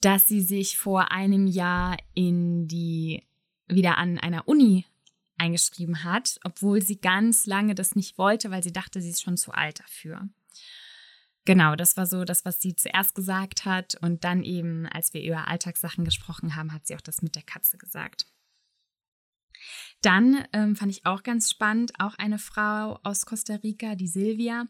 dass 0.00 0.26
sie 0.26 0.40
sich 0.40 0.76
vor 0.76 1.12
einem 1.12 1.46
Jahr 1.46 1.96
in 2.14 2.66
die 2.66 3.22
wieder 3.68 3.96
an 3.98 4.18
einer 4.18 4.48
Uni 4.48 4.86
eingeschrieben 5.40 6.04
hat, 6.04 6.38
obwohl 6.44 6.82
sie 6.82 7.00
ganz 7.00 7.46
lange 7.46 7.74
das 7.74 7.96
nicht 7.96 8.18
wollte, 8.18 8.50
weil 8.50 8.62
sie 8.62 8.72
dachte, 8.72 9.00
sie 9.00 9.10
ist 9.10 9.22
schon 9.22 9.36
zu 9.36 9.52
alt 9.52 9.80
dafür. 9.80 10.28
Genau, 11.46 11.74
das 11.74 11.96
war 11.96 12.06
so 12.06 12.24
das, 12.24 12.44
was 12.44 12.60
sie 12.60 12.76
zuerst 12.76 13.14
gesagt 13.14 13.64
hat. 13.64 13.96
Und 14.02 14.24
dann 14.24 14.42
eben, 14.42 14.86
als 14.86 15.14
wir 15.14 15.22
über 15.22 15.48
Alltagssachen 15.48 16.04
gesprochen 16.04 16.54
haben, 16.54 16.72
hat 16.72 16.86
sie 16.86 16.94
auch 16.94 17.00
das 17.00 17.22
mit 17.22 17.34
der 17.34 17.42
Katze 17.42 17.78
gesagt. 17.78 18.26
Dann 20.02 20.44
ähm, 20.52 20.76
fand 20.76 20.92
ich 20.92 21.06
auch 21.06 21.22
ganz 21.22 21.50
spannend, 21.50 21.92
auch 21.98 22.14
eine 22.16 22.38
Frau 22.38 22.98
aus 23.02 23.26
Costa 23.26 23.56
Rica, 23.56 23.94
die 23.94 24.08
Silvia, 24.08 24.66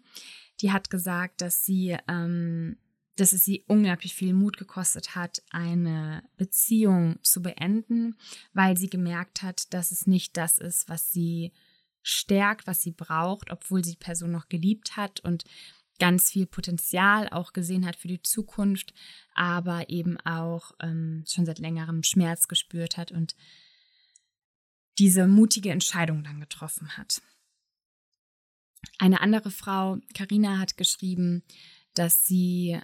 die 0.61 0.73
hat 0.73 0.91
gesagt, 0.91 1.41
dass 1.41 1.65
sie 1.65 1.97
ähm, 2.09 2.77
dass 3.21 3.33
es 3.33 3.45
sie 3.45 3.65
unglaublich 3.67 4.15
viel 4.15 4.33
Mut 4.33 4.57
gekostet 4.57 5.15
hat, 5.15 5.43
eine 5.51 6.23
Beziehung 6.37 7.19
zu 7.23 7.43
beenden, 7.43 8.17
weil 8.55 8.77
sie 8.77 8.89
gemerkt 8.89 9.43
hat, 9.43 9.73
dass 9.75 9.91
es 9.91 10.07
nicht 10.07 10.37
das 10.37 10.59
ist, 10.59 10.89
was 10.89 11.13
sie 11.13 11.53
stärkt, 12.03 12.67
was 12.67 12.81
sie 12.81 12.93
braucht, 12.93 13.51
obwohl 13.51 13.85
sie 13.85 13.93
die 13.93 13.99
Person 13.99 14.31
noch 14.31 14.49
geliebt 14.49 14.97
hat 14.97 15.21
und 15.21 15.45
ganz 15.99 16.31
viel 16.31 16.47
Potenzial 16.47 17.29
auch 17.29 17.53
gesehen 17.53 17.85
hat 17.85 17.97
für 17.97 18.09
die 18.09 18.23
Zukunft, 18.23 18.95
aber 19.35 19.91
eben 19.91 20.19
auch 20.21 20.73
ähm, 20.81 21.25
schon 21.29 21.45
seit 21.45 21.59
längerem 21.59 22.03
Schmerz 22.03 22.49
gespürt 22.49 22.97
hat 22.97 23.13
und 23.13 23.37
diese 24.99 25.27
mutige 25.27 25.71
Entscheidung 25.71 26.25
dann 26.25 26.41
getroffen 26.41 26.97
hat. 26.97 27.21
Eine 28.99 29.21
andere 29.21 29.51
Frau, 29.51 29.99
Karina, 30.15 30.59
hat 30.59 30.79
geschrieben, 30.79 31.43
dass 31.95 32.27
sie, 32.27 32.81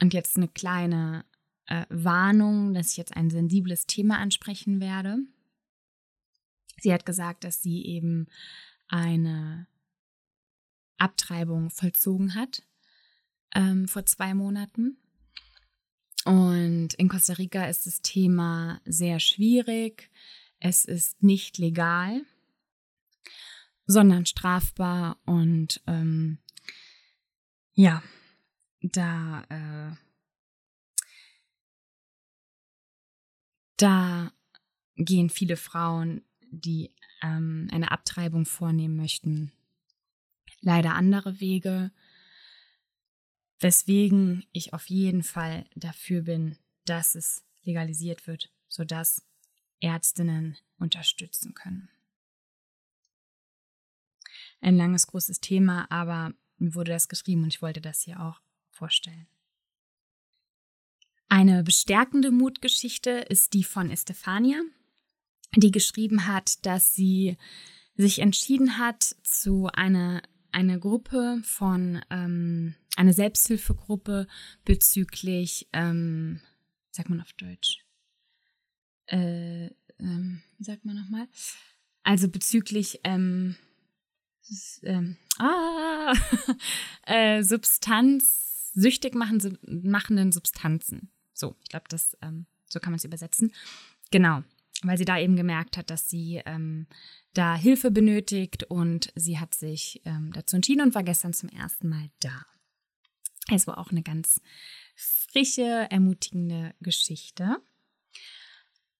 und 0.00 0.14
jetzt 0.14 0.36
eine 0.36 0.48
kleine 0.48 1.24
äh, 1.66 1.84
Warnung, 1.88 2.74
dass 2.74 2.92
ich 2.92 2.96
jetzt 2.96 3.16
ein 3.16 3.30
sensibles 3.30 3.86
Thema 3.86 4.18
ansprechen 4.18 4.80
werde. 4.80 5.18
Sie 6.80 6.92
hat 6.92 7.04
gesagt, 7.04 7.44
dass 7.44 7.60
sie 7.60 7.84
eben 7.84 8.26
eine 8.88 9.66
Abtreibung 10.96 11.70
vollzogen 11.70 12.34
hat 12.34 12.62
ähm, 13.54 13.88
vor 13.88 14.06
zwei 14.06 14.34
Monaten. 14.34 14.98
Und 16.24 16.94
in 16.94 17.08
Costa 17.08 17.34
Rica 17.34 17.66
ist 17.66 17.86
das 17.86 18.02
Thema 18.02 18.80
sehr 18.84 19.20
schwierig. 19.20 20.10
Es 20.58 20.84
ist 20.84 21.22
nicht 21.22 21.58
legal, 21.58 22.22
sondern 23.86 24.26
strafbar. 24.26 25.18
Und 25.24 25.80
ähm, 25.86 26.38
ja, 27.74 28.02
da, 28.80 29.44
äh, 29.48 29.96
da 33.76 34.32
gehen 34.96 35.30
viele 35.30 35.56
Frauen, 35.56 36.22
die 36.50 36.92
ähm, 37.22 37.68
eine 37.72 37.90
Abtreibung 37.90 38.46
vornehmen 38.46 38.96
möchten, 38.96 39.52
leider 40.60 40.94
andere 40.94 41.40
Wege, 41.40 41.90
weswegen 43.60 44.46
ich 44.52 44.72
auf 44.72 44.88
jeden 44.88 45.22
Fall 45.22 45.66
dafür 45.74 46.22
bin, 46.22 46.56
dass 46.84 47.14
es 47.14 47.44
legalisiert 47.64 48.26
wird, 48.26 48.50
sodass 48.68 49.26
Ärztinnen 49.80 50.56
unterstützen 50.78 51.54
können. 51.54 51.88
Ein 54.60 54.76
langes, 54.76 55.06
großes 55.06 55.40
Thema, 55.40 55.90
aber 55.90 56.32
mir 56.56 56.74
wurde 56.74 56.92
das 56.92 57.08
geschrieben 57.08 57.44
und 57.44 57.48
ich 57.48 57.62
wollte 57.62 57.80
das 57.80 58.02
hier 58.02 58.20
auch 58.20 58.40
vorstellen. 58.78 59.26
Eine 61.28 61.62
bestärkende 61.62 62.30
Mutgeschichte 62.30 63.10
ist 63.10 63.52
die 63.52 63.64
von 63.64 63.90
Estefania, 63.90 64.62
die 65.54 65.70
geschrieben 65.70 66.26
hat, 66.26 66.64
dass 66.64 66.94
sie 66.94 67.36
sich 67.96 68.20
entschieden 68.20 68.78
hat, 68.78 69.16
zu 69.22 69.66
einer 69.66 70.22
eine 70.50 70.78
Gruppe 70.78 71.40
von, 71.44 72.00
ähm, 72.10 72.74
eine 72.96 73.12
Selbsthilfegruppe 73.12 74.26
bezüglich, 74.64 75.68
ähm, 75.72 76.40
sagt 76.90 77.10
man 77.10 77.20
auf 77.20 77.32
Deutsch, 77.34 77.84
äh, 79.06 79.66
ähm, 79.98 80.42
sagt 80.58 80.84
man 80.84 80.96
nochmal? 80.96 81.28
Also 82.02 82.28
bezüglich, 82.28 83.00
ähm, 83.04 83.56
ähm, 84.82 85.16
ah, 85.38 86.14
äh, 87.06 87.42
Substanz, 87.42 88.48
süchtig 88.78 89.14
machen, 89.14 89.58
machenden 89.62 90.32
Substanzen. 90.32 91.10
So, 91.34 91.56
ich 91.62 91.68
glaube, 91.68 91.86
das, 91.88 92.16
ähm, 92.22 92.46
so 92.68 92.80
kann 92.80 92.92
man 92.92 92.98
es 92.98 93.04
übersetzen. 93.04 93.52
Genau, 94.10 94.42
weil 94.82 94.98
sie 94.98 95.04
da 95.04 95.18
eben 95.18 95.36
gemerkt 95.36 95.76
hat, 95.76 95.90
dass 95.90 96.08
sie 96.08 96.40
ähm, 96.46 96.86
da 97.34 97.56
Hilfe 97.56 97.90
benötigt 97.90 98.64
und 98.64 99.12
sie 99.16 99.38
hat 99.38 99.54
sich 99.54 100.00
ähm, 100.04 100.32
dazu 100.32 100.56
entschieden 100.56 100.82
und 100.82 100.94
war 100.94 101.02
gestern 101.02 101.32
zum 101.32 101.48
ersten 101.48 101.88
Mal 101.88 102.10
da. 102.20 102.46
Es 103.50 103.66
war 103.66 103.78
auch 103.78 103.90
eine 103.90 104.02
ganz 104.02 104.40
frische, 104.94 105.86
ermutigende 105.90 106.74
Geschichte. 106.80 107.56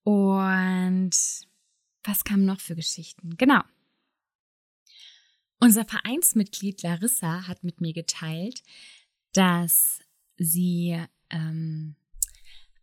Und 0.03 1.11
was 2.03 2.25
kamen 2.25 2.47
noch 2.47 2.61
für 2.61 2.75
Geschichten? 2.75 3.37
Genau. 3.37 3.61
Unser 5.61 5.85
Vereinsmitglied 5.85 6.83
Larissa 6.83 7.47
hat 7.47 7.65
mit 7.65 7.81
mir 7.81 7.93
geteilt, 7.93 8.63
dass 9.39 10.01
sie 10.37 11.01
ähm, 11.31 11.95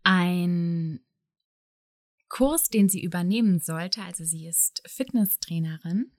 ein 0.04 1.02
Kurs, 2.30 2.70
den 2.70 2.88
sie 2.88 3.04
übernehmen 3.04 3.60
sollte. 3.60 4.02
Also 4.04 4.24
sie 4.24 4.48
ist 4.48 4.82
Fitnesstrainerin 4.88 6.14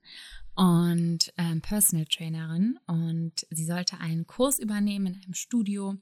und 0.53 1.33
ähm, 1.39 1.61
Personal 1.61 2.05
Trainerin 2.05 2.77
und 2.85 3.47
sie 3.49 3.65
sollte 3.65 3.99
einen 3.99 4.27
Kurs 4.27 4.59
übernehmen 4.59 5.07
in 5.07 5.15
einem 5.15 5.33
Studio 5.33 5.95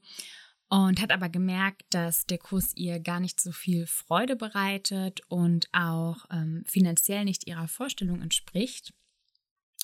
und 0.68 1.00
hat 1.00 1.12
aber 1.12 1.30
gemerkt, 1.30 1.84
dass 1.88 2.26
der 2.26 2.38
Kurs 2.38 2.72
ihr 2.74 3.00
gar 3.00 3.20
nicht 3.20 3.40
so 3.40 3.52
viel 3.52 3.86
Freude 3.86 4.36
bereitet 4.36 5.22
und 5.28 5.66
auch 5.72 6.26
ähm, 6.30 6.62
finanziell 6.66 7.24
nicht 7.24 7.46
ihrer 7.46 7.68
Vorstellung 7.68 8.20
entspricht. 8.20 8.92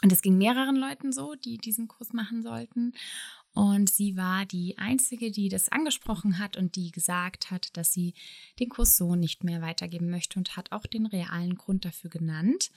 Und 0.03 0.13
es 0.13 0.21
ging 0.21 0.37
mehreren 0.37 0.77
Leuten 0.77 1.13
so, 1.13 1.37
die 1.37 1.59
diesen 1.59 1.87
Kurs 1.89 2.13
machen 2.13 2.43
sollten. 2.43 2.93
Und 3.55 3.91
sie 3.91 4.17
war 4.17 4.47
die 4.47 4.79
Einzige, 4.79 5.31
die 5.31 5.49
das 5.49 5.71
angesprochen 5.71 6.39
hat 6.39 6.57
und 6.57 6.75
die 6.77 6.91
gesagt 6.91 7.51
hat, 7.51 7.77
dass 7.77 7.93
sie 7.93 8.15
den 8.59 8.71
Kurs 8.71 8.97
so 8.97 9.15
nicht 9.15 9.45
mehr 9.45 9.61
weitergeben 9.61 10.09
möchte 10.09 10.39
und 10.39 10.57
hat 10.57 10.73
auch 10.73 10.87
den 10.87 11.07
realen 11.07 11.57
Grund 11.57 11.85
dafür 11.85 12.09
genannt, 12.09 12.71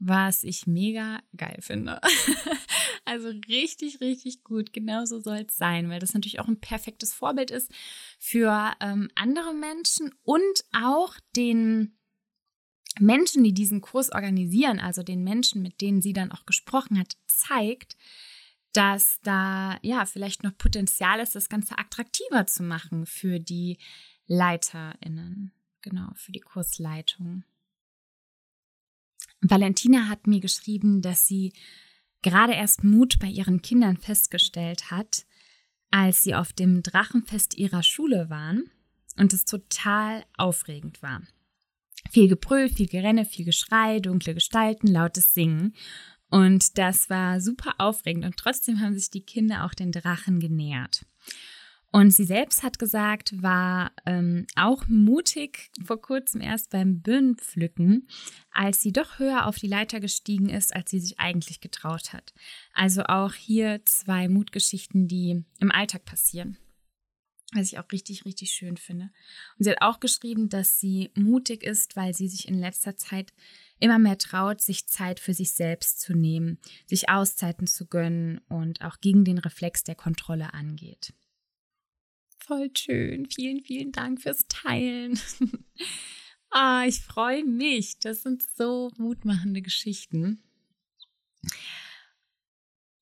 was 0.00 0.42
ich 0.42 0.66
mega 0.66 1.20
geil 1.36 1.58
finde. 1.60 2.00
also 3.04 3.28
richtig, 3.48 4.00
richtig 4.00 4.42
gut. 4.42 4.72
Genau 4.72 5.04
so 5.04 5.20
soll 5.20 5.46
es 5.48 5.56
sein, 5.56 5.88
weil 5.90 6.00
das 6.00 6.14
natürlich 6.14 6.40
auch 6.40 6.48
ein 6.48 6.60
perfektes 6.60 7.12
Vorbild 7.12 7.52
ist 7.52 7.70
für 8.18 8.72
ähm, 8.80 9.10
andere 9.14 9.54
Menschen 9.54 10.12
und 10.22 10.64
auch 10.72 11.14
den 11.36 11.96
Menschen, 12.98 13.44
die 13.44 13.54
diesen 13.54 13.80
Kurs 13.80 14.10
organisieren, 14.10 14.80
also 14.80 15.02
den 15.02 15.22
Menschen, 15.22 15.62
mit 15.62 15.80
denen 15.80 16.02
sie 16.02 16.12
dann 16.12 16.32
auch 16.32 16.46
gesprochen 16.46 16.98
hat, 16.98 17.16
zeigt, 17.26 17.96
dass 18.72 19.20
da 19.22 19.78
ja 19.82 20.06
vielleicht 20.06 20.42
noch 20.42 20.56
Potenzial 20.56 21.20
ist, 21.20 21.34
das 21.34 21.48
Ganze 21.48 21.78
attraktiver 21.78 22.46
zu 22.46 22.62
machen 22.62 23.06
für 23.06 23.40
die 23.40 23.78
LeiterInnen, 24.26 25.52
genau, 25.82 26.10
für 26.14 26.32
die 26.32 26.40
Kursleitung. 26.40 27.44
Valentina 29.40 30.08
hat 30.08 30.26
mir 30.26 30.40
geschrieben, 30.40 31.02
dass 31.02 31.26
sie 31.26 31.52
gerade 32.22 32.52
erst 32.52 32.84
Mut 32.84 33.18
bei 33.18 33.28
ihren 33.28 33.62
Kindern 33.62 33.96
festgestellt 33.96 34.90
hat, 34.90 35.26
als 35.90 36.22
sie 36.22 36.34
auf 36.34 36.52
dem 36.52 36.82
Drachenfest 36.82 37.56
ihrer 37.56 37.82
Schule 37.82 38.30
waren 38.30 38.70
und 39.16 39.32
es 39.32 39.44
total 39.44 40.24
aufregend 40.36 41.02
war. 41.02 41.22
Viel 42.10 42.28
Gebrüll, 42.28 42.68
viel 42.68 42.86
Gerenne, 42.86 43.24
viel 43.24 43.44
Geschrei, 43.44 44.00
dunkle 44.00 44.34
Gestalten, 44.34 44.86
lautes 44.86 45.34
Singen. 45.34 45.74
Und 46.30 46.78
das 46.78 47.10
war 47.10 47.40
super 47.40 47.74
aufregend 47.78 48.24
und 48.24 48.36
trotzdem 48.36 48.80
haben 48.80 48.94
sich 48.94 49.10
die 49.10 49.24
Kinder 49.24 49.64
auch 49.64 49.74
den 49.74 49.92
Drachen 49.92 50.38
genähert. 50.38 51.04
Und 51.92 52.12
sie 52.12 52.24
selbst 52.24 52.62
hat 52.62 52.78
gesagt, 52.78 53.42
war 53.42 53.90
ähm, 54.06 54.46
auch 54.54 54.86
mutig 54.86 55.72
vor 55.84 56.00
kurzem 56.00 56.40
erst 56.40 56.70
beim 56.70 57.00
Birnenpflücken, 57.00 58.06
als 58.52 58.80
sie 58.80 58.92
doch 58.92 59.18
höher 59.18 59.46
auf 59.46 59.56
die 59.56 59.66
Leiter 59.66 59.98
gestiegen 59.98 60.48
ist, 60.48 60.74
als 60.74 60.90
sie 60.90 61.00
sich 61.00 61.18
eigentlich 61.18 61.60
getraut 61.60 62.12
hat. 62.12 62.32
Also 62.74 63.02
auch 63.04 63.34
hier 63.34 63.84
zwei 63.84 64.28
Mutgeschichten, 64.28 65.08
die 65.08 65.44
im 65.58 65.72
Alltag 65.72 66.04
passieren. 66.04 66.58
Was 67.52 67.72
ich 67.72 67.80
auch 67.80 67.90
richtig, 67.90 68.24
richtig 68.24 68.52
schön 68.52 68.76
finde. 68.76 69.10
Und 69.58 69.64
sie 69.64 69.70
hat 69.72 69.82
auch 69.82 69.98
geschrieben, 69.98 70.48
dass 70.48 70.78
sie 70.78 71.10
mutig 71.16 71.64
ist, 71.64 71.96
weil 71.96 72.14
sie 72.14 72.28
sich 72.28 72.46
in 72.46 72.54
letzter 72.54 72.96
Zeit 72.96 73.32
immer 73.80 73.98
mehr 73.98 74.18
traut, 74.18 74.60
sich 74.60 74.86
Zeit 74.86 75.18
für 75.18 75.34
sich 75.34 75.52
selbst 75.52 76.00
zu 76.00 76.14
nehmen, 76.14 76.58
sich 76.86 77.08
Auszeiten 77.08 77.66
zu 77.66 77.86
gönnen 77.86 78.40
und 78.48 78.82
auch 78.82 79.00
gegen 79.00 79.24
den 79.24 79.38
Reflex 79.38 79.82
der 79.82 79.94
Kontrolle 79.94 80.54
angeht. 80.54 81.12
Voll 82.38 82.70
schön. 82.76 83.26
Vielen, 83.26 83.62
vielen 83.62 83.92
Dank 83.92 84.22
fürs 84.22 84.46
Teilen. 84.48 85.18
ah, 86.50 86.84
ich 86.86 87.00
freue 87.00 87.44
mich. 87.44 87.98
Das 87.98 88.22
sind 88.22 88.42
so 88.56 88.90
mutmachende 88.96 89.62
Geschichten. 89.62 90.42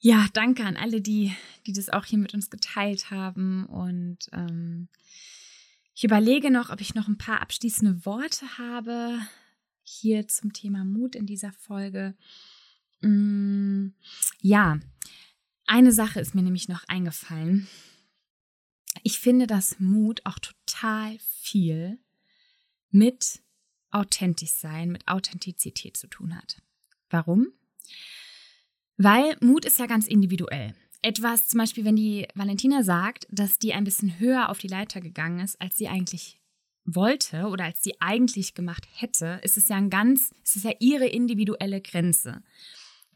Ja, 0.01 0.27
danke 0.33 0.65
an 0.65 0.77
alle, 0.77 1.01
die, 1.01 1.35
die 1.67 1.73
das 1.73 1.89
auch 1.89 2.05
hier 2.05 2.19
mit 2.19 2.35
uns 2.35 2.51
geteilt 2.51 3.11
haben. 3.11 3.67
Und 3.67 4.19
ähm, 4.33 4.89
ich 5.95 6.05
überlege 6.05 6.51
noch, 6.51 6.71
ob 6.71 6.81
ich 6.81 6.95
noch 6.95 7.09
ein 7.09 7.19
paar 7.19 7.41
abschließende 7.41 8.05
Worte 8.05 8.59
habe 8.59 9.19
hier 9.89 10.29
zum 10.29 10.53
Thema 10.53 10.85
Mut 10.85 11.17
in 11.17 11.27
dieser 11.27 11.53
Folge. 11.53 12.15
Mm, 13.01 13.89
ja, 14.41 14.79
eine 15.67 15.93
Sache 15.93 16.21
ist 16.21 16.35
mir 16.35 16.43
nämlich 16.43 16.69
noch 16.69 16.85
eingefallen. 16.89 17.69
Ich 19.03 19.19
finde, 19.19 19.47
dass 19.47 19.79
Mut 19.79 20.21
auch 20.25 20.39
total 20.39 21.19
viel 21.19 21.99
mit 22.91 23.43
authentisch 23.91 24.51
sein, 24.51 24.91
mit 24.91 25.07
Authentizität 25.07 25.97
zu 25.97 26.09
tun 26.09 26.37
hat. 26.37 26.63
Warum? 27.11 27.49
Weil 28.97 29.37
Mut 29.41 29.65
ist 29.65 29.79
ja 29.79 29.87
ganz 29.87 30.07
individuell. 30.07 30.75
etwas, 31.01 31.47
zum 31.47 31.59
Beispiel, 31.59 31.85
wenn 31.85 31.95
die 31.95 32.27
Valentina 32.35 32.83
sagt, 32.83 33.29
dass 33.31 33.61
die 33.61 33.73
ein 33.73 33.85
bisschen 33.85 34.19
höher 34.19 34.49
auf 34.49 34.59
die 34.59 34.67
Leiter 34.67 35.01
gegangen 35.01 35.39
ist, 35.39 35.61
als 35.61 35.77
sie 35.77 35.87
eigentlich 35.87 36.38
wollte 36.95 37.47
oder 37.49 37.65
als 37.65 37.83
sie 37.83 38.01
eigentlich 38.01 38.55
gemacht 38.55 38.87
hätte, 38.95 39.41
ist 39.43 39.57
es 39.57 39.69
ja 39.69 39.77
ein 39.77 39.91
ganz, 39.91 40.35
es 40.45 40.63
ja 40.63 40.73
ihre 40.81 41.07
individuelle 41.07 41.81
Grenze. 41.81 42.43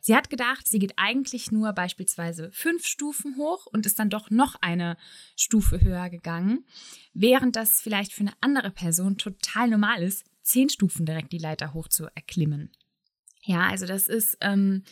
Sie 0.04 0.16
hat 0.16 0.30
gedacht, 0.30 0.66
sie 0.66 0.80
geht 0.80 0.94
eigentlich 0.96 1.52
nur 1.52 1.72
beispielsweise 1.72 2.50
fünf 2.50 2.86
Stufen 2.86 3.36
hoch 3.36 3.66
und 3.66 3.86
ist 3.86 4.00
dann 4.00 4.10
doch 4.10 4.30
noch 4.30 4.56
eine 4.60 4.96
Stufe 5.36 5.80
höher 5.80 6.10
gegangen, 6.10 6.66
während 7.14 7.54
das 7.54 7.80
vielleicht 7.80 8.12
für 8.12 8.22
eine 8.22 8.34
andere 8.40 8.72
Person 8.72 9.16
total 9.16 9.68
normal 9.68 10.02
ist, 10.02 10.24
zehn 10.42 10.68
Stufen 10.68 11.06
direkt 11.06 11.32
die 11.32 11.38
Leiter 11.38 11.72
hoch 11.72 11.86
zu 11.86 12.08
erklimmen. 12.16 12.72
Ja, 13.44 13.68
also 13.68 13.86
das 13.86 14.08
ist 14.08 14.38
ähm, 14.40 14.82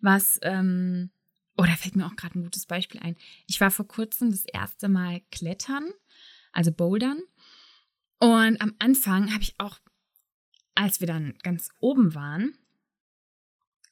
was, 0.00 0.38
ähm, 0.42 1.10
oh, 1.56 1.64
fällt 1.64 1.96
mir 1.96 2.06
auch 2.06 2.16
gerade 2.16 2.38
ein 2.38 2.44
gutes 2.44 2.66
Beispiel 2.66 3.00
ein. 3.00 3.16
Ich 3.46 3.62
war 3.62 3.70
vor 3.70 3.88
kurzem 3.88 4.30
das 4.30 4.44
erste 4.44 4.90
Mal 4.90 5.22
klettern, 5.30 5.88
also 6.52 6.70
bouldern. 6.70 7.22
Und 8.20 8.60
am 8.60 8.74
Anfang 8.78 9.32
habe 9.32 9.42
ich 9.42 9.54
auch, 9.58 9.78
als 10.74 11.00
wir 11.00 11.06
dann 11.06 11.34
ganz 11.42 11.70
oben 11.80 12.14
waren, 12.14 12.54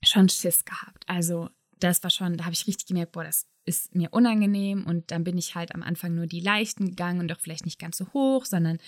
schon 0.02 0.28
Schiss 0.28 0.64
gehabt. 0.64 1.04
Also 1.08 1.50
das 1.80 2.02
war 2.02 2.10
schon, 2.10 2.36
da 2.36 2.44
habe 2.44 2.54
ich 2.54 2.66
richtig 2.66 2.86
gemerkt, 2.86 3.12
boah, 3.12 3.24
das 3.24 3.46
ist 3.64 3.94
mir 3.94 4.08
unangenehm. 4.12 4.86
Und 4.86 5.10
dann 5.10 5.24
bin 5.24 5.38
ich 5.38 5.54
halt 5.54 5.74
am 5.74 5.82
Anfang 5.82 6.14
nur 6.14 6.26
die 6.26 6.40
leichten 6.40 6.90
gegangen 6.90 7.20
und 7.20 7.32
auch 7.32 7.40
vielleicht 7.40 7.64
nicht 7.64 7.78
ganz 7.78 7.96
so 7.96 8.12
hoch, 8.12 8.44
sondern 8.44 8.78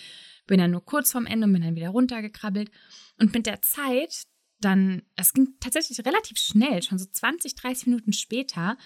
bin 0.46 0.58
dann 0.58 0.70
nur 0.70 0.84
kurz 0.84 1.12
vorm 1.12 1.26
Ende 1.26 1.46
und 1.46 1.52
bin 1.52 1.62
dann 1.62 1.76
wieder 1.76 1.90
runtergekrabbelt. 1.90 2.70
Und 3.18 3.32
mit 3.34 3.46
der 3.46 3.62
Zeit, 3.62 4.24
dann, 4.60 5.02
es 5.16 5.32
ging 5.32 5.54
tatsächlich 5.58 6.04
relativ 6.04 6.38
schnell, 6.38 6.82
schon 6.82 6.98
so 6.98 7.06
20, 7.06 7.54
30 7.54 7.86
Minuten 7.86 8.12
später, 8.12 8.76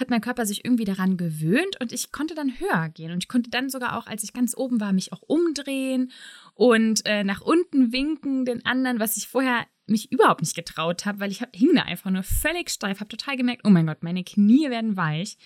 hat 0.00 0.10
mein 0.10 0.20
Körper 0.20 0.44
sich 0.44 0.64
irgendwie 0.64 0.84
daran 0.84 1.16
gewöhnt 1.16 1.80
und 1.80 1.92
ich 1.92 2.10
konnte 2.10 2.34
dann 2.34 2.58
höher 2.58 2.88
gehen. 2.88 3.12
Und 3.12 3.22
ich 3.22 3.28
konnte 3.28 3.50
dann 3.50 3.70
sogar 3.70 3.96
auch, 3.96 4.06
als 4.06 4.24
ich 4.24 4.32
ganz 4.32 4.56
oben 4.56 4.80
war, 4.80 4.92
mich 4.92 5.12
auch 5.12 5.22
umdrehen 5.22 6.10
und 6.54 7.06
äh, 7.06 7.22
nach 7.22 7.40
unten 7.40 7.92
winken 7.92 8.44
den 8.44 8.64
anderen, 8.66 8.98
was 8.98 9.16
ich 9.16 9.28
vorher 9.28 9.66
mich 9.86 10.10
überhaupt 10.10 10.40
nicht 10.40 10.56
getraut 10.56 11.04
habe, 11.04 11.20
weil 11.20 11.30
ich 11.30 11.42
hab, 11.42 11.54
hing 11.54 11.74
da 11.74 11.82
einfach 11.82 12.10
nur 12.10 12.22
völlig 12.22 12.70
steif, 12.70 13.00
habe 13.00 13.08
total 13.08 13.36
gemerkt, 13.36 13.62
oh 13.64 13.70
mein 13.70 13.86
Gott, 13.86 14.02
meine 14.02 14.24
Knie 14.24 14.70
werden 14.70 14.96
weich. 14.96 15.36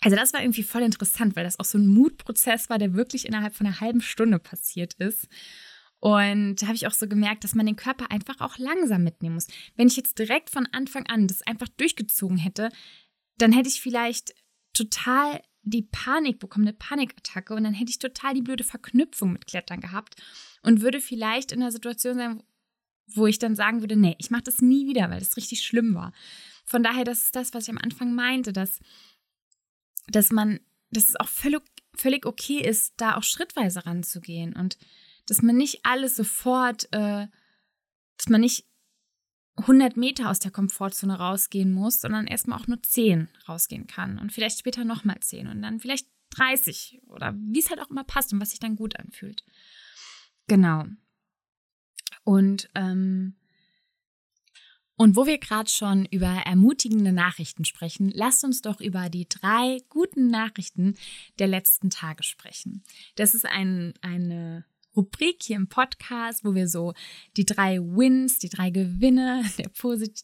Also 0.00 0.16
das 0.16 0.32
war 0.32 0.40
irgendwie 0.40 0.62
voll 0.62 0.82
interessant, 0.82 1.34
weil 1.34 1.44
das 1.44 1.58
auch 1.58 1.64
so 1.64 1.76
ein 1.76 1.88
Mutprozess 1.88 2.70
war, 2.70 2.78
der 2.78 2.94
wirklich 2.94 3.26
innerhalb 3.26 3.54
von 3.54 3.66
einer 3.66 3.80
halben 3.80 4.00
Stunde 4.00 4.38
passiert 4.38 4.94
ist. 4.94 5.28
Und 6.00 6.62
da 6.62 6.66
habe 6.66 6.76
ich 6.76 6.86
auch 6.86 6.92
so 6.92 7.08
gemerkt, 7.08 7.42
dass 7.42 7.56
man 7.56 7.66
den 7.66 7.74
Körper 7.74 8.10
einfach 8.12 8.40
auch 8.40 8.56
langsam 8.58 9.02
mitnehmen 9.02 9.34
muss. 9.34 9.48
Wenn 9.74 9.88
ich 9.88 9.96
jetzt 9.96 10.18
direkt 10.20 10.50
von 10.50 10.66
Anfang 10.70 11.06
an 11.06 11.26
das 11.26 11.42
einfach 11.42 11.68
durchgezogen 11.68 12.36
hätte, 12.36 12.68
dann 13.38 13.52
hätte 13.52 13.68
ich 13.68 13.80
vielleicht 13.80 14.34
total 14.72 15.40
die 15.62 15.82
Panik 15.82 16.38
bekommen, 16.38 16.66
eine 16.66 16.76
Panikattacke 16.76 17.54
und 17.54 17.64
dann 17.64 17.74
hätte 17.74 17.90
ich 17.90 17.98
total 17.98 18.34
die 18.34 18.42
blöde 18.42 18.64
Verknüpfung 18.64 19.32
mit 19.32 19.46
Klettern 19.46 19.80
gehabt 19.80 20.16
und 20.62 20.80
würde 20.80 21.00
vielleicht 21.00 21.52
in 21.52 21.62
einer 21.62 21.72
Situation 21.72 22.16
sein, 22.16 22.42
wo 23.06 23.26
ich 23.26 23.38
dann 23.38 23.56
sagen 23.56 23.80
würde, 23.80 23.96
nee, 23.96 24.16
ich 24.18 24.30
mache 24.30 24.42
das 24.42 24.60
nie 24.60 24.86
wieder, 24.86 25.10
weil 25.10 25.20
das 25.20 25.36
richtig 25.36 25.62
schlimm 25.62 25.94
war. 25.94 26.12
Von 26.64 26.82
daher, 26.82 27.04
das 27.04 27.22
ist 27.22 27.36
das, 27.36 27.54
was 27.54 27.64
ich 27.64 27.70
am 27.70 27.78
Anfang 27.78 28.14
meinte, 28.14 28.52
dass, 28.52 28.80
dass 30.08 30.30
man, 30.30 30.60
dass 30.90 31.08
es 31.08 31.16
auch 31.16 31.28
völlig, 31.28 31.62
völlig 31.94 32.26
okay 32.26 32.60
ist, 32.60 32.94
da 32.98 33.16
auch 33.16 33.22
schrittweise 33.22 33.86
ranzugehen 33.86 34.54
und 34.54 34.78
dass 35.26 35.42
man 35.42 35.56
nicht 35.56 35.80
alles 35.84 36.16
sofort, 36.16 36.84
äh, 36.92 37.26
dass 38.16 38.28
man 38.28 38.40
nicht 38.40 38.67
100 39.58 39.96
Meter 39.96 40.30
aus 40.30 40.38
der 40.38 40.50
Komfortzone 40.50 41.18
rausgehen 41.18 41.72
muss, 41.72 42.00
sondern 42.00 42.26
erstmal 42.26 42.58
auch 42.58 42.66
nur 42.66 42.82
10 42.82 43.28
rausgehen 43.48 43.86
kann 43.86 44.18
und 44.18 44.32
vielleicht 44.32 44.58
später 44.58 44.84
nochmal 44.84 45.18
10 45.20 45.48
und 45.48 45.62
dann 45.62 45.80
vielleicht 45.80 46.06
30 46.30 47.00
oder 47.06 47.34
wie 47.36 47.58
es 47.58 47.70
halt 47.70 47.80
auch 47.80 47.90
immer 47.90 48.04
passt 48.04 48.32
und 48.32 48.40
was 48.40 48.50
sich 48.50 48.60
dann 48.60 48.76
gut 48.76 48.98
anfühlt. 48.98 49.44
Genau. 50.46 50.84
Und, 52.24 52.68
ähm, 52.74 53.34
und 54.96 55.16
wo 55.16 55.26
wir 55.26 55.38
gerade 55.38 55.70
schon 55.70 56.04
über 56.06 56.42
ermutigende 56.44 57.12
Nachrichten 57.12 57.64
sprechen, 57.64 58.10
lasst 58.14 58.44
uns 58.44 58.62
doch 58.62 58.80
über 58.80 59.08
die 59.08 59.28
drei 59.28 59.78
guten 59.88 60.28
Nachrichten 60.28 60.96
der 61.38 61.46
letzten 61.46 61.90
Tage 61.90 62.22
sprechen. 62.22 62.82
Das 63.14 63.34
ist 63.34 63.46
ein, 63.46 63.94
eine 64.02 64.64
Rubrik 64.98 65.44
hier 65.44 65.56
im 65.56 65.68
Podcast, 65.68 66.44
wo 66.44 66.56
wir 66.56 66.66
so 66.66 66.92
die 67.36 67.46
drei 67.46 67.78
Wins, 67.78 68.40
die 68.40 68.48
drei 68.48 68.70
Gewinne, 68.70 69.44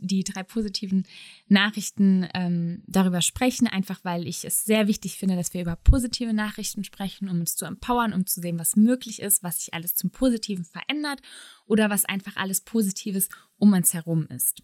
die 0.01 0.25
drei 0.25 0.43
positiven 0.43 1.07
Nachrichten 1.47 2.29
ähm, 2.35 2.83
darüber 2.89 3.23
sprechen, 3.23 3.69
einfach 3.69 4.01
weil 4.03 4.27
ich 4.27 4.45
es 4.45 4.65
sehr 4.65 4.89
wichtig 4.89 5.17
finde, 5.17 5.37
dass 5.37 5.55
wir 5.55 5.61
über 5.61 5.77
positive 5.77 6.33
Nachrichten 6.33 6.83
sprechen, 6.83 7.29
um 7.29 7.39
uns 7.39 7.55
zu 7.55 7.67
empowern, 7.67 8.13
um 8.13 8.27
zu 8.27 8.41
sehen, 8.41 8.59
was 8.59 8.75
möglich 8.75 9.23
ist, 9.23 9.45
was 9.45 9.59
sich 9.59 9.73
alles 9.73 9.95
zum 9.95 10.11
Positiven 10.11 10.65
verändert 10.65 11.21
oder 11.67 11.89
was 11.89 12.05
einfach 12.05 12.35
alles 12.35 12.61
Positives 12.61 13.29
um 13.57 13.73
uns 13.73 13.95
herum 13.95 14.27
ist. 14.27 14.61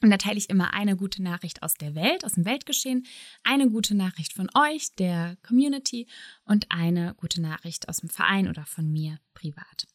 Und 0.00 0.10
da 0.10 0.16
teile 0.16 0.38
ich 0.38 0.48
immer 0.48 0.74
eine 0.74 0.96
gute 0.96 1.22
Nachricht 1.22 1.62
aus 1.62 1.74
der 1.74 1.94
Welt, 1.94 2.24
aus 2.24 2.32
dem 2.32 2.44
Weltgeschehen, 2.44 3.06
eine 3.42 3.68
gute 3.68 3.96
Nachricht 3.96 4.32
von 4.32 4.48
euch, 4.54 4.94
der 4.94 5.36
Community 5.46 6.06
und 6.44 6.66
eine 6.70 7.14
gute 7.16 7.40
Nachricht 7.40 7.88
aus 7.88 7.98
dem 7.98 8.08
Verein 8.08 8.48
oder 8.48 8.64
von 8.64 8.90
mir 8.90 9.18
privat. 9.34 9.88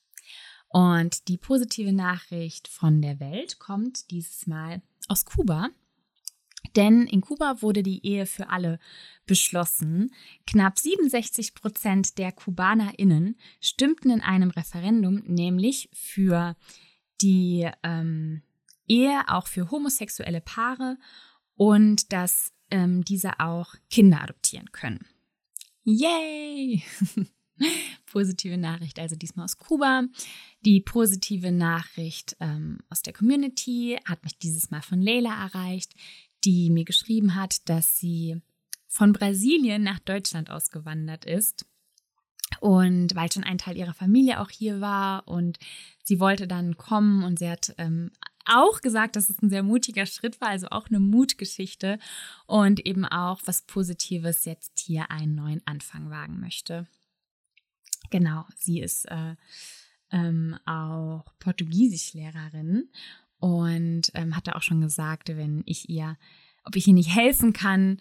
Und 0.68 1.28
die 1.28 1.38
positive 1.38 1.94
Nachricht 1.94 2.68
von 2.68 3.02
der 3.02 3.20
Welt 3.20 3.60
kommt 3.60 4.10
dieses 4.12 4.48
Mal 4.48 4.82
aus 5.08 5.24
Kuba. 5.24 5.70
Denn 6.76 7.06
in 7.08 7.22
Kuba 7.22 7.62
wurde 7.62 7.84
die 7.84 8.06
Ehe 8.06 8.26
für 8.26 8.50
alle 8.50 8.80
beschlossen. 9.26 10.12
Knapp 10.48 10.80
67 10.80 11.54
Prozent 11.54 12.18
der 12.18 12.32
KubanerInnen 12.32 13.38
stimmten 13.62 14.10
in 14.10 14.22
einem 14.22 14.50
Referendum 14.50 15.22
nämlich 15.26 15.90
für 15.94 16.56
die 17.22 17.70
ähm, 17.84 18.42
Ehe 18.94 19.24
auch 19.28 19.48
für 19.48 19.72
homosexuelle 19.72 20.42
Paare 20.42 20.98
und 21.56 22.14
dass 22.14 22.52
ähm, 22.70 23.04
diese 23.04 23.40
auch 23.40 23.76
Kinder 23.90 24.22
adoptieren 24.22 24.72
können. 24.72 25.06
Yay! 25.84 26.84
positive 28.06 28.58
Nachricht, 28.58 29.00
also 29.00 29.16
diesmal 29.16 29.46
aus 29.46 29.58
Kuba. 29.58 30.04
Die 30.62 30.82
positive 30.82 31.52
Nachricht 31.52 32.36
ähm, 32.40 32.80
aus 32.90 33.02
der 33.02 33.14
Community 33.14 34.00
hat 34.06 34.24
mich 34.24 34.38
dieses 34.38 34.72
Mal 34.72 34.82
von 34.82 35.02
Leila 35.02 35.34
erreicht, 35.46 35.94
die 36.44 36.70
mir 36.70 36.86
geschrieben 36.86 37.36
hat, 37.36 37.68
dass 37.70 37.98
sie 38.00 38.42
von 38.88 39.14
Brasilien 39.14 39.84
nach 39.84 40.00
Deutschland 40.00 40.50
ausgewandert 40.50 41.26
ist. 41.26 41.66
Und 42.60 43.16
weil 43.16 43.32
schon 43.32 43.44
ein 43.44 43.58
Teil 43.58 43.78
ihrer 43.78 43.96
Familie 43.96 44.40
auch 44.40 44.50
hier 44.50 44.80
war 44.80 45.28
und 45.28 45.58
sie 46.04 46.20
wollte 46.20 46.48
dann 46.48 46.78
kommen 46.78 47.24
und 47.24 47.40
sie 47.40 47.50
hat 47.50 47.74
ähm, 47.78 48.12
auch 48.46 48.82
gesagt, 48.82 49.16
dass 49.16 49.30
es 49.30 49.42
ein 49.42 49.50
sehr 49.50 49.64
mutiger 49.64 50.06
Schritt 50.06 50.42
war, 50.42 50.50
also 50.50 50.68
auch 50.70 50.88
eine 50.88 51.00
Mutgeschichte 51.00 52.00
und 52.46 52.86
eben 52.86 53.06
auch 53.06 53.42
was 53.46 53.62
Positives 53.64 54.46
jetzt 54.46 54.80
hier 54.80 55.12
einen 55.12 55.36
neuen 55.36 55.62
Anfang 55.66 56.10
wagen 56.10 56.40
möchte. 56.40 56.88
Genau, 58.10 58.46
sie 58.56 58.82
ist 58.82 59.06
äh, 59.06 59.36
ähm, 60.12 60.58
auch 60.66 61.26
Portugiesischlehrerin 61.40 62.90
und 63.40 64.12
ähm, 64.14 64.36
hatte 64.36 64.56
auch 64.56 64.62
schon 64.62 64.82
gesagt, 64.82 65.30
wenn 65.30 65.64
ich 65.66 65.90
ihr, 65.90 66.18
ob 66.64 66.76
ich 66.76 66.88
ihr 66.88 66.94
nicht 66.94 67.16
helfen 67.16 67.54
kann, 67.54 67.98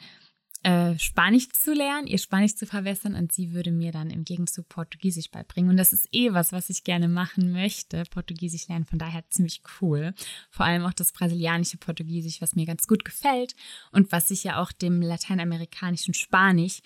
äh, 0.65 0.97
Spanisch 0.99 1.49
zu 1.49 1.73
lernen, 1.73 2.07
ihr 2.07 2.19
Spanisch 2.19 2.55
zu 2.55 2.67
verbessern 2.67 3.17
und 3.17 3.33
sie 3.33 3.53
würde 3.53 3.73
mir 3.73 3.91
dann 3.91 4.11
im 4.11 4.25
Gegenzug 4.25 4.69
Portugiesisch 4.69 5.29
beibringen. 5.31 5.71
Und 5.71 5.77
das 5.77 5.93
ist 5.93 6.09
eh 6.13 6.33
was, 6.33 6.53
was 6.53 6.71
ich 6.71 6.85
gerne 6.85 7.09
machen 7.09 7.51
möchte, 7.51 8.05
Portugiesisch 8.11 8.69
lernen. 8.69 8.85
Von 8.85 9.01
daher 9.01 9.29
ziemlich 9.29 9.63
cool. 9.81 10.15
Vor 10.51 10.65
allem 10.65 10.85
auch 10.85 10.93
das 10.93 11.11
brasilianische 11.11 11.79
Portugiesisch, 11.79 12.41
was 12.41 12.55
mir 12.55 12.65
ganz 12.65 12.87
gut 12.87 13.05
gefällt 13.05 13.57
und 13.91 14.13
was 14.13 14.29
sich 14.29 14.45
ja 14.45 14.63
auch 14.63 14.71
dem 14.71 15.03
lateinamerikanischen 15.03 16.15
Spanisch 16.15 16.81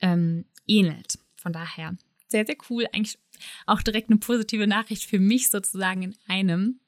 ähm, 0.00 0.46
ähnelt. 0.66 1.18
Von 1.36 1.52
daher 1.52 1.96
sehr, 2.28 2.46
sehr 2.46 2.56
cool. 2.70 2.86
Eigentlich 2.92 3.18
auch 3.66 3.82
direkt 3.82 4.08
eine 4.08 4.18
positive 4.18 4.66
Nachricht 4.66 5.04
für 5.04 5.18
mich 5.18 5.50
sozusagen 5.50 6.02
in 6.02 6.16
einem. 6.28 6.80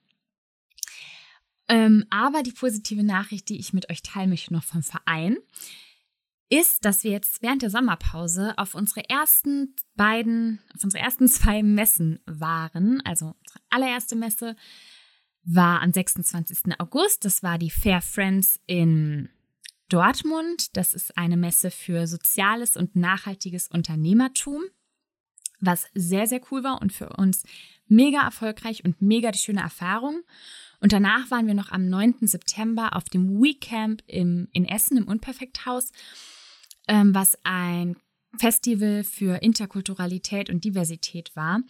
Ähm, 1.69 2.07
aber 2.09 2.43
die 2.43 2.53
positive 2.53 3.05
Nachricht, 3.05 3.49
die 3.51 3.59
ich 3.59 3.75
mit 3.75 3.91
euch 3.91 4.03
teilen 4.03 4.31
möchte, 4.31 4.55
noch 4.55 4.65
vom 4.65 4.83
Verein 4.83 5.37
ist, 6.51 6.85
dass 6.85 7.05
wir 7.05 7.13
jetzt 7.13 7.43
während 7.43 7.63
der 7.63 7.71
Sommerpause 7.71 8.55
auf 8.59 8.75
unsere 8.75 9.09
ersten 9.09 9.75
beiden, 9.95 10.61
auf 10.75 10.85
unsere 10.85 11.03
ersten 11.03 11.29
zwei 11.29 11.63
Messen 11.63 12.21
waren. 12.27 13.01
Also 13.07 13.27
unsere 13.27 13.61
allererste 13.71 14.17
Messe 14.17 14.57
war 15.45 15.81
am 15.81 15.93
26. 15.93 16.79
August. 16.79 17.25
Das 17.25 17.43
war 17.43 17.57
die 17.57 17.71
Fair 17.71 18.03
Friends 18.03 18.61
in 18.67 19.31
Dortmund. 19.89 20.77
Das 20.77 20.93
ist 20.93 21.17
eine 21.17 21.37
Messe 21.37 21.71
für 21.71 22.07
soziales 22.07 22.77
und 22.77 22.97
nachhaltiges 22.97 23.69
Unternehmertum, 23.69 24.63
was 25.61 25.87
sehr, 25.95 26.27
sehr 26.27 26.41
cool 26.51 26.65
war 26.65 26.83
und 26.83 26.93
für 26.93 27.11
uns 27.11 27.45
mega 27.87 28.23
erfolgreich 28.23 28.85
und 28.85 29.01
mega 29.01 29.31
die 29.31 29.39
schöne 29.39 29.61
Erfahrung. 29.61 30.23
Und 30.81 30.93
danach 30.93 31.31
waren 31.31 31.47
wir 31.47 31.55
noch 31.55 31.71
am 31.71 31.89
9. 31.89 32.19
September 32.23 32.97
auf 32.97 33.05
dem 33.05 33.41
Weecamp 33.41 34.03
im, 34.07 34.49
in 34.53 34.65
Essen 34.65 34.97
im 34.97 35.09
Unperfekthaus, 35.09 35.93
ähm, 36.91 37.15
was 37.15 37.39
ein 37.45 37.97
Festival 38.37 39.05
für 39.05 39.43
Interkulturalität 39.43 40.51
und 40.51 40.65
Diversität 40.65 41.35
war, 41.37 41.61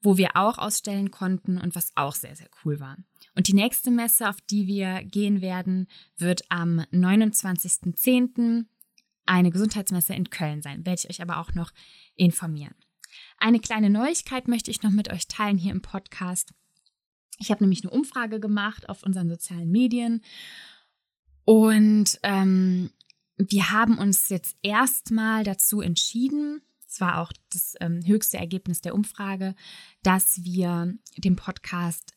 wo 0.00 0.16
wir 0.16 0.36
auch 0.36 0.58
ausstellen 0.58 1.10
konnten 1.10 1.58
und 1.58 1.76
was 1.76 1.92
auch 1.96 2.14
sehr, 2.14 2.34
sehr 2.34 2.48
cool 2.64 2.80
war. 2.80 2.96
Und 3.36 3.48
die 3.48 3.54
nächste 3.54 3.90
Messe, 3.90 4.28
auf 4.28 4.40
die 4.40 4.66
wir 4.66 5.04
gehen 5.04 5.42
werden, 5.42 5.86
wird 6.16 6.42
am 6.48 6.80
29.10. 6.92 8.64
eine 9.26 9.50
Gesundheitsmesse 9.50 10.14
in 10.14 10.30
Köln 10.30 10.62
sein. 10.62 10.86
Werde 10.86 11.00
ich 11.04 11.10
euch 11.10 11.22
aber 11.22 11.38
auch 11.38 11.52
noch 11.54 11.70
informieren. 12.16 12.74
Eine 13.38 13.60
kleine 13.60 13.90
Neuigkeit 13.90 14.48
möchte 14.48 14.70
ich 14.70 14.82
noch 14.82 14.90
mit 14.90 15.12
euch 15.12 15.28
teilen 15.28 15.58
hier 15.58 15.72
im 15.72 15.82
Podcast. 15.82 16.54
Ich 17.38 17.50
habe 17.50 17.64
nämlich 17.64 17.82
eine 17.82 17.90
Umfrage 17.90 18.40
gemacht 18.40 18.88
auf 18.88 19.02
unseren 19.02 19.28
sozialen 19.28 19.70
Medien 19.70 20.22
und 21.44 22.18
ähm, 22.22 22.90
wir 23.36 23.70
haben 23.70 23.98
uns 23.98 24.28
jetzt 24.28 24.56
erstmal 24.62 25.44
dazu 25.44 25.80
entschieden, 25.80 26.62
es 26.88 27.00
war 27.00 27.18
auch 27.18 27.32
das 27.52 27.74
ähm, 27.80 28.00
höchste 28.06 28.38
Ergebnis 28.38 28.80
der 28.80 28.94
Umfrage, 28.94 29.56
dass 30.04 30.44
wir 30.44 30.94
den 31.16 31.34
Podcast 31.34 32.12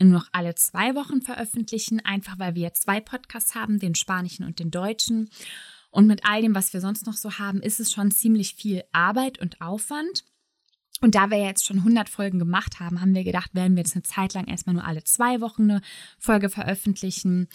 nur 0.00 0.12
noch 0.12 0.28
alle 0.32 0.54
zwei 0.54 0.94
Wochen 0.94 1.22
veröffentlichen, 1.22 2.00
einfach 2.04 2.38
weil 2.38 2.54
wir 2.54 2.74
zwei 2.74 3.00
Podcasts 3.00 3.54
haben, 3.54 3.78
den 3.78 3.94
spanischen 3.94 4.44
und 4.44 4.58
den 4.58 4.70
deutschen. 4.70 5.30
Und 5.90 6.06
mit 6.06 6.24
all 6.24 6.42
dem, 6.42 6.54
was 6.54 6.72
wir 6.72 6.80
sonst 6.80 7.06
noch 7.06 7.14
so 7.14 7.38
haben, 7.38 7.60
ist 7.60 7.80
es 7.80 7.92
schon 7.92 8.10
ziemlich 8.10 8.54
viel 8.54 8.82
Arbeit 8.92 9.38
und 9.38 9.60
Aufwand. 9.60 10.24
Und 11.00 11.14
da 11.14 11.30
wir 11.30 11.38
jetzt 11.38 11.64
schon 11.64 11.78
100 11.78 12.08
Folgen 12.08 12.38
gemacht 12.38 12.80
haben, 12.80 13.00
haben 13.00 13.14
wir 13.14 13.24
gedacht, 13.24 13.54
werden 13.54 13.76
wir 13.76 13.82
jetzt 13.82 13.94
eine 13.94 14.02
Zeit 14.02 14.34
lang 14.34 14.46
erstmal 14.48 14.74
nur 14.74 14.84
alle 14.84 15.04
zwei 15.04 15.40
Wochen 15.40 15.70
eine 15.70 15.80
Folge 16.18 16.50
veröffentlichen. 16.50 17.48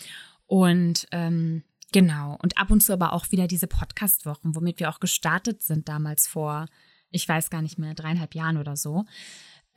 Und 0.45 1.07
ähm, 1.11 1.63
genau, 1.93 2.37
und 2.41 2.57
ab 2.57 2.69
und 2.71 2.81
zu 2.81 2.91
aber 2.91 3.13
auch 3.13 3.31
wieder 3.31 3.47
diese 3.47 3.67
Podcast-Wochen, 3.67 4.55
womit 4.55 4.79
wir 4.79 4.89
auch 4.89 4.99
gestartet 4.99 5.63
sind 5.63 5.87
damals 5.87 6.27
vor, 6.27 6.67
ich 7.09 7.29
weiß 7.29 7.49
gar 7.49 7.61
nicht 7.61 7.79
mehr, 7.79 7.93
dreieinhalb 7.93 8.35
Jahren 8.35 8.57
oder 8.57 8.75
so, 8.75 9.05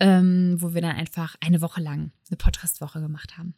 ähm, 0.01 0.57
wo 0.59 0.75
wir 0.75 0.83
dann 0.83 0.97
einfach 0.97 1.37
eine 1.41 1.61
Woche 1.61 1.81
lang 1.81 2.11
eine 2.29 2.37
Podcast-Woche 2.37 3.01
gemacht 3.01 3.39
haben. 3.39 3.55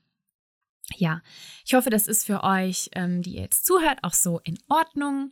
Ja, 0.97 1.23
ich 1.65 1.75
hoffe, 1.75 1.91
das 1.91 2.07
ist 2.07 2.27
für 2.27 2.43
euch, 2.43 2.91
ähm, 2.93 3.23
die 3.23 3.37
ihr 3.37 3.43
jetzt 3.43 3.65
zuhört, 3.67 3.99
auch 4.03 4.15
so 4.15 4.41
in 4.41 4.59
Ordnung. 4.69 5.31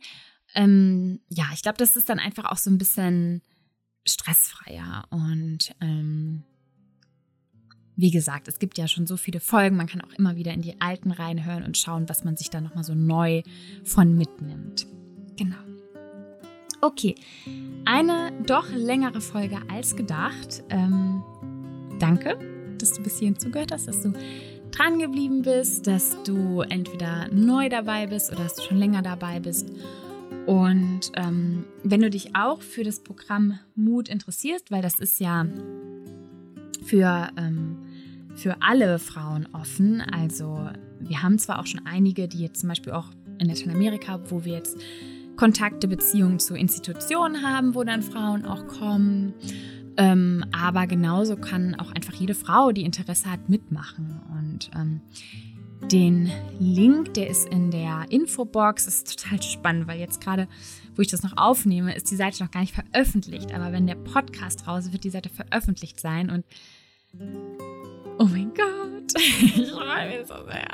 Ähm, 0.53 1.19
ja, 1.29 1.45
ich 1.53 1.61
glaube, 1.61 1.77
das 1.77 1.95
ist 1.95 2.09
dann 2.09 2.19
einfach 2.19 2.45
auch 2.45 2.57
so 2.57 2.69
ein 2.69 2.77
bisschen 2.77 3.41
stressfreier 4.05 5.05
und 5.09 5.75
ähm, 5.81 6.43
wie 7.97 8.11
gesagt, 8.11 8.47
es 8.47 8.59
gibt 8.59 8.77
ja 8.77 8.87
schon 8.87 9.07
so 9.07 9.17
viele 9.17 9.39
Folgen, 9.39 9.75
man 9.75 9.87
kann 9.87 10.01
auch 10.01 10.13
immer 10.17 10.35
wieder 10.35 10.53
in 10.53 10.61
die 10.61 10.79
alten 10.79 11.11
reinhören 11.11 11.63
und 11.63 11.77
schauen, 11.77 12.07
was 12.07 12.23
man 12.23 12.37
sich 12.37 12.49
da 12.51 12.61
nochmal 12.61 12.83
so 12.83 12.93
neu 12.93 13.41
von 13.83 14.15
mitnimmt. 14.15 14.85
Genau. 15.35 15.57
Okay, 16.79 17.15
eine 17.85 18.31
doch 18.45 18.69
längere 18.71 19.19
Folge 19.19 19.57
als 19.67 19.95
gedacht. 19.95 20.63
Ähm, 20.69 21.23
danke, 21.99 22.37
dass 22.77 22.93
du 22.93 23.01
bis 23.01 23.17
hierhin 23.17 23.39
zugehört 23.39 23.71
hast, 23.71 23.87
dass 23.87 24.03
du 24.03 24.13
dran 24.69 24.99
geblieben 24.99 25.41
bist, 25.41 25.87
dass 25.87 26.21
du 26.23 26.61
entweder 26.61 27.29
neu 27.29 27.67
dabei 27.67 28.05
bist 28.05 28.31
oder 28.31 28.43
dass 28.43 28.55
du 28.55 28.61
schon 28.61 28.77
länger 28.77 29.01
dabei 29.01 29.39
bist. 29.39 29.71
Und 30.45 31.11
ähm, 31.15 31.65
wenn 31.83 32.01
du 32.01 32.11
dich 32.11 32.35
auch 32.35 32.61
für 32.61 32.83
das 32.83 32.99
Programm 32.99 33.57
Mut 33.75 34.07
interessierst, 34.07 34.69
weil 34.69 34.83
das 34.83 34.99
ist 34.99 35.19
ja 35.19 35.47
für, 36.85 37.29
ähm, 37.37 37.76
für 38.37 38.55
alle 38.61 38.99
Frauen 38.99 39.47
offen. 39.51 40.01
Also 40.01 40.69
wir 40.99 41.23
haben 41.23 41.39
zwar 41.39 41.59
auch 41.59 41.65
schon 41.65 41.81
einige, 41.85 42.27
die 42.27 42.39
jetzt 42.39 42.61
zum 42.61 42.69
Beispiel 42.69 42.93
auch 42.93 43.07
in 43.39 43.47
Lateinamerika, 43.49 44.19
wo 44.29 44.45
wir 44.45 44.53
jetzt 44.53 44.77
Kontakte, 45.35 45.87
Beziehungen 45.87 46.39
zu 46.39 46.55
Institutionen 46.55 47.43
haben, 47.43 47.75
wo 47.75 47.83
dann 47.83 48.01
Frauen 48.01 48.45
auch 48.45 48.65
kommen. 48.67 49.33
Ähm, 49.97 50.45
aber 50.51 50.85
genauso 50.85 51.35
kann 51.35 51.75
auch 51.75 51.91
einfach 51.91 52.13
jede 52.13 52.35
Frau, 52.35 52.71
die 52.71 52.83
Interesse 52.83 53.31
hat, 53.31 53.49
mitmachen. 53.49 54.21
Und 54.37 54.69
ähm, 54.75 55.01
den 55.91 56.31
Link, 56.59 57.15
der 57.15 57.29
ist 57.29 57.47
in 57.49 57.71
der 57.71 58.05
Infobox, 58.09 58.85
das 58.85 58.95
ist 58.97 59.19
total 59.19 59.41
spannend, 59.41 59.87
weil 59.87 59.99
jetzt 59.99 60.21
gerade, 60.21 60.47
wo 60.95 61.01
ich 61.01 61.07
das 61.07 61.23
noch 61.23 61.37
aufnehme, 61.37 61.95
ist 61.95 62.11
die 62.11 62.15
Seite 62.15 62.43
noch 62.43 62.51
gar 62.51 62.61
nicht 62.61 62.75
veröffentlicht. 62.75 63.53
Aber 63.53 63.71
wenn 63.71 63.87
der 63.87 63.95
Podcast 63.95 64.67
raus 64.67 64.85
ist, 64.85 64.93
wird 64.93 65.03
die 65.03 65.09
Seite 65.09 65.29
veröffentlicht 65.29 65.99
sein. 65.99 66.29
Und 66.29 66.45
ich 69.17 69.71
freue 69.71 70.07
mich 70.07 70.27
so 70.27 70.35
sehr. 70.45 70.67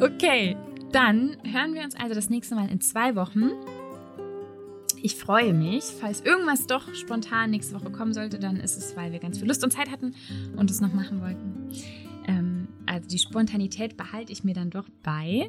Okay, 0.00 0.56
dann 0.92 1.36
hören 1.44 1.74
wir 1.74 1.82
uns 1.82 1.96
also 1.96 2.14
das 2.14 2.30
nächste 2.30 2.54
Mal 2.54 2.70
in 2.70 2.80
zwei 2.80 3.16
Wochen. 3.16 3.50
Ich 5.02 5.16
freue 5.16 5.52
mich. 5.52 5.84
Falls 6.00 6.22
irgendwas 6.22 6.66
doch 6.66 6.94
spontan 6.94 7.50
nächste 7.50 7.74
Woche 7.74 7.90
kommen 7.90 8.14
sollte, 8.14 8.38
dann 8.38 8.56
ist 8.56 8.76
es, 8.76 8.96
weil 8.96 9.12
wir 9.12 9.18
ganz 9.18 9.38
viel 9.38 9.48
Lust 9.48 9.62
und 9.62 9.70
Zeit 9.70 9.90
hatten 9.90 10.14
und 10.56 10.70
es 10.70 10.80
noch 10.80 10.92
machen 10.92 11.20
wollten. 11.20 11.68
Ähm, 12.26 12.68
also 12.86 13.08
die 13.08 13.18
Spontanität 13.18 13.96
behalte 13.96 14.32
ich 14.32 14.44
mir 14.44 14.54
dann 14.54 14.70
doch 14.70 14.86
bei. 15.02 15.48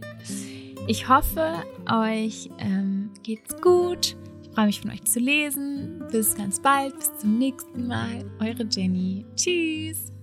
Ich 0.88 1.08
hoffe, 1.08 1.54
euch 1.90 2.50
ähm, 2.60 3.12
geht's 3.24 3.56
gut. 3.62 4.18
Ich 4.44 4.50
freue 4.50 4.66
mich 4.66 4.82
von 4.82 4.92
euch 4.92 5.04
zu 5.04 5.20
lesen. 5.20 6.04
Bis 6.12 6.36
ganz 6.36 6.62
bald. 6.62 6.96
Bis 6.96 7.18
zum 7.18 7.38
nächsten 7.38 7.88
Mal. 7.88 8.26
Eure 8.40 8.66
Jenny. 8.70 9.26
Tschüss. 9.36 10.15